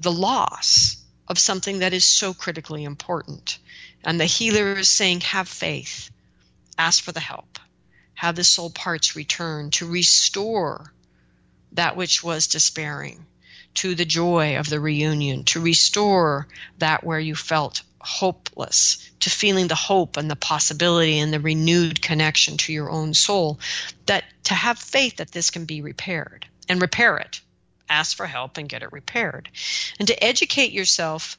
the 0.00 0.12
loss 0.12 0.96
of 1.28 1.38
something 1.38 1.78
that 1.78 1.92
is 1.92 2.04
so 2.04 2.34
critically 2.34 2.82
important. 2.84 3.58
And 4.02 4.18
the 4.18 4.24
healer 4.24 4.72
is 4.72 4.88
saying, 4.88 5.20
have 5.20 5.48
faith, 5.48 6.10
ask 6.76 7.04
for 7.04 7.12
the 7.12 7.20
help, 7.20 7.58
have 8.14 8.34
the 8.34 8.44
soul 8.44 8.70
parts 8.70 9.14
return 9.14 9.70
to 9.72 9.86
restore 9.86 10.92
that 11.72 11.96
which 11.96 12.24
was 12.24 12.48
despairing, 12.48 13.24
to 13.74 13.94
the 13.94 14.04
joy 14.04 14.56
of 14.56 14.68
the 14.68 14.80
reunion, 14.80 15.44
to 15.44 15.60
restore 15.60 16.48
that 16.78 17.04
where 17.04 17.20
you 17.20 17.36
felt 17.36 17.82
hopeless, 18.00 19.10
to 19.20 19.30
feeling 19.30 19.68
the 19.68 19.74
hope 19.74 20.16
and 20.16 20.30
the 20.30 20.36
possibility 20.36 21.18
and 21.18 21.32
the 21.32 21.40
renewed 21.40 22.00
connection 22.00 22.56
to 22.56 22.72
your 22.72 22.90
own 22.90 23.14
soul, 23.14 23.60
that 24.06 24.24
to 24.44 24.54
have 24.54 24.78
faith 24.78 25.16
that 25.16 25.32
this 25.32 25.50
can 25.50 25.66
be 25.66 25.82
repaired 25.82 26.46
and 26.68 26.80
repair 26.80 27.18
it. 27.18 27.40
Ask 27.88 28.16
for 28.16 28.26
help 28.26 28.56
and 28.56 28.68
get 28.68 28.82
it 28.82 28.92
repaired. 28.92 29.50
And 29.98 30.08
to 30.08 30.24
educate 30.24 30.72
yourself 30.72 31.38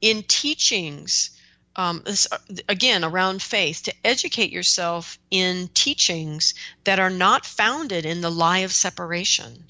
in 0.00 0.22
teachings, 0.22 1.30
um, 1.76 2.02
this, 2.04 2.28
uh, 2.30 2.38
again, 2.68 3.04
around 3.04 3.42
faith, 3.42 3.82
to 3.84 3.94
educate 4.04 4.52
yourself 4.52 5.18
in 5.30 5.68
teachings 5.74 6.54
that 6.84 7.00
are 7.00 7.10
not 7.10 7.44
founded 7.44 8.06
in 8.06 8.20
the 8.20 8.30
lie 8.30 8.58
of 8.58 8.72
separation. 8.72 9.64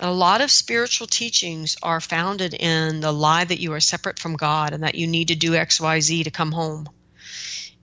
A 0.00 0.12
lot 0.12 0.40
of 0.40 0.50
spiritual 0.52 1.08
teachings 1.08 1.76
are 1.82 2.00
founded 2.00 2.54
in 2.54 3.00
the 3.00 3.10
lie 3.10 3.44
that 3.44 3.58
you 3.58 3.72
are 3.72 3.80
separate 3.80 4.20
from 4.20 4.36
God 4.36 4.72
and 4.72 4.84
that 4.84 4.94
you 4.94 5.08
need 5.08 5.28
to 5.28 5.34
do 5.34 5.56
X, 5.56 5.80
Y, 5.80 5.98
Z 5.98 6.22
to 6.22 6.30
come 6.30 6.52
home. 6.52 6.88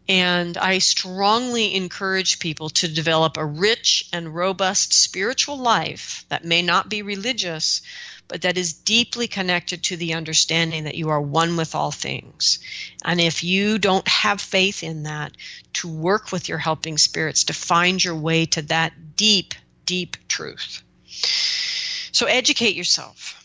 And 0.07 0.55
I 0.57 0.77
strongly 0.77 1.75
encourage 1.75 2.39
people 2.39 2.69
to 2.69 2.87
develop 2.87 3.35
a 3.35 3.45
rich 3.45 4.07
and 4.13 4.33
robust 4.33 4.93
spiritual 4.93 5.57
life 5.57 6.25
that 6.29 6.45
may 6.45 6.61
not 6.61 6.89
be 6.89 7.01
religious, 7.01 7.81
but 8.29 8.43
that 8.43 8.57
is 8.57 8.71
deeply 8.71 9.27
connected 9.27 9.83
to 9.83 9.97
the 9.97 10.13
understanding 10.13 10.85
that 10.85 10.95
you 10.95 11.09
are 11.09 11.21
one 11.21 11.57
with 11.57 11.75
all 11.75 11.91
things. 11.91 12.59
And 13.03 13.19
if 13.19 13.43
you 13.43 13.77
don't 13.77 14.07
have 14.07 14.39
faith 14.39 14.83
in 14.83 15.03
that, 15.03 15.35
to 15.73 15.89
work 15.89 16.31
with 16.31 16.47
your 16.47 16.59
helping 16.59 16.97
spirits 16.97 17.45
to 17.45 17.53
find 17.53 18.01
your 18.01 18.15
way 18.15 18.45
to 18.45 18.61
that 18.61 19.17
deep, 19.17 19.53
deep 19.85 20.15
truth. 20.29 20.81
So 22.15 22.25
educate 22.27 22.75
yourself. 22.75 23.41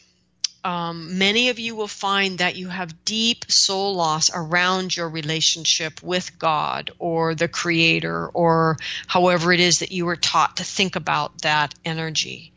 Um, 0.62 1.18
many 1.18 1.48
of 1.48 1.58
you 1.58 1.74
will 1.74 1.88
find 1.88 2.38
that 2.38 2.54
you 2.54 2.68
have 2.68 3.04
deep 3.04 3.50
soul 3.50 3.94
loss 3.94 4.30
around 4.32 4.94
your 4.94 5.08
relationship 5.08 6.02
with 6.02 6.38
God 6.38 6.90
or 6.98 7.34
the 7.34 7.48
Creator 7.48 8.28
or 8.28 8.76
however 9.06 9.52
it 9.52 9.60
is 9.60 9.78
that 9.78 9.90
you 9.90 10.04
were 10.04 10.16
taught 10.16 10.58
to 10.58 10.64
think 10.64 10.96
about 10.96 11.42
that 11.42 11.74
energy 11.84 12.52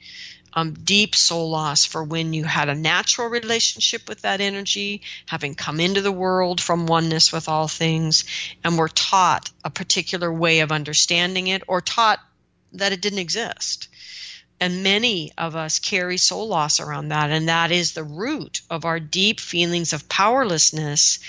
um, 0.56 0.74
deep 0.74 1.16
soul 1.16 1.50
loss 1.50 1.86
for 1.86 2.04
when 2.04 2.34
you 2.34 2.44
had 2.44 2.70
a 2.70 2.76
natural 2.76 3.28
relationship 3.28 4.08
with 4.08 4.22
that 4.22 4.42
energy, 4.42 5.02
having 5.26 5.56
come 5.56 5.80
into 5.80 6.02
the 6.02 6.12
world 6.12 6.62
from 6.62 6.86
oneness 6.86 7.32
with 7.32 7.50
all 7.50 7.68
things, 7.68 8.24
and 8.64 8.78
were 8.78 8.90
taught 8.90 9.50
a 9.64 9.70
particular 9.70 10.32
way 10.32 10.60
of 10.60 10.72
understanding 10.72 11.48
it 11.48 11.64
or 11.68 11.82
taught 11.82 12.20
that 12.74 12.92
it 12.92 13.02
didn't 13.02 13.20
exist. 13.20 13.88
And 14.60 14.84
many 14.84 15.32
of 15.38 15.56
us 15.56 15.80
carry 15.80 16.18
soul 16.18 16.48
loss 16.48 16.80
around 16.80 17.10
that, 17.10 17.32
and 17.32 17.50
that 17.50 17.72
is 17.72 17.94
the 17.94 18.04
root 18.04 18.62
of 18.70 18.86
our 18.86 19.00
deep 19.00 19.40
feelings 19.40 19.92
of 19.92 20.08
powerlessness 20.08 21.20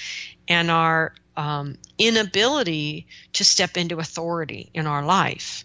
and 0.47 0.71
our 0.71 1.15
um, 1.37 1.77
inability 1.99 3.07
to 3.33 3.45
step 3.45 3.77
into 3.77 3.99
authority 3.99 4.71
in 4.73 4.87
our 4.87 5.05
life. 5.05 5.65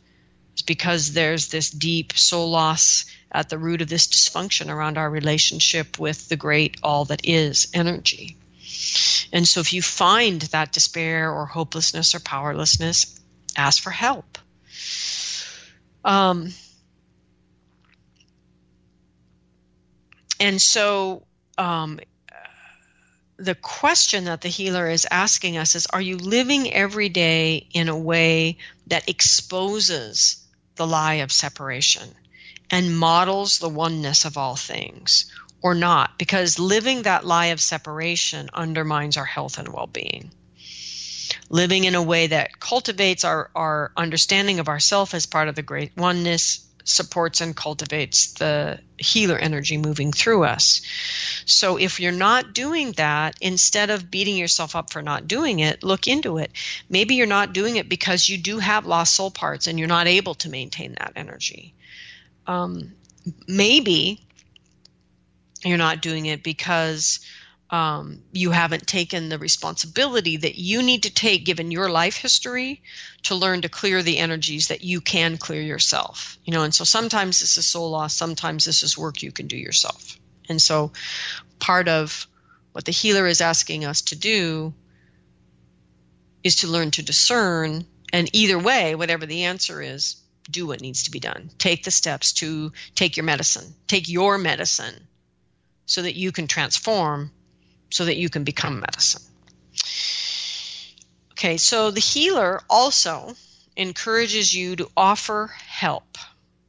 It's 0.53 0.61
because 0.63 1.13
there's 1.13 1.49
this 1.49 1.69
deep 1.69 2.13
soul 2.17 2.49
loss 2.49 3.05
at 3.31 3.49
the 3.49 3.57
root 3.57 3.81
of 3.81 3.89
this 3.89 4.07
dysfunction 4.07 4.69
around 4.69 4.97
our 4.97 5.09
relationship 5.09 5.99
with 5.99 6.27
the 6.27 6.35
great 6.35 6.77
all 6.81 7.05
that 7.05 7.21
is 7.23 7.67
energy. 7.73 8.35
And 9.31 9.47
so 9.47 9.59
if 9.59 9.73
you 9.73 9.81
find 9.81 10.41
that 10.41 10.71
despair 10.71 11.31
or 11.31 11.45
hopelessness 11.45 12.15
or 12.15 12.19
powerlessness, 12.19 13.19
ask 13.55 13.81
for 13.81 13.91
help. 13.91 14.37
Um, 16.03 16.51
and 20.39 20.61
so 20.61 21.23
um, 21.57 21.99
the 23.37 23.55
question 23.55 24.25
that 24.25 24.41
the 24.41 24.49
healer 24.49 24.89
is 24.89 25.07
asking 25.09 25.57
us 25.57 25.75
is 25.75 25.87
Are 25.87 26.01
you 26.01 26.17
living 26.17 26.71
every 26.71 27.09
day 27.09 27.67
in 27.73 27.89
a 27.89 27.97
way 27.97 28.57
that 28.87 29.09
exposes 29.09 30.45
the 30.75 30.87
lie 30.87 31.15
of 31.15 31.31
separation 31.31 32.09
and 32.69 32.97
models 32.97 33.59
the 33.59 33.69
oneness 33.69 34.25
of 34.25 34.37
all 34.37 34.55
things? 34.55 35.31
Or 35.61 35.75
not, 35.75 36.17
because 36.17 36.57
living 36.57 37.01
that 37.01 37.25
lie 37.25 37.47
of 37.47 37.59
separation 37.59 38.49
undermines 38.53 39.17
our 39.17 39.25
health 39.25 39.57
and 39.57 39.67
well 39.67 39.87
being 39.87 40.31
living 41.49 41.83
in 41.83 41.95
a 41.95 42.01
way 42.01 42.27
that 42.27 42.59
cultivates 42.59 43.23
our, 43.23 43.49
our 43.55 43.91
understanding 43.97 44.59
of 44.59 44.69
ourself 44.69 45.13
as 45.13 45.25
part 45.25 45.47
of 45.47 45.55
the 45.55 45.61
great 45.61 45.95
oneness 45.97 46.65
supports 46.83 47.41
and 47.41 47.55
cultivates 47.55 48.33
the 48.33 48.79
healer 48.97 49.37
energy 49.37 49.77
moving 49.77 50.11
through 50.11 50.43
us. 50.43 50.81
So 51.45 51.77
if 51.77 51.99
you're 51.99 52.11
not 52.11 52.53
doing 52.53 52.93
that, 52.93 53.35
instead 53.41 53.89
of 53.89 54.09
beating 54.11 54.35
yourself 54.35 54.75
up 54.75 54.89
for 54.89 55.01
not 55.01 55.27
doing 55.27 55.59
it, 55.59 55.83
look 55.83 56.07
into 56.07 56.37
it. 56.37 56.51
Maybe 56.89 57.15
you're 57.15 57.27
not 57.27 57.53
doing 57.53 57.75
it 57.75 57.89
because 57.89 58.27
you 58.27 58.37
do 58.37 58.59
have 58.59 58.85
lost 58.85 59.15
soul 59.15 59.31
parts 59.31 59.67
and 59.67 59.77
you're 59.79 59.87
not 59.87 60.07
able 60.07 60.35
to 60.35 60.49
maintain 60.49 60.95
that 60.99 61.13
energy. 61.15 61.73
Um, 62.47 62.93
maybe 63.47 64.25
you're 65.63 65.77
not 65.77 66.01
doing 66.01 66.25
it 66.25 66.43
because 66.43 67.19
um, 67.71 68.23
you 68.31 68.51
haven't 68.51 68.87
taken 68.87 69.29
the 69.29 69.37
responsibility 69.37 70.37
that 70.37 70.55
you 70.55 70.81
need 70.81 71.03
to 71.03 71.13
take 71.13 71.45
given 71.45 71.69
your 71.69 71.89
life 71.89 72.17
history 72.17 72.81
to 73.23 73.35
learn 73.35 73.61
to 73.61 73.69
clear 73.69 74.01
the 74.01 74.17
energies 74.17 74.69
that 74.69 74.83
you 74.83 75.01
can 75.01 75.37
clear 75.37 75.61
yourself. 75.61 76.37
You 76.43 76.53
know 76.53 76.63
and 76.63 76.73
so 76.73 76.83
sometimes 76.83 77.39
this 77.39 77.57
is 77.57 77.67
soul 77.67 77.91
loss 77.91 78.15
sometimes 78.15 78.65
this 78.65 78.81
is 78.81 78.97
work 78.97 79.21
you 79.21 79.31
can 79.31 79.47
do 79.47 79.57
yourself. 79.57 80.17
And 80.47 80.59
so 80.59 80.93
part 81.59 81.87
of 81.87 82.27
what 82.71 82.85
the 82.85 82.91
healer 82.91 83.27
is 83.27 83.41
asking 83.41 83.85
us 83.85 84.01
to 84.03 84.15
do 84.15 84.73
is 86.43 86.57
to 86.57 86.67
learn 86.67 86.91
to 86.91 87.03
discern 87.03 87.85
and 88.11 88.35
either 88.35 88.57
way 88.57 88.95
whatever 88.95 89.25
the 89.25 89.43
answer 89.43 89.81
is 89.81 90.15
do 90.49 90.65
what 90.65 90.81
needs 90.81 91.03
to 91.03 91.11
be 91.11 91.19
done. 91.19 91.51
Take 91.59 91.83
the 91.83 91.91
steps 91.91 92.33
to 92.33 92.71
take 92.95 93.17
your 93.17 93.25
medicine. 93.25 93.75
Take 93.87 94.09
your 94.09 94.39
medicine 94.39 95.07
so 95.85 96.01
that 96.01 96.15
you 96.15 96.31
can 96.31 96.47
transform 96.47 97.31
so 97.89 98.05
that 98.05 98.17
you 98.17 98.29
can 98.29 98.43
become 98.43 98.79
medicine. 98.79 99.21
Okay, 101.33 101.57
so 101.57 101.91
the 101.91 102.01
healer 102.01 102.61
also 102.69 103.33
encourages 103.75 104.53
you 104.53 104.75
to 104.75 104.89
offer 104.97 105.47
help, 105.67 106.17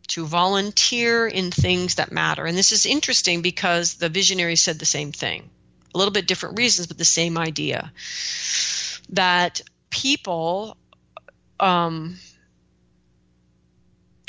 to 0.08 0.24
volunteer 0.24 1.26
in 1.26 1.50
things 1.50 1.96
that 1.96 2.12
matter. 2.12 2.46
And 2.46 2.56
this 2.56 2.70
is 2.70 2.86
interesting 2.86 3.42
because 3.42 3.94
the 3.94 4.08
visionary 4.08 4.56
said 4.56 4.78
the 4.78 4.86
same 4.86 5.10
thing. 5.10 5.50
A 5.92 5.98
little 5.98 6.12
bit 6.12 6.28
different 6.28 6.58
reasons, 6.58 6.86
but 6.86 6.98
the 6.98 7.04
same 7.04 7.36
idea. 7.36 7.92
That 9.08 9.60
people 9.90 10.76
um, 11.58 12.16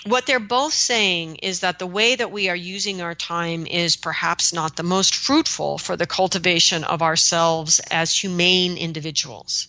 what 0.06 0.26
they're 0.26 0.40
both 0.40 0.74
saying 0.74 1.38
is 1.38 1.60
that 1.60 1.80
the 1.80 1.88
way 1.88 2.16
that 2.16 2.32
we 2.32 2.50
are 2.50 2.56
using 2.56 3.02
our 3.02 3.14
time 3.14 3.68
is 3.68 3.96
perhaps 3.96 4.52
not 4.52 4.76
the 4.76 4.84
most 4.84 5.16
fruitful 5.16 5.78
for 5.78 5.96
the 5.96 6.08
cultivation 6.08 6.84
of 6.84 7.02
ourselves 7.02 7.80
as 7.92 8.16
humane 8.16 8.78
individuals. 8.78 9.68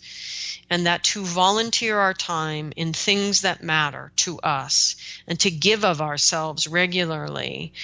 And 0.70 0.86
that 0.86 1.04
to 1.04 1.22
volunteer 1.22 1.98
our 1.98 2.14
time 2.14 2.72
in 2.76 2.94
things 2.94 3.42
that 3.42 3.62
matter 3.62 4.10
to 4.16 4.38
us 4.38 4.96
and 5.26 5.38
to 5.40 5.50
give 5.50 5.84
of 5.84 6.00
ourselves 6.00 6.66
regularly 6.66 7.74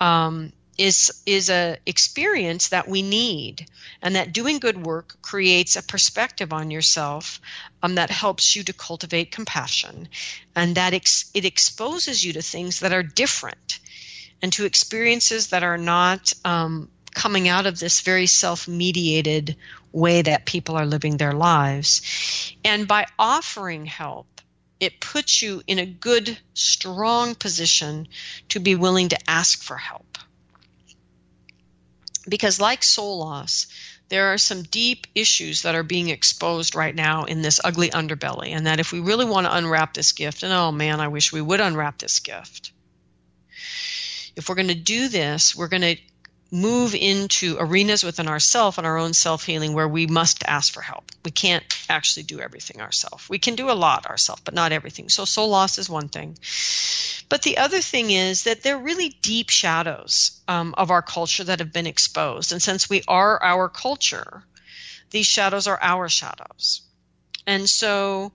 um, 0.00 0.52
is 0.78 1.22
is 1.26 1.50
a 1.50 1.76
experience 1.84 2.68
that 2.68 2.88
we 2.88 3.02
need 3.02 3.66
and 4.00 4.14
that 4.14 4.32
doing 4.32 4.60
good 4.60 4.86
work 4.86 5.20
creates 5.20 5.74
a 5.74 5.82
perspective 5.82 6.52
on 6.52 6.70
yourself 6.70 7.40
um, 7.82 7.96
that 7.96 8.10
helps 8.10 8.54
you 8.54 8.62
to 8.62 8.72
cultivate 8.72 9.32
compassion. 9.32 10.08
And 10.54 10.76
that 10.76 10.94
ex- 10.94 11.30
it 11.34 11.44
exposes 11.44 12.24
you 12.24 12.34
to 12.34 12.42
things 12.42 12.80
that 12.80 12.92
are 12.92 13.02
different 13.02 13.80
and 14.40 14.52
to 14.52 14.64
experiences 14.64 15.48
that 15.48 15.64
are 15.64 15.78
not 15.78 16.32
um, 16.44 16.88
coming 17.12 17.48
out 17.48 17.66
of 17.66 17.80
this 17.80 18.02
very 18.02 18.26
self-mediated 18.26 19.56
way 19.90 20.22
that 20.22 20.46
people 20.46 20.76
are 20.76 20.86
living 20.86 21.16
their 21.16 21.32
lives. 21.32 22.54
And 22.64 22.86
by 22.86 23.06
offering 23.18 23.84
help 23.84 24.26
it 24.80 25.00
puts 25.00 25.42
you 25.42 25.60
in 25.66 25.80
a 25.80 25.86
good 25.86 26.38
strong 26.54 27.34
position 27.34 28.06
to 28.50 28.60
be 28.60 28.76
willing 28.76 29.08
to 29.08 29.18
ask 29.28 29.60
for 29.60 29.76
help 29.76 30.18
because 32.28 32.60
like 32.60 32.82
soul 32.82 33.18
loss 33.18 33.66
there 34.08 34.32
are 34.32 34.38
some 34.38 34.62
deep 34.62 35.06
issues 35.14 35.62
that 35.62 35.74
are 35.74 35.82
being 35.82 36.08
exposed 36.08 36.74
right 36.74 36.94
now 36.94 37.24
in 37.24 37.42
this 37.42 37.60
ugly 37.62 37.90
underbelly 37.90 38.48
and 38.48 38.66
that 38.66 38.80
if 38.80 38.92
we 38.92 39.00
really 39.00 39.26
want 39.26 39.46
to 39.46 39.54
unwrap 39.54 39.94
this 39.94 40.12
gift 40.12 40.42
and 40.42 40.52
oh 40.52 40.72
man 40.72 41.00
i 41.00 41.08
wish 41.08 41.32
we 41.32 41.42
would 41.42 41.60
unwrap 41.60 41.98
this 41.98 42.20
gift. 42.20 42.72
If 44.36 44.48
we're 44.48 44.54
going 44.54 44.68
to 44.68 44.74
do 44.74 45.08
this 45.08 45.54
we're 45.54 45.68
going 45.68 45.82
to 45.82 45.96
move 46.50 46.94
into 46.94 47.56
arenas 47.58 48.02
within 48.02 48.28
ourself 48.28 48.78
and 48.78 48.86
our 48.86 48.96
own 48.96 49.12
self 49.12 49.44
healing 49.44 49.74
where 49.74 49.88
we 49.88 50.06
must 50.06 50.44
ask 50.44 50.72
for 50.72 50.80
help. 50.80 51.04
We 51.24 51.30
can't 51.30 51.64
actually 51.88 52.22
do 52.22 52.40
everything 52.40 52.80
ourselves. 52.80 53.28
We 53.28 53.38
can 53.38 53.54
do 53.54 53.70
a 53.70 53.72
lot 53.72 54.06
ourselves, 54.06 54.42
but 54.44 54.54
not 54.54 54.72
everything. 54.72 55.08
So 55.08 55.24
soul 55.24 55.48
loss 55.48 55.78
is 55.78 55.90
one 55.90 56.08
thing. 56.08 56.38
But 57.28 57.42
the 57.42 57.58
other 57.58 57.82
thing 57.82 58.10
is 58.10 58.44
that 58.44 58.62
there 58.62 58.76
are 58.76 58.82
really 58.82 59.10
deep 59.20 59.50
shadows 59.50 60.40
um, 60.48 60.74
of 60.78 60.90
our 60.90 61.02
culture 61.02 61.44
that 61.44 61.58
have 61.58 61.72
been 61.72 61.86
exposed. 61.86 62.52
And 62.52 62.62
since 62.62 62.88
we 62.88 63.02
are 63.06 63.42
our 63.42 63.68
culture, 63.68 64.42
these 65.10 65.26
shadows 65.26 65.66
are 65.66 65.78
our 65.82 66.08
shadows. 66.08 66.80
And 67.46 67.68
so 67.68 68.32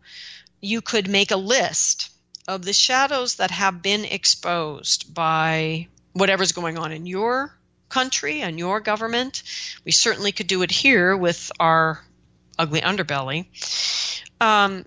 you 0.61 0.82
could 0.82 1.09
make 1.09 1.32
a 1.32 1.38
list 1.38 2.11
of 2.47 2.64
the 2.64 2.74
shadows 2.74 3.36
that 3.36 3.51
have 3.51 3.82
been 3.82 4.05
exposed 4.05 5.14
by 5.14 5.88
whatever's 6.14 6.51
going 6.51 6.78
on 6.78 6.91
in 6.91 7.07
your 7.07 7.57
country 7.94 8.41
and 8.41 8.58
your 8.58 8.80
government. 8.80 9.44
We 9.86 9.91
certainly 9.91 10.32
could 10.32 10.48
do 10.48 10.64
it 10.64 10.72
here 10.72 11.16
with 11.16 11.52
our 11.60 12.04
ugly 12.58 12.82
underbelly. 12.82 13.46
Um, 14.41 14.86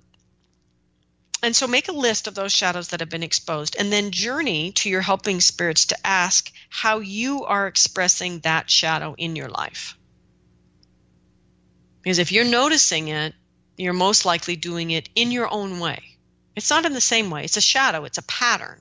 and 1.40 1.54
so 1.54 1.68
make 1.68 1.88
a 1.88 1.92
list 1.92 2.26
of 2.26 2.34
those 2.34 2.52
shadows 2.52 2.88
that 2.88 2.98
have 3.00 3.08
been 3.08 3.22
exposed 3.22 3.76
and 3.78 3.92
then 3.92 4.10
journey 4.10 4.72
to 4.72 4.90
your 4.90 5.02
helping 5.02 5.40
spirits 5.40 5.86
to 5.86 6.06
ask 6.06 6.50
how 6.68 6.98
you 6.98 7.44
are 7.44 7.68
expressing 7.68 8.40
that 8.40 8.68
shadow 8.68 9.14
in 9.16 9.36
your 9.36 9.48
life. 9.48 9.96
Because 12.02 12.18
if 12.18 12.32
you're 12.32 12.44
noticing 12.44 13.06
it, 13.08 13.34
you're 13.76 13.92
most 13.92 14.24
likely 14.24 14.56
doing 14.56 14.90
it 14.90 15.08
in 15.14 15.30
your 15.30 15.52
own 15.52 15.78
way. 15.78 16.02
It's 16.56 16.70
not 16.70 16.86
in 16.86 16.92
the 16.92 17.00
same 17.00 17.30
way, 17.30 17.44
it's 17.44 17.56
a 17.56 17.60
shadow, 17.60 18.04
it's 18.04 18.18
a 18.18 18.22
pattern, 18.24 18.80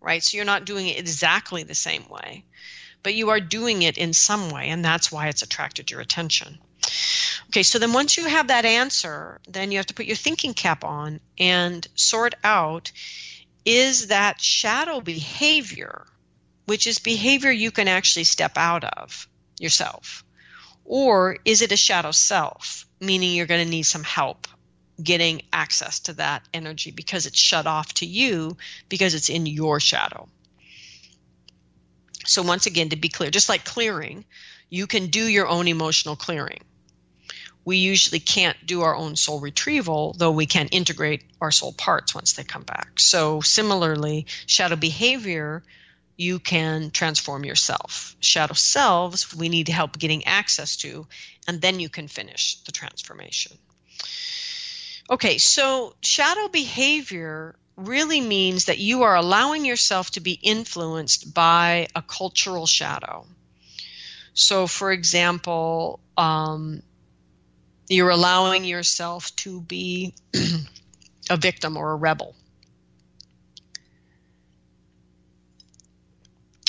right? 0.00 0.24
So 0.24 0.36
you're 0.36 0.46
not 0.46 0.64
doing 0.64 0.88
it 0.88 0.98
exactly 0.98 1.62
the 1.62 1.74
same 1.74 2.08
way 2.08 2.44
but 3.04 3.14
you 3.14 3.30
are 3.30 3.38
doing 3.38 3.82
it 3.82 3.96
in 3.96 4.12
some 4.12 4.50
way, 4.50 4.70
and 4.70 4.84
that's 4.84 5.12
why 5.12 5.28
it's 5.28 5.42
attracted 5.42 5.92
your 5.92 6.00
attention. 6.00 6.58
Okay, 7.50 7.62
so 7.62 7.78
then 7.78 7.92
once 7.92 8.16
you 8.16 8.24
have 8.26 8.48
that 8.48 8.64
answer, 8.64 9.40
then 9.46 9.70
you 9.70 9.78
have 9.78 9.86
to 9.86 9.94
put 9.94 10.06
your 10.06 10.16
thinking 10.16 10.54
cap 10.54 10.82
on 10.82 11.20
and 11.38 11.86
sort 11.94 12.34
out 12.42 12.90
is 13.64 14.08
that 14.08 14.40
shadow 14.40 15.00
behavior, 15.00 16.04
which 16.66 16.86
is 16.86 16.98
behavior 16.98 17.52
you 17.52 17.70
can 17.70 17.88
actually 17.88 18.24
step 18.24 18.56
out 18.56 18.84
of 18.84 19.28
yourself, 19.60 20.24
or 20.84 21.38
is 21.44 21.62
it 21.62 21.72
a 21.72 21.76
shadow 21.76 22.10
self, 22.10 22.86
meaning 23.00 23.34
you're 23.34 23.46
going 23.46 23.64
to 23.64 23.70
need 23.70 23.84
some 23.84 24.04
help 24.04 24.48
getting 25.02 25.42
access 25.52 26.00
to 26.00 26.14
that 26.14 26.42
energy 26.52 26.90
because 26.90 27.26
it's 27.26 27.38
shut 27.38 27.66
off 27.66 27.92
to 27.94 28.06
you 28.06 28.56
because 28.88 29.14
it's 29.14 29.28
in 29.28 29.46
your 29.46 29.80
shadow. 29.80 30.28
So, 32.24 32.42
once 32.42 32.66
again, 32.66 32.90
to 32.90 32.96
be 32.96 33.08
clear, 33.08 33.30
just 33.30 33.48
like 33.48 33.64
clearing, 33.64 34.24
you 34.70 34.86
can 34.86 35.06
do 35.06 35.24
your 35.24 35.48
own 35.48 35.68
emotional 35.68 36.16
clearing. 36.16 36.60
We 37.64 37.78
usually 37.78 38.20
can't 38.20 38.56
do 38.66 38.82
our 38.82 38.94
own 38.94 39.16
soul 39.16 39.40
retrieval, 39.40 40.14
though 40.18 40.32
we 40.32 40.46
can 40.46 40.68
integrate 40.68 41.24
our 41.40 41.50
soul 41.50 41.72
parts 41.72 42.14
once 42.14 42.34
they 42.34 42.44
come 42.44 42.62
back. 42.62 43.00
So, 43.00 43.40
similarly, 43.40 44.26
shadow 44.46 44.76
behavior, 44.76 45.62
you 46.16 46.38
can 46.38 46.90
transform 46.90 47.44
yourself. 47.44 48.16
Shadow 48.20 48.54
selves, 48.54 49.34
we 49.34 49.48
need 49.48 49.68
help 49.68 49.98
getting 49.98 50.24
access 50.24 50.76
to, 50.78 51.06
and 51.48 51.60
then 51.60 51.80
you 51.80 51.88
can 51.88 52.08
finish 52.08 52.56
the 52.64 52.72
transformation. 52.72 53.56
Okay, 55.10 55.38
so 55.38 55.94
shadow 56.02 56.48
behavior 56.48 57.56
really 57.76 58.20
means 58.20 58.66
that 58.66 58.78
you 58.78 59.02
are 59.02 59.16
allowing 59.16 59.64
yourself 59.64 60.10
to 60.12 60.20
be 60.20 60.38
influenced 60.42 61.34
by 61.34 61.88
a 61.94 62.02
cultural 62.02 62.66
shadow. 62.66 63.26
So, 64.34 64.66
for 64.66 64.92
example, 64.92 66.00
um, 66.16 66.82
you're 67.88 68.10
allowing 68.10 68.64
yourself 68.64 69.34
to 69.36 69.60
be 69.60 70.14
a 71.30 71.36
victim 71.36 71.76
or 71.76 71.92
a 71.92 71.96
rebel. 71.96 72.34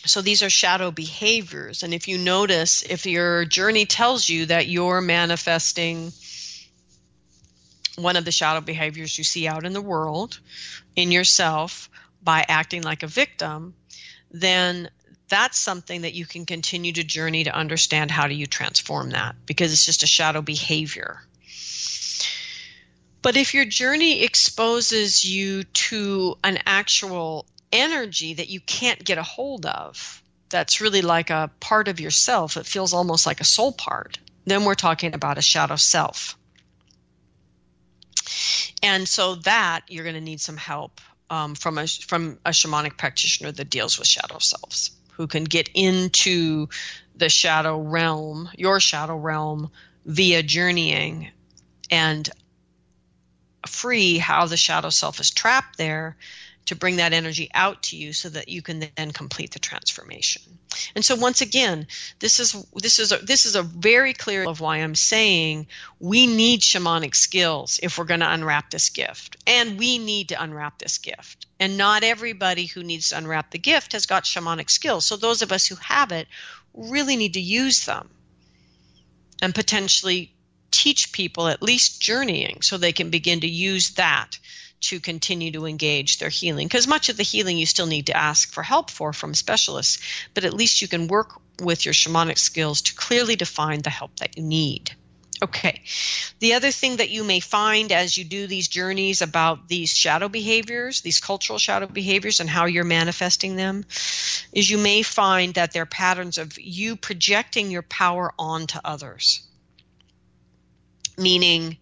So 0.05 0.21
these 0.21 0.43
are 0.43 0.49
shadow 0.51 0.91
behaviors. 0.91 1.81
And 1.81 1.93
if 1.93 2.07
you 2.07 2.19
notice, 2.19 2.83
if 2.83 3.07
your 3.07 3.45
journey 3.45 3.85
tells 3.85 4.29
you 4.29 4.45
that 4.47 4.67
you're 4.67 5.01
manifesting 5.01 6.11
one 7.97 8.15
of 8.15 8.25
the 8.25 8.31
shadow 8.31 8.61
behaviors 8.61 9.17
you 9.17 9.23
see 9.23 9.47
out 9.47 9.65
in 9.65 9.73
the 9.73 9.81
world, 9.81 10.39
in 10.95 11.11
yourself, 11.11 11.89
by 12.21 12.45
acting 12.47 12.81
like 12.81 13.03
a 13.03 13.07
victim, 13.07 13.73
then 14.31 14.89
that's 15.27 15.57
something 15.57 16.01
that 16.01 16.13
you 16.13 16.25
can 16.25 16.45
continue 16.45 16.91
to 16.93 17.03
journey 17.03 17.45
to 17.45 17.55
understand 17.55 18.11
how 18.11 18.27
do 18.27 18.35
you 18.35 18.45
transform 18.45 19.11
that 19.11 19.35
because 19.45 19.71
it's 19.73 19.85
just 19.85 20.03
a 20.03 20.07
shadow 20.07 20.41
behavior. 20.41 21.21
But 23.21 23.37
if 23.37 23.55
your 23.55 23.65
journey 23.65 24.23
exposes 24.23 25.25
you 25.25 25.63
to 25.63 26.37
an 26.43 26.59
actual 26.65 27.47
energy 27.71 28.35
that 28.35 28.49
you 28.49 28.59
can't 28.59 29.03
get 29.03 29.17
a 29.17 29.23
hold 29.23 29.65
of, 29.65 30.21
that's 30.49 30.79
really 30.79 31.01
like 31.01 31.31
a 31.31 31.49
part 31.59 31.87
of 31.87 31.99
yourself, 31.99 32.55
it 32.55 32.67
feels 32.67 32.93
almost 32.93 33.25
like 33.25 33.41
a 33.41 33.45
soul 33.45 33.71
part, 33.71 34.19
then 34.45 34.63
we're 34.63 34.75
talking 34.75 35.15
about 35.15 35.39
a 35.39 35.41
shadow 35.41 35.75
self. 35.75 36.37
And 38.83 39.07
so 39.07 39.35
that 39.35 39.81
you're 39.87 40.03
going 40.03 40.15
to 40.15 40.21
need 40.21 40.41
some 40.41 40.57
help 40.57 41.01
um, 41.29 41.55
from 41.55 41.77
a 41.77 41.87
from 41.87 42.39
a 42.45 42.51
shamanic 42.51 42.97
practitioner 42.97 43.51
that 43.51 43.69
deals 43.69 43.97
with 43.97 44.07
shadow 44.07 44.39
selves, 44.39 44.91
who 45.13 45.27
can 45.27 45.43
get 45.43 45.69
into 45.73 46.67
the 47.15 47.29
shadow 47.29 47.79
realm, 47.79 48.49
your 48.57 48.79
shadow 48.79 49.15
realm, 49.15 49.71
via 50.05 50.43
journeying, 50.43 51.29
and 51.89 52.29
free 53.67 54.17
how 54.17 54.45
the 54.45 54.57
shadow 54.57 54.89
self 54.89 55.19
is 55.19 55.31
trapped 55.31 55.77
there 55.77 56.15
to 56.65 56.75
bring 56.75 56.97
that 56.97 57.13
energy 57.13 57.49
out 57.53 57.83
to 57.83 57.97
you 57.97 58.11
so 58.11 58.29
that 58.29 58.49
you 58.49 58.61
can 58.61 58.83
then 58.95 59.11
complete 59.11 59.51
the 59.51 59.59
transformation. 59.59 60.41
And 60.95 61.05
so 61.05 61.15
once 61.15 61.41
again, 61.41 61.87
this 62.19 62.39
is 62.39 62.53
this 62.75 62.99
is 62.99 63.11
a, 63.11 63.17
this 63.17 63.45
is 63.45 63.55
a 63.55 63.63
very 63.63 64.13
clear 64.13 64.47
of 64.47 64.59
why 64.59 64.77
I'm 64.77 64.95
saying 64.95 65.67
we 65.99 66.27
need 66.27 66.61
shamanic 66.61 67.15
skills 67.15 67.79
if 67.81 67.97
we're 67.97 68.05
going 68.05 68.19
to 68.21 68.31
unwrap 68.31 68.71
this 68.71 68.89
gift. 68.89 69.37
And 69.47 69.77
we 69.77 69.97
need 69.97 70.29
to 70.29 70.41
unwrap 70.41 70.79
this 70.79 70.97
gift. 70.97 71.45
And 71.59 71.77
not 71.77 72.03
everybody 72.03 72.65
who 72.65 72.83
needs 72.83 73.09
to 73.09 73.17
unwrap 73.17 73.51
the 73.51 73.59
gift 73.59 73.93
has 73.93 74.05
got 74.05 74.23
shamanic 74.23 74.69
skills. 74.69 75.05
So 75.05 75.15
those 75.15 75.41
of 75.41 75.51
us 75.51 75.67
who 75.67 75.75
have 75.75 76.11
it 76.11 76.27
really 76.73 77.15
need 77.15 77.35
to 77.35 77.41
use 77.41 77.85
them 77.85 78.09
and 79.41 79.53
potentially 79.53 80.33
teach 80.71 81.13
people 81.13 81.47
at 81.47 81.61
least 81.61 82.01
journeying 82.01 82.61
so 82.61 82.77
they 82.77 82.91
can 82.91 83.09
begin 83.09 83.41
to 83.41 83.47
use 83.47 83.91
that 83.91 84.37
to 84.81 84.99
continue 84.99 85.51
to 85.51 85.65
engage 85.65 86.19
their 86.19 86.29
healing. 86.29 86.67
Because 86.67 86.87
much 86.87 87.09
of 87.09 87.17
the 87.17 87.23
healing 87.23 87.57
you 87.57 87.65
still 87.65 87.87
need 87.87 88.07
to 88.07 88.17
ask 88.17 88.51
for 88.51 88.63
help 88.63 88.91
for 88.91 89.13
from 89.13 89.33
specialists, 89.33 89.99
but 90.33 90.43
at 90.43 90.53
least 90.53 90.81
you 90.81 90.87
can 90.87 91.07
work 91.07 91.39
with 91.61 91.85
your 91.85 91.93
shamanic 91.93 92.37
skills 92.37 92.81
to 92.83 92.95
clearly 92.95 93.35
define 93.35 93.81
the 93.81 93.89
help 93.89 94.15
that 94.19 94.37
you 94.37 94.43
need. 94.43 94.91
Okay. 95.43 95.81
The 96.39 96.53
other 96.53 96.71
thing 96.71 96.97
that 96.97 97.09
you 97.09 97.23
may 97.23 97.39
find 97.39 97.91
as 97.91 98.17
you 98.17 98.23
do 98.23 98.47
these 98.47 98.67
journeys 98.67 99.21
about 99.21 99.67
these 99.67 99.95
shadow 99.95 100.29
behaviors, 100.29 101.01
these 101.01 101.19
cultural 101.19 101.59
shadow 101.59 101.87
behaviors, 101.87 102.39
and 102.39 102.49
how 102.49 102.65
you're 102.65 102.85
manifesting 102.85 103.55
them, 103.55 103.85
is 104.53 104.69
you 104.69 104.77
may 104.77 105.01
find 105.01 105.55
that 105.55 105.73
they're 105.73 105.85
patterns 105.85 106.37
of 106.37 106.57
you 106.57 106.95
projecting 106.95 107.69
your 107.69 107.81
power 107.81 108.33
onto 108.39 108.79
others. 108.83 109.41
Meaning, 111.17 111.77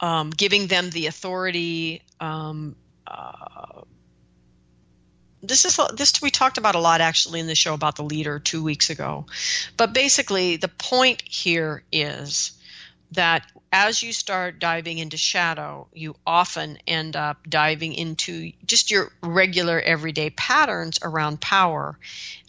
um, 0.00 0.30
giving 0.30 0.66
them 0.66 0.90
the 0.90 1.06
authority. 1.06 2.02
Um, 2.20 2.76
uh, 3.06 3.82
this 5.42 5.64
is 5.64 5.78
this 5.94 6.20
we 6.20 6.30
talked 6.30 6.58
about 6.58 6.74
a 6.74 6.80
lot 6.80 7.00
actually 7.00 7.40
in 7.40 7.46
the 7.46 7.54
show 7.54 7.74
about 7.74 7.96
the 7.96 8.02
leader 8.02 8.38
two 8.38 8.62
weeks 8.62 8.90
ago, 8.90 9.26
but 9.76 9.92
basically 9.92 10.56
the 10.56 10.68
point 10.68 11.22
here 11.22 11.84
is 11.92 12.52
that 13.12 13.50
as 13.72 14.02
you 14.02 14.12
start 14.12 14.58
diving 14.58 14.98
into 14.98 15.16
shadow, 15.16 15.88
you 15.94 16.14
often 16.26 16.78
end 16.86 17.16
up 17.16 17.48
diving 17.48 17.94
into 17.94 18.52
just 18.66 18.90
your 18.90 19.10
regular 19.22 19.80
everyday 19.80 20.30
patterns 20.30 20.98
around 21.02 21.40
power 21.40 21.98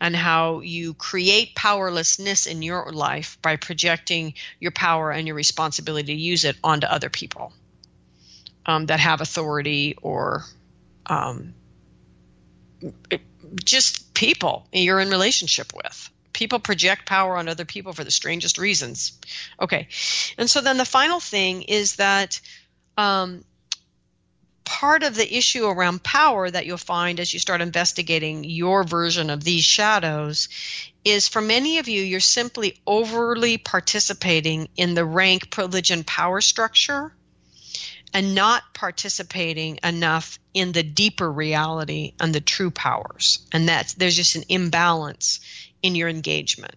and 0.01 0.15
how 0.15 0.59
you 0.59 0.93
create 0.93 1.55
powerlessness 1.55 2.45
in 2.45 2.61
your 2.61 2.91
life 2.91 3.37
by 3.41 3.55
projecting 3.55 4.33
your 4.59 4.71
power 4.71 5.11
and 5.11 5.27
your 5.27 5.35
responsibility 5.35 6.13
to 6.13 6.21
use 6.21 6.43
it 6.43 6.57
onto 6.63 6.87
other 6.87 7.09
people 7.09 7.53
um, 8.69 8.85
that 8.85 8.99
have 8.99 9.19
authority 9.19 9.95
or 9.99 10.45
um, 11.07 11.55
just 13.65 14.13
people 14.13 14.67
you're 14.71 14.99
in 14.99 15.09
relationship 15.09 15.73
with 15.73 16.09
people 16.33 16.59
project 16.59 17.05
power 17.05 17.35
on 17.35 17.49
other 17.49 17.65
people 17.65 17.91
for 17.91 18.03
the 18.03 18.11
strangest 18.11 18.57
reasons. 18.57 19.19
Okay. 19.59 19.87
And 20.37 20.49
so 20.49 20.61
then 20.61 20.77
the 20.77 20.85
final 20.85 21.19
thing 21.19 21.63
is 21.63 21.97
that 21.97 22.39
um, 22.95 23.43
part 24.63 25.03
of 25.03 25.15
the 25.15 25.35
issue 25.37 25.65
around 25.65 26.01
power 26.01 26.49
that 26.49 26.65
you'll 26.65 26.77
find 26.77 27.19
as 27.19 27.33
you 27.33 27.39
start 27.39 27.59
investigating 27.59 28.45
your 28.45 28.85
version 28.85 29.31
of 29.31 29.43
these 29.43 29.65
shadows 29.65 30.47
is 31.03 31.27
for 31.27 31.41
many 31.41 31.79
of 31.79 31.89
you, 31.89 32.03
you're 32.03 32.21
simply 32.21 32.79
overly 32.87 33.57
participating 33.57 34.69
in 34.77 34.93
the 34.93 35.03
rank, 35.03 35.49
privilege, 35.49 35.91
and 35.91 36.07
power 36.07 36.39
structure 36.39 37.11
and 38.13 38.35
not 38.35 38.63
participating 38.73 39.79
enough 39.83 40.39
in 40.53 40.71
the 40.71 40.83
deeper 40.83 41.31
reality 41.31 42.13
and 42.19 42.33
the 42.33 42.41
true 42.41 42.71
powers. 42.71 43.45
And 43.51 43.69
that's 43.69 43.93
there's 43.93 44.15
just 44.15 44.35
an 44.35 44.43
imbalance 44.49 45.39
in 45.81 45.95
your 45.95 46.09
engagement. 46.09 46.75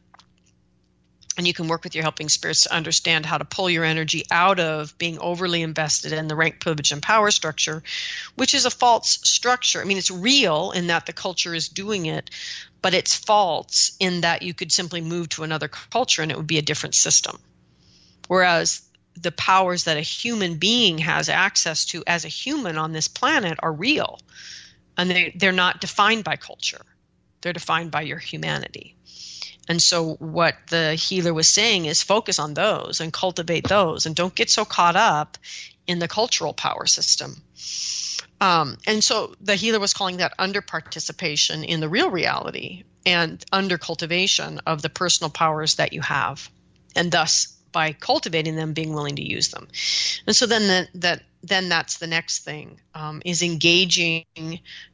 And 1.36 1.46
you 1.46 1.54
can 1.54 1.68
work 1.68 1.82
with 1.82 1.94
your 1.94 2.02
helping 2.02 2.28
spirits 2.28 2.62
to 2.62 2.74
understand 2.74 3.24
how 3.24 3.38
to 3.38 3.46
pull 3.46 3.70
your 3.70 3.84
energy 3.84 4.24
out 4.30 4.60
of 4.60 4.96
being 4.98 5.18
overly 5.18 5.62
invested 5.62 6.12
in 6.12 6.28
the 6.28 6.36
rank, 6.36 6.60
privilege, 6.60 6.92
and 6.92 7.02
power 7.02 7.30
structure, 7.30 7.82
which 8.34 8.52
is 8.52 8.66
a 8.66 8.70
false 8.70 9.18
structure. 9.22 9.80
I 9.80 9.84
mean, 9.84 9.96
it's 9.96 10.10
real 10.10 10.72
in 10.72 10.88
that 10.88 11.06
the 11.06 11.14
culture 11.14 11.54
is 11.54 11.70
doing 11.70 12.04
it, 12.04 12.28
but 12.82 12.92
it's 12.92 13.14
false 13.14 13.96
in 13.98 14.20
that 14.20 14.42
you 14.42 14.52
could 14.52 14.70
simply 14.70 15.00
move 15.00 15.30
to 15.30 15.42
another 15.42 15.68
culture 15.68 16.20
and 16.20 16.30
it 16.30 16.36
would 16.36 16.46
be 16.46 16.58
a 16.58 16.62
different 16.62 16.94
system. 16.94 17.38
Whereas 18.28 18.82
the 19.16 19.32
powers 19.32 19.84
that 19.84 19.96
a 19.96 20.00
human 20.00 20.56
being 20.56 20.98
has 20.98 21.28
access 21.28 21.84
to 21.86 22.02
as 22.06 22.24
a 22.24 22.28
human 22.28 22.78
on 22.78 22.92
this 22.92 23.08
planet 23.08 23.58
are 23.62 23.72
real 23.72 24.18
and 24.96 25.10
they, 25.10 25.32
they're 25.36 25.52
not 25.52 25.80
defined 25.80 26.24
by 26.24 26.36
culture 26.36 26.84
they're 27.42 27.52
defined 27.52 27.90
by 27.90 28.02
your 28.02 28.18
humanity. 28.18 28.94
And 29.68 29.82
so, 29.82 30.14
what 30.14 30.56
the 30.70 30.94
healer 30.94 31.34
was 31.34 31.48
saying 31.48 31.84
is 31.84 32.02
focus 32.02 32.38
on 32.38 32.54
those 32.54 33.00
and 33.00 33.12
cultivate 33.12 33.68
those, 33.68 34.06
and 34.06 34.16
don't 34.16 34.34
get 34.34 34.50
so 34.50 34.64
caught 34.64 34.96
up 34.96 35.38
in 35.86 35.98
the 35.98 36.08
cultural 36.08 36.52
power 36.52 36.86
system. 36.86 37.42
Um, 38.40 38.78
and 38.86 39.04
so, 39.04 39.34
the 39.40 39.54
healer 39.54 39.78
was 39.78 39.94
calling 39.94 40.16
that 40.16 40.34
under 40.38 40.62
participation 40.62 41.62
in 41.62 41.80
the 41.80 41.88
real 41.88 42.10
reality 42.10 42.84
and 43.06 43.44
under 43.52 43.78
cultivation 43.78 44.60
of 44.66 44.82
the 44.82 44.88
personal 44.88 45.30
powers 45.30 45.76
that 45.76 45.92
you 45.92 46.00
have, 46.00 46.48
and 46.96 47.12
thus 47.12 47.56
by 47.72 47.92
cultivating 47.92 48.56
them, 48.56 48.72
being 48.72 48.92
willing 48.92 49.16
to 49.16 49.28
use 49.28 49.48
them. 49.48 49.68
And 50.26 50.36
so, 50.36 50.46
then 50.46 50.62
the, 50.62 50.88
that 51.00 51.22
then 51.42 51.68
that's 51.68 51.98
the 51.98 52.06
next 52.06 52.44
thing 52.44 52.80
um, 52.94 53.20
is 53.24 53.42
engaging 53.42 54.24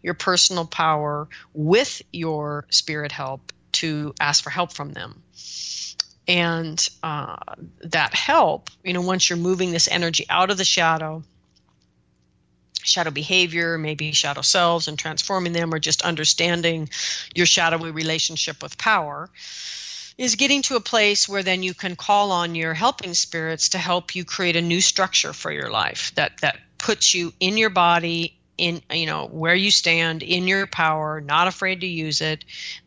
your 0.02 0.14
personal 0.14 0.64
power 0.64 1.28
with 1.52 2.00
your 2.12 2.66
spirit 2.70 3.12
help 3.12 3.52
to 3.72 4.14
ask 4.18 4.42
for 4.42 4.50
help 4.50 4.72
from 4.72 4.92
them 4.92 5.22
and 6.26 6.88
uh, 7.02 7.36
that 7.84 8.14
help 8.14 8.70
you 8.84 8.92
know 8.92 9.00
once 9.00 9.28
you're 9.28 9.38
moving 9.38 9.72
this 9.72 9.88
energy 9.88 10.26
out 10.28 10.50
of 10.50 10.56
the 10.56 10.64
shadow 10.64 11.22
shadow 12.82 13.10
behavior 13.10 13.76
maybe 13.76 14.12
shadow 14.12 14.40
selves 14.40 14.88
and 14.88 14.98
transforming 14.98 15.52
them 15.52 15.74
or 15.74 15.78
just 15.78 16.02
understanding 16.02 16.88
your 17.34 17.46
shadowy 17.46 17.90
relationship 17.90 18.62
with 18.62 18.78
power 18.78 19.28
is 20.18 20.34
getting 20.34 20.62
to 20.62 20.76
a 20.76 20.80
place 20.80 21.28
where 21.28 21.44
then 21.44 21.62
you 21.62 21.72
can 21.72 21.94
call 21.94 22.32
on 22.32 22.56
your 22.56 22.74
helping 22.74 23.14
spirits 23.14 23.70
to 23.70 23.78
help 23.78 24.14
you 24.14 24.24
create 24.24 24.56
a 24.56 24.60
new 24.60 24.80
structure 24.80 25.32
for 25.32 25.52
your 25.52 25.70
life 25.70 26.12
that 26.16 26.36
that 26.38 26.58
puts 26.76 27.14
you 27.14 27.32
in 27.40 27.56
your 27.56 27.70
body 27.70 28.34
in 28.58 28.82
you 28.92 29.06
know 29.06 29.26
where 29.26 29.54
you 29.54 29.70
stand 29.70 30.22
in 30.22 30.48
your 30.48 30.66
power 30.66 31.20
not 31.20 31.46
afraid 31.46 31.80
to 31.80 31.86
use 31.86 32.20
it 32.20 32.44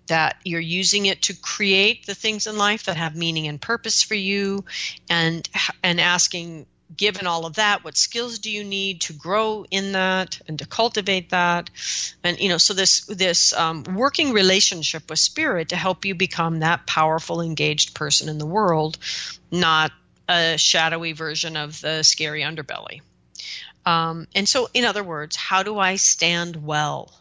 that 0.07 0.35
you're 0.43 0.59
using 0.59 1.05
it 1.05 1.21
to 1.23 1.33
create 1.33 2.05
the 2.05 2.13
things 2.13 2.45
in 2.45 2.57
life 2.57 2.83
that 2.83 2.97
have 2.97 3.15
meaning 3.15 3.47
and 3.47 3.61
purpose 3.61 4.03
for 4.03 4.15
you 4.15 4.65
and 5.09 5.49
and 5.81 5.99
asking 6.01 6.65
given 6.95 7.27
all 7.27 7.45
of 7.45 7.55
that 7.55 7.83
what 7.83 7.97
skills 7.97 8.39
do 8.39 8.51
you 8.51 8.63
need 8.63 9.01
to 9.01 9.13
grow 9.13 9.65
in 9.71 9.93
that 9.93 10.39
and 10.47 10.59
to 10.59 10.65
cultivate 10.65 11.29
that? 11.29 11.69
And 12.23 12.39
you 12.39 12.49
know 12.49 12.57
so 12.57 12.73
this 12.73 13.05
this 13.05 13.53
um, 13.53 13.83
working 13.83 14.33
relationship 14.33 15.09
with 15.09 15.19
spirit 15.19 15.69
to 15.69 15.75
help 15.75 16.05
you 16.05 16.15
become 16.15 16.59
that 16.59 16.85
powerful 16.85 17.41
engaged 17.41 17.93
person 17.93 18.29
in 18.29 18.37
the 18.37 18.45
world 18.45 18.97
not 19.49 19.91
a 20.29 20.57
shadowy 20.57 21.13
version 21.13 21.57
of 21.57 21.81
the 21.81 22.03
scary 22.03 22.41
underbelly. 22.41 23.01
Um, 23.85 24.27
and 24.35 24.47
so 24.47 24.69
in 24.73 24.85
other 24.85 25.03
words 25.03 25.35
how 25.35 25.63
do 25.63 25.79
i 25.79 25.95
stand 25.95 26.55
well 26.55 27.11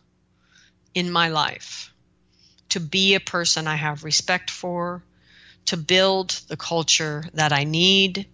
in 0.95 1.11
my 1.11 1.29
life 1.29 1.93
to 2.71 2.81
be 2.81 3.15
a 3.15 3.21
person 3.21 3.67
i 3.67 3.77
have 3.77 4.05
respect 4.05 4.51
for 4.51 5.03
to 5.67 5.77
build 5.77 6.31
the 6.49 6.57
culture 6.57 7.25
that 7.35 7.53
i 7.53 7.65
need 7.65 8.27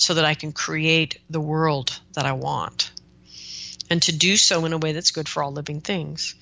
so 0.00 0.14
that 0.14 0.24
I 0.24 0.32
can 0.32 0.52
create 0.52 1.20
the 1.28 1.40
world 1.40 2.00
that 2.14 2.24
I 2.24 2.32
want. 2.32 2.90
And 3.90 4.00
to 4.02 4.16
do 4.16 4.38
so 4.38 4.64
in 4.64 4.72
a 4.72 4.78
way 4.78 4.92
that's 4.92 5.10
good 5.10 5.28
for 5.28 5.42
all 5.42 5.52
living 5.52 5.82
things. 5.82 6.34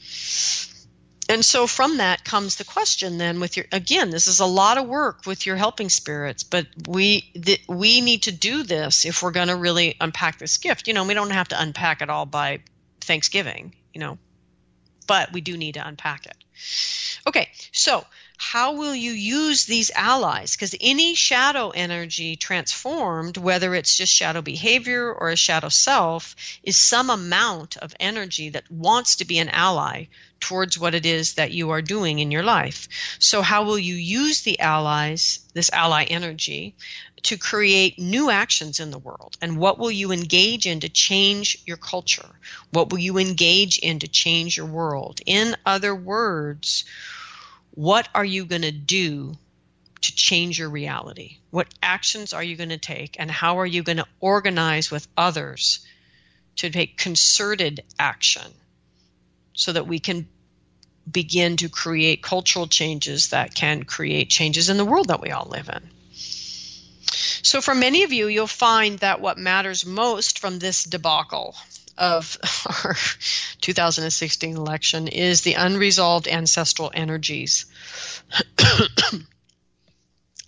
And 1.29 1.45
so 1.45 1.67
from 1.67 1.97
that 1.97 2.25
comes 2.25 2.55
the 2.55 2.65
question 2.65 3.19
then 3.19 3.41
with 3.41 3.57
your 3.57 3.67
again 3.71 4.11
this 4.11 4.29
is 4.29 4.41
a 4.41 4.47
lot 4.47 4.79
of 4.79 4.87
work 4.87 5.27
with 5.27 5.45
your 5.45 5.57
helping 5.57 5.91
spirits 5.91 6.43
but 6.43 6.67
we 6.87 7.21
th- 7.21 7.63
we 7.69 8.01
need 8.01 8.23
to 8.23 8.33
do 8.33 8.63
this 8.63 9.05
if 9.05 9.23
we're 9.23 9.33
going 9.33 9.49
to 9.49 9.57
really 9.57 9.97
unpack 10.01 10.39
this 10.39 10.57
gift. 10.57 10.89
You 10.89 10.95
know, 10.95 11.05
we 11.05 11.15
don't 11.15 11.31
have 11.31 11.49
to 11.49 11.61
unpack 11.61 12.01
it 12.01 12.09
all 12.09 12.27
by 12.27 12.61
Thanksgiving, 13.01 13.75
you 13.93 14.01
know. 14.01 14.19
But 15.07 15.33
we 15.33 15.41
do 15.41 15.57
need 15.57 15.75
to 15.75 15.87
unpack 15.87 16.27
it. 16.27 16.37
Okay, 17.27 17.49
so 17.73 18.05
how 18.41 18.75
will 18.75 18.95
you 18.95 19.11
use 19.11 19.65
these 19.65 19.91
allies? 19.91 20.53
Because 20.53 20.75
any 20.81 21.17
shadow 21.17 21.71
energy 21.71 22.37
transformed, 22.37 23.37
whether 23.37 23.75
it's 23.75 23.97
just 23.97 24.15
shadow 24.15 24.43
behavior 24.43 25.13
or 25.13 25.31
a 25.31 25.37
shadow 25.37 25.69
self, 25.69 26.37
is 26.63 26.79
some 26.79 27.11
amount 27.11 27.77
of 27.79 27.97
energy 27.99 28.51
that 28.51 28.71
wants 28.71 29.17
to 29.17 29.25
be 29.25 29.39
an 29.39 29.49
ally 29.49 30.05
towards 30.39 30.79
what 30.79 30.95
it 30.95 31.05
is 31.05 31.35
that 31.35 31.51
you 31.51 31.71
are 31.71 31.83
doing 31.83 32.21
in 32.21 32.31
your 32.31 32.45
life. 32.45 32.89
So, 33.19 33.43
how 33.43 33.65
will 33.65 33.79
you 33.79 33.97
use 33.97 34.43
the 34.43 34.61
allies, 34.61 35.41
this 35.53 35.71
ally 35.73 36.05
energy, 36.05 36.77
to 37.25 37.37
create 37.37 37.99
new 37.99 38.31
actions 38.31 38.79
in 38.79 38.93
the 38.93 38.99
world? 38.99 39.37
And 39.43 39.59
what 39.59 39.81
will 39.81 39.91
you 39.91 40.13
engage 40.13 40.65
in 40.65 40.79
to 40.81 40.89
change 40.89 41.59
your 41.67 41.77
culture? 41.77 42.31
What 42.71 42.91
will 42.91 43.01
you 43.01 43.19
engage 43.19 43.79
in 43.79 43.99
to 43.99 44.07
change 44.07 44.57
your 44.57 44.67
world? 44.67 45.21
In 45.27 45.57
other 45.67 45.93
words, 45.93 46.85
what 47.79 48.09
are 48.13 48.25
you 48.25 48.45
going 48.45 48.63
to 48.63 48.73
do 48.73 49.37
to 50.01 50.17
change 50.17 50.59
your 50.59 50.69
reality? 50.69 51.37
What 51.51 51.69
actions 51.81 52.33
are 52.33 52.43
you 52.43 52.57
going 52.57 52.71
to 52.71 52.77
take? 52.77 53.15
And 53.21 53.31
how 53.31 53.61
are 53.61 53.67
you 53.67 53.85
going 53.85 53.99
to 53.99 54.07
organize 54.19 54.91
with 54.91 55.07
others 55.17 55.87
to 56.57 56.71
take 56.71 56.97
concerted 56.97 57.85
action 57.97 58.51
so 59.53 59.75
that 59.75 59.87
we 59.87 60.01
can 60.01 60.27
begin 61.09 61.57
to 61.59 61.69
create 61.69 62.21
cultural 62.21 62.67
changes 62.67 63.29
that 63.29 63.55
can 63.55 63.85
create 63.85 64.29
changes 64.29 64.71
in 64.71 64.77
the 64.77 64.85
world 64.85 65.07
that 65.07 65.21
we 65.21 65.31
all 65.31 65.47
live 65.49 65.71
in? 65.73 65.89
So, 67.45 67.61
for 67.61 67.77
many 67.77 68.03
of 68.03 68.13
you, 68.13 68.27
you'll 68.27 68.49
find 68.49 68.99
that 68.99 69.21
what 69.21 69.39
matters 69.39 69.87
most 69.87 70.41
from 70.41 70.59
this 70.59 70.83
debacle 70.83 71.55
of 71.99 72.39
our 72.85 72.95
2016 73.61 74.57
election 74.57 75.09
is 75.09 75.43
the 75.43 75.55
unresolved 75.55 76.29
ancestral 76.29 76.91
energies 76.95 77.67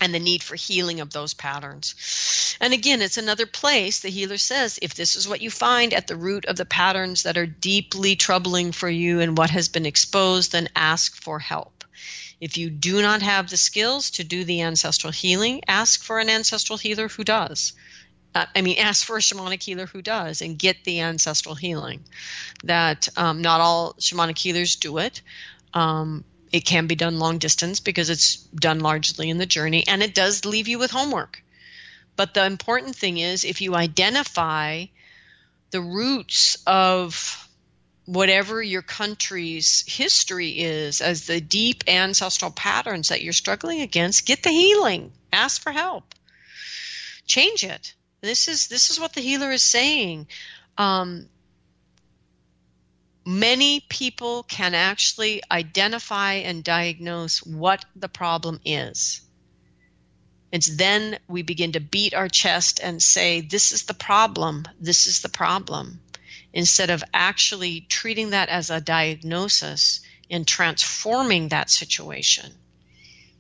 and 0.01 0.15
the 0.15 0.19
need 0.19 0.43
for 0.43 0.55
healing 0.55 1.01
of 1.01 1.13
those 1.13 1.35
patterns. 1.35 2.57
And 2.61 2.73
again, 2.73 3.03
it's 3.03 3.19
another 3.19 3.47
place 3.47 4.01
the 4.01 4.09
healer 4.09 4.39
says 4.39 4.79
if 4.81 4.95
this 4.95 5.17
is 5.17 5.29
what 5.29 5.43
you 5.43 5.51
find 5.51 5.93
at 5.93 6.07
the 6.07 6.17
root 6.17 6.47
of 6.47 6.57
the 6.57 6.65
patterns 6.65 7.25
that 7.25 7.37
are 7.37 7.47
deeply 7.47 8.17
troubling 8.17 8.73
for 8.73 8.89
you 8.89 9.21
and 9.21 9.37
what 9.37 9.51
has 9.51 9.69
been 9.69 9.87
exposed, 9.87 10.53
then 10.53 10.69
ask 10.75 11.17
for 11.17 11.39
help. 11.39 11.85
If 12.41 12.57
you 12.57 12.71
do 12.71 13.03
not 13.03 13.21
have 13.21 13.51
the 13.51 13.59
skills 13.59 14.11
to 14.13 14.25
do 14.25 14.45
the 14.45 14.63
ancestral 14.63 15.13
healing, 15.13 15.61
ask 15.69 16.03
for 16.03 16.19
an 16.19 16.31
ancestral 16.31 16.79
healer 16.79 17.09
who 17.09 17.25
does 17.25 17.75
uh, 18.35 18.47
I 18.55 18.63
mean, 18.63 18.79
ask 18.79 19.05
for 19.05 19.17
a 19.17 19.21
shamanic 19.21 19.63
healer 19.63 19.87
who 19.87 20.03
does 20.03 20.41
and 20.41 20.59
get 20.59 20.85
the 20.85 21.01
ancestral 21.01 21.55
healing. 21.55 22.05
That 22.65 23.09
um, 23.17 23.43
not 23.43 23.61
all 23.61 23.95
shamanic 23.95 24.39
healers 24.39 24.77
do 24.77 24.99
it. 24.99 25.21
Um, 25.75 26.25
it 26.53 26.65
can 26.65 26.87
be 26.87 26.95
done 26.95 27.19
long 27.19 27.39
distance 27.39 27.81
because 27.81 28.11
it's 28.11 28.37
done 28.37 28.81
largely 28.81 29.31
in 29.31 29.39
the 29.39 29.47
journey, 29.47 29.85
and 29.87 30.03
it 30.03 30.15
does 30.15 30.45
leave 30.45 30.69
you 30.69 30.79
with 30.79 30.91
homework. 30.91 31.43
But 32.17 32.35
the 32.35 32.45
important 32.45 32.97
thing 32.97 33.19
is 33.19 33.45
if 33.45 33.61
you 33.61 33.75
identify 33.75 34.87
the 35.71 35.81
roots 35.81 36.59
of 36.67 37.49
whatever 38.05 38.61
your 38.61 38.83
country's 38.83 39.85
history 39.87 40.51
is 40.51 41.01
as 41.01 41.27
the 41.27 41.41
deep 41.41 41.85
ancestral 41.87 42.51
patterns 42.51 43.09
that 43.09 43.23
you're 43.23 43.33
struggling 43.33 43.81
against, 43.81 44.27
get 44.27 44.43
the 44.43 44.51
healing. 44.51 45.13
Ask 45.33 45.63
for 45.63 45.71
help. 45.71 46.15
Change 47.27 47.63
it 47.63 47.95
this 48.21 48.49
is 48.49 48.69
this 48.69 48.91
is 48.91 49.01
what 49.01 49.13
the 49.13 49.21
healer 49.21 49.51
is 49.51 49.63
saying. 49.63 50.27
Um, 50.77 51.29
many 53.25 53.81
people 53.81 54.43
can 54.45 54.75
actually 54.75 55.43
identify 55.51 56.35
and 56.35 56.65
diagnose 56.65 57.39
what 57.45 57.85
the 57.97 58.09
problem 58.09 58.61
is. 58.65 59.23
It's 60.53 60.77
then 60.77 61.19
we 61.29 61.43
begin 61.43 61.73
to 61.73 61.81
beat 61.81 62.13
our 62.13 62.29
chest 62.29 62.81
and 62.83 63.03
say, 63.03 63.41
This 63.41 63.73
is 63.73 63.85
the 63.85 63.95
problem, 63.95 64.65
this 64.81 65.07
is 65.07 65.21
the 65.21 65.29
problem, 65.29 66.01
instead 66.53 66.91
of 66.91 67.05
actually 67.15 67.83
treating 67.83 68.31
that 68.31 68.49
as 68.49 68.71
a 68.71 68.81
diagnosis 68.81 70.01
and 70.29 70.47
transforming 70.47 71.49
that 71.49 71.71
situation 71.71 72.53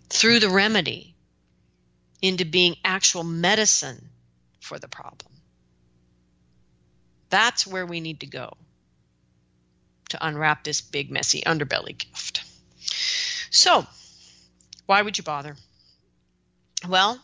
through 0.08 0.40
the 0.40 0.50
remedy 0.50 1.14
into 2.22 2.44
being 2.44 2.76
actual 2.84 3.24
medicine 3.24 4.09
for 4.60 4.78
the 4.78 4.88
problem. 4.88 5.32
That's 7.30 7.66
where 7.66 7.86
we 7.86 8.00
need 8.00 8.20
to 8.20 8.26
go 8.26 8.56
to 10.10 10.26
unwrap 10.26 10.64
this 10.64 10.80
big, 10.80 11.10
messy 11.10 11.42
underbelly 11.42 11.96
gift. 11.96 12.42
So, 13.50 13.86
why 14.86 15.02
would 15.02 15.18
you 15.18 15.24
bother? 15.24 15.56
Well, 16.88 17.20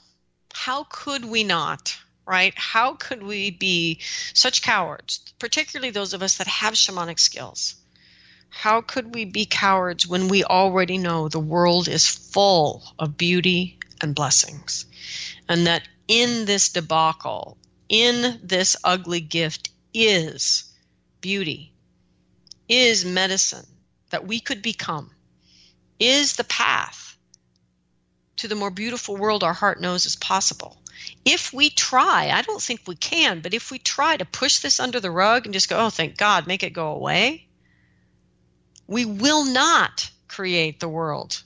how 0.52 0.84
could 0.84 1.24
we 1.24 1.44
not, 1.44 1.96
right? 2.26 2.54
How 2.56 2.94
could 2.94 3.22
we 3.22 3.50
be 3.50 4.00
such 4.34 4.62
cowards, 4.62 5.20
particularly 5.38 5.90
those 5.90 6.14
of 6.14 6.22
us 6.22 6.38
that 6.38 6.46
have 6.46 6.74
shamanic 6.74 7.18
skills? 7.18 7.74
How 8.48 8.80
could 8.80 9.14
we 9.14 9.24
be 9.24 9.46
cowards 9.46 10.06
when 10.06 10.28
we 10.28 10.44
already 10.44 10.98
know 10.98 11.28
the 11.28 11.40
world 11.40 11.88
is 11.88 12.08
full 12.08 12.82
of 12.98 13.16
beauty 13.16 13.78
and 14.00 14.14
blessings? 14.14 14.86
And 15.48 15.66
that 15.66 15.86
in 16.08 16.44
this 16.44 16.70
debacle, 16.70 17.58
in 17.88 18.40
this 18.42 18.76
ugly 18.84 19.20
gift, 19.20 19.70
is 19.92 20.72
beauty, 21.20 21.72
is 22.68 23.04
medicine 23.04 23.66
that 24.10 24.26
we 24.26 24.40
could 24.40 24.62
become, 24.62 25.10
is 25.98 26.36
the 26.36 26.44
path 26.44 27.16
to 28.36 28.48
the 28.48 28.54
more 28.54 28.70
beautiful 28.70 29.16
world 29.16 29.42
our 29.42 29.54
heart 29.54 29.80
knows 29.80 30.06
is 30.06 30.16
possible. 30.16 30.76
If 31.24 31.52
we 31.52 31.70
try, 31.70 32.30
I 32.30 32.42
don't 32.42 32.62
think 32.62 32.82
we 32.86 32.96
can, 32.96 33.40
but 33.40 33.54
if 33.54 33.70
we 33.70 33.78
try 33.78 34.16
to 34.16 34.24
push 34.24 34.58
this 34.58 34.80
under 34.80 35.00
the 35.00 35.10
rug 35.10 35.46
and 35.46 35.54
just 35.54 35.68
go, 35.68 35.78
oh, 35.78 35.90
thank 35.90 36.16
God, 36.16 36.46
make 36.46 36.62
it 36.62 36.72
go 36.72 36.88
away, 36.88 37.46
we 38.86 39.04
will 39.04 39.44
not 39.44 40.10
create 40.28 40.80
the 40.80 40.88
world 40.88 41.42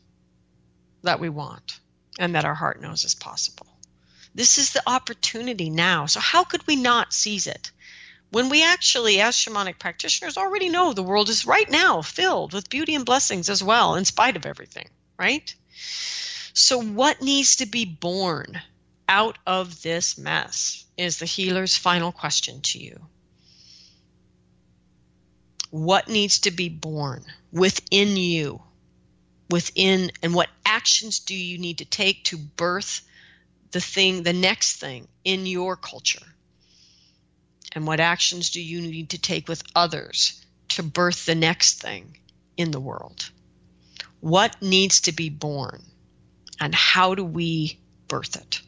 that 1.02 1.20
we 1.20 1.28
want 1.28 1.80
and 2.18 2.34
that 2.34 2.44
our 2.44 2.54
heart 2.54 2.80
knows 2.80 3.04
is 3.04 3.14
possible. 3.14 3.66
This 4.34 4.58
is 4.58 4.70
the 4.70 4.82
opportunity 4.86 5.70
now. 5.70 6.06
So, 6.06 6.20
how 6.20 6.44
could 6.44 6.66
we 6.66 6.76
not 6.76 7.12
seize 7.12 7.46
it? 7.46 7.70
When 8.30 8.48
we 8.48 8.62
actually, 8.62 9.20
as 9.20 9.36
shamanic 9.36 9.78
practitioners, 9.80 10.36
already 10.36 10.68
know 10.68 10.92
the 10.92 11.02
world 11.02 11.28
is 11.28 11.46
right 11.46 11.68
now 11.68 12.00
filled 12.00 12.52
with 12.52 12.70
beauty 12.70 12.94
and 12.94 13.04
blessings 13.04 13.50
as 13.50 13.62
well, 13.62 13.96
in 13.96 14.04
spite 14.04 14.36
of 14.36 14.46
everything, 14.46 14.88
right? 15.18 15.52
So, 16.52 16.80
what 16.80 17.22
needs 17.22 17.56
to 17.56 17.66
be 17.66 17.84
born 17.84 18.60
out 19.08 19.36
of 19.44 19.82
this 19.82 20.16
mess 20.16 20.84
is 20.96 21.18
the 21.18 21.26
healer's 21.26 21.76
final 21.76 22.12
question 22.12 22.60
to 22.62 22.78
you. 22.78 23.00
What 25.70 26.08
needs 26.08 26.40
to 26.40 26.52
be 26.52 26.68
born 26.68 27.24
within 27.50 28.16
you? 28.16 28.62
Within, 29.48 30.12
and 30.22 30.32
what 30.32 30.48
actions 30.64 31.18
do 31.18 31.34
you 31.34 31.58
need 31.58 31.78
to 31.78 31.84
take 31.84 32.24
to 32.26 32.38
birth 32.38 33.02
the 33.72 33.80
thing, 33.80 34.22
the 34.22 34.32
next 34.32 34.76
thing 34.76 35.08
in 35.24 35.46
your 35.46 35.76
culture? 35.76 36.24
And 37.72 37.86
what 37.86 38.00
actions 38.00 38.50
do 38.50 38.60
you 38.60 38.80
need 38.80 39.10
to 39.10 39.18
take 39.18 39.48
with 39.48 39.62
others 39.74 40.44
to 40.70 40.82
birth 40.82 41.26
the 41.26 41.34
next 41.34 41.80
thing 41.80 42.16
in 42.56 42.70
the 42.70 42.80
world? 42.80 43.30
What 44.20 44.60
needs 44.60 45.02
to 45.02 45.12
be 45.12 45.28
born? 45.28 45.82
And 46.58 46.74
how 46.74 47.14
do 47.14 47.24
we 47.24 47.78
birth 48.08 48.36
it? 48.36 48.60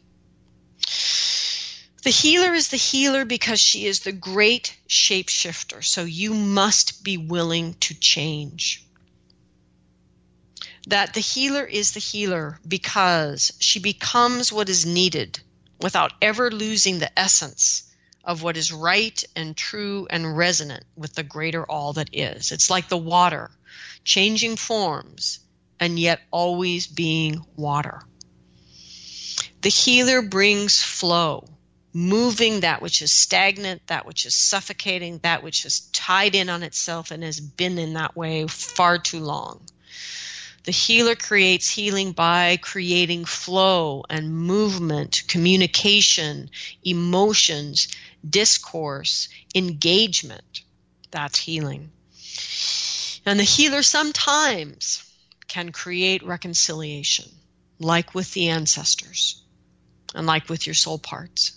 The 2.03 2.11
healer 2.11 2.53
is 2.53 2.69
the 2.69 2.77
healer 2.77 3.25
because 3.25 3.61
she 3.61 3.87
is 3.87 4.01
the 4.01 4.13
great 4.13 4.77
shapeshifter. 4.89 5.85
So 5.85 6.05
you 6.05 6.35
must 6.35 7.05
be 7.05 7.17
willing 7.17 7.75
to 7.75 7.95
change. 7.95 8.85
That 10.89 11.14
the 11.14 11.20
healer 11.20 11.64
is 11.64 11.93
the 11.93 12.01
healer 12.01 12.59
because 12.66 13.53
she 13.61 13.78
becomes 13.78 14.53
what 14.53 14.68
is 14.68 14.85
needed 14.85 15.41
without 15.80 16.12
ever 16.20 16.51
losing 16.51 16.99
the 16.99 17.18
essence 17.18 17.85
of 18.24 18.43
what 18.43 18.57
is 18.57 18.72
right 18.72 19.22
and 19.35 19.57
true 19.57 20.07
and 20.11 20.37
resonant 20.37 20.85
with 20.97 21.14
the 21.14 21.22
greater 21.22 21.64
all 21.64 21.93
that 21.95 22.11
is. 22.12 22.53
It's 22.53 22.70
like 22.70 22.89
the 22.89 22.97
water, 22.97 23.51
changing 24.05 24.57
forms 24.57 25.41
and 25.80 25.99
yet 25.99 26.20
always 26.30 26.87
being 26.87 27.45
water. 27.57 28.03
The 29.62 29.68
healer 29.68 30.22
brings 30.22 30.83
flow, 30.83 31.49
moving 31.93 32.61
that 32.61 32.83
which 32.83 33.03
is 33.03 33.12
stagnant, 33.12 33.87
that 33.89 34.07
which 34.07 34.26
is 34.26 34.35
suffocating, 34.35 35.18
that 35.18 35.43
which 35.43 35.64
is 35.64 35.80
tied 35.93 36.35
in 36.35 36.49
on 36.49 36.62
itself 36.62 37.11
and 37.11 37.22
has 37.22 37.41
been 37.41 37.78
in 37.78 37.95
that 37.95 38.16
way 38.16 38.47
far 38.47 38.99
too 38.99 39.20
long. 39.20 39.61
The 40.65 40.73
healer 40.73 41.17
creates 41.17 41.69
healing 41.69 42.13
by 42.13 42.57
creating 42.57 43.25
flow 43.25 44.05
and 44.09 44.33
movement, 44.33 45.25
communication, 45.27 46.51
emotions, 46.85 47.89
discourse, 48.29 49.29
engagement. 49.55 50.63
That's 51.11 51.39
healing. 51.39 51.91
And 53.27 53.41
the 53.41 53.45
healer 53.45 53.83
sometimes 53.83 55.03
can 55.49 55.73
create 55.73 56.25
reconciliation, 56.25 57.29
like 57.81 58.15
with 58.15 58.33
the 58.33 58.51
ancestors 58.51 59.43
and 60.15 60.27
like 60.27 60.49
with 60.49 60.67
your 60.67 60.75
soul 60.75 60.99
parts, 60.99 61.53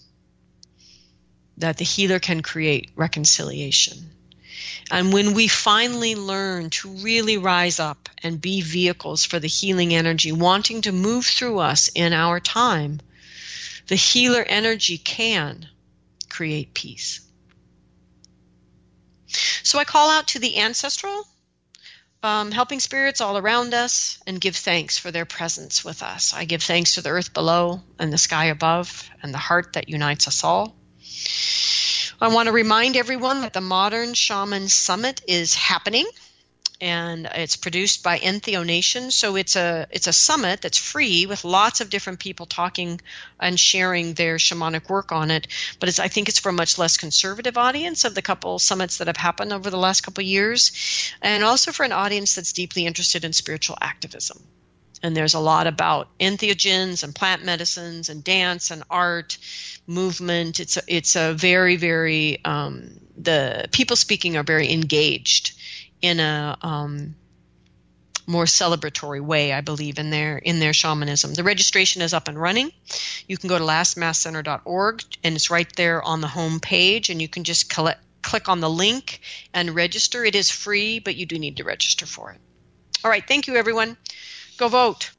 that 1.57 1.77
the 1.77 1.85
healer 1.85 2.19
can 2.19 2.41
create 2.41 2.89
reconciliation. 2.95 4.14
And 4.91 5.11
when 5.11 5.33
we 5.33 5.47
finally 5.47 6.15
learn 6.15 6.69
to 6.71 6.89
really 6.97 7.37
rise 7.37 7.79
up 7.79 8.09
and 8.21 8.39
be 8.39 8.61
vehicles 8.61 9.25
for 9.25 9.39
the 9.39 9.47
healing 9.47 9.93
energy 9.93 10.31
wanting 10.31 10.83
to 10.83 10.91
move 10.91 11.25
through 11.25 11.59
us 11.59 11.89
in 11.95 12.13
our 12.13 12.39
time, 12.39 13.01
the 13.87 13.95
healer 13.95 14.43
energy 14.43 14.97
can 14.97 15.67
create 16.29 16.73
peace. 16.73 17.21
So 19.63 19.79
I 19.79 19.83
call 19.83 20.09
out 20.09 20.29
to 20.29 20.39
the 20.39 20.59
ancestral 20.59 21.25
um, 22.25 22.51
helping 22.51 22.79
spirits 22.79 23.21
all 23.21 23.37
around 23.37 23.73
us 23.73 24.19
and 24.25 24.41
give 24.41 24.55
thanks 24.55 24.97
for 24.97 25.11
their 25.11 25.25
presence 25.25 25.85
with 25.85 26.01
us. 26.01 26.33
I 26.33 26.45
give 26.45 26.63
thanks 26.63 26.95
to 26.95 27.01
the 27.01 27.09
earth 27.09 27.33
below 27.33 27.81
and 27.99 28.11
the 28.11 28.17
sky 28.17 28.45
above 28.45 29.07
and 29.21 29.33
the 29.33 29.37
heart 29.37 29.73
that 29.73 29.89
unites 29.89 30.27
us 30.27 30.43
all. 30.43 30.75
I 32.21 32.29
want 32.29 32.47
to 32.47 32.53
remind 32.53 32.95
everyone 32.95 33.41
that 33.41 33.51
the 33.51 33.59
Modern 33.59 34.13
Shaman 34.13 34.69
Summit 34.69 35.21
is 35.27 35.53
happening 35.53 36.07
and 36.79 37.25
it's 37.25 37.57
produced 37.57 38.03
by 38.03 38.19
Entheo 38.19 38.65
Nation. 38.65 39.11
So 39.11 39.35
it's 39.35 39.57
a 39.57 39.85
it's 39.91 40.07
a 40.07 40.13
summit 40.13 40.61
that's 40.61 40.77
free 40.77 41.25
with 41.25 41.43
lots 41.43 41.81
of 41.81 41.89
different 41.89 42.19
people 42.19 42.45
talking 42.45 43.01
and 43.37 43.59
sharing 43.59 44.13
their 44.13 44.37
shamanic 44.37 44.89
work 44.89 45.11
on 45.11 45.29
it. 45.29 45.47
But 45.81 45.99
I 45.99 46.07
think 46.07 46.29
it's 46.29 46.39
for 46.39 46.49
a 46.49 46.53
much 46.53 46.77
less 46.77 46.95
conservative 46.95 47.57
audience 47.57 48.05
of 48.05 48.15
the 48.15 48.21
couple 48.21 48.59
summits 48.59 48.99
that 48.99 49.07
have 49.07 49.17
happened 49.17 49.51
over 49.51 49.69
the 49.69 49.77
last 49.77 50.01
couple 50.01 50.23
years, 50.23 51.11
and 51.21 51.43
also 51.43 51.73
for 51.73 51.83
an 51.83 51.91
audience 51.91 52.35
that's 52.35 52.53
deeply 52.53 52.85
interested 52.85 53.25
in 53.25 53.33
spiritual 53.33 53.77
activism. 53.81 54.41
And 55.05 55.15
there's 55.15 55.35
a 55.35 55.39
lot 55.39 55.67
about 55.67 56.07
entheogens 56.17 57.03
and 57.03 57.13
plant 57.13 57.45
medicines 57.45 58.09
and 58.09 58.23
dance 58.23 58.71
and 58.71 58.81
art 58.89 59.37
movement. 59.85 60.59
It's 60.59 60.77
a, 60.77 60.81
it's 60.87 61.15
a 61.15 61.33
very 61.33 61.75
very 61.75 62.43
um, 62.43 62.99
the 63.15 63.69
people 63.71 63.97
speaking 63.97 64.35
are 64.35 64.43
very 64.43 64.71
engaged 64.71 65.53
in 66.01 66.19
a 66.19 66.57
um, 66.59 67.13
more 68.25 68.45
celebratory 68.45 69.21
way, 69.21 69.53
I 69.53 69.61
believe, 69.61 69.99
in 69.99 70.09
their 70.09 70.39
in 70.39 70.59
their 70.59 70.73
shamanism. 70.73 71.35
The 71.35 71.43
registration 71.43 72.01
is 72.01 72.15
up 72.15 72.27
and 72.27 72.41
running. 72.41 72.71
You 73.27 73.37
can 73.37 73.47
go 73.47 73.59
to 73.59 73.63
lastmaskcenter.org, 73.63 75.03
and 75.23 75.35
it's 75.35 75.51
right 75.51 75.71
there 75.75 76.01
on 76.01 76.21
the 76.21 76.27
home 76.27 76.59
page, 76.59 77.11
and 77.11 77.21
you 77.21 77.27
can 77.27 77.43
just 77.43 77.69
collect, 77.69 78.01
click 78.23 78.49
on 78.49 78.59
the 78.59 78.69
link 78.71 79.21
and 79.53 79.75
register. 79.75 80.25
It 80.25 80.33
is 80.33 80.49
free, 80.49 80.97
but 80.97 81.15
you 81.15 81.27
do 81.27 81.37
need 81.37 81.57
to 81.57 81.63
register 81.63 82.07
for 82.07 82.31
it. 82.31 82.41
All 83.03 83.11
right, 83.11 83.23
thank 83.27 83.45
you, 83.45 83.55
everyone. 83.55 83.97
Go 84.57 84.69
vote. 84.69 85.11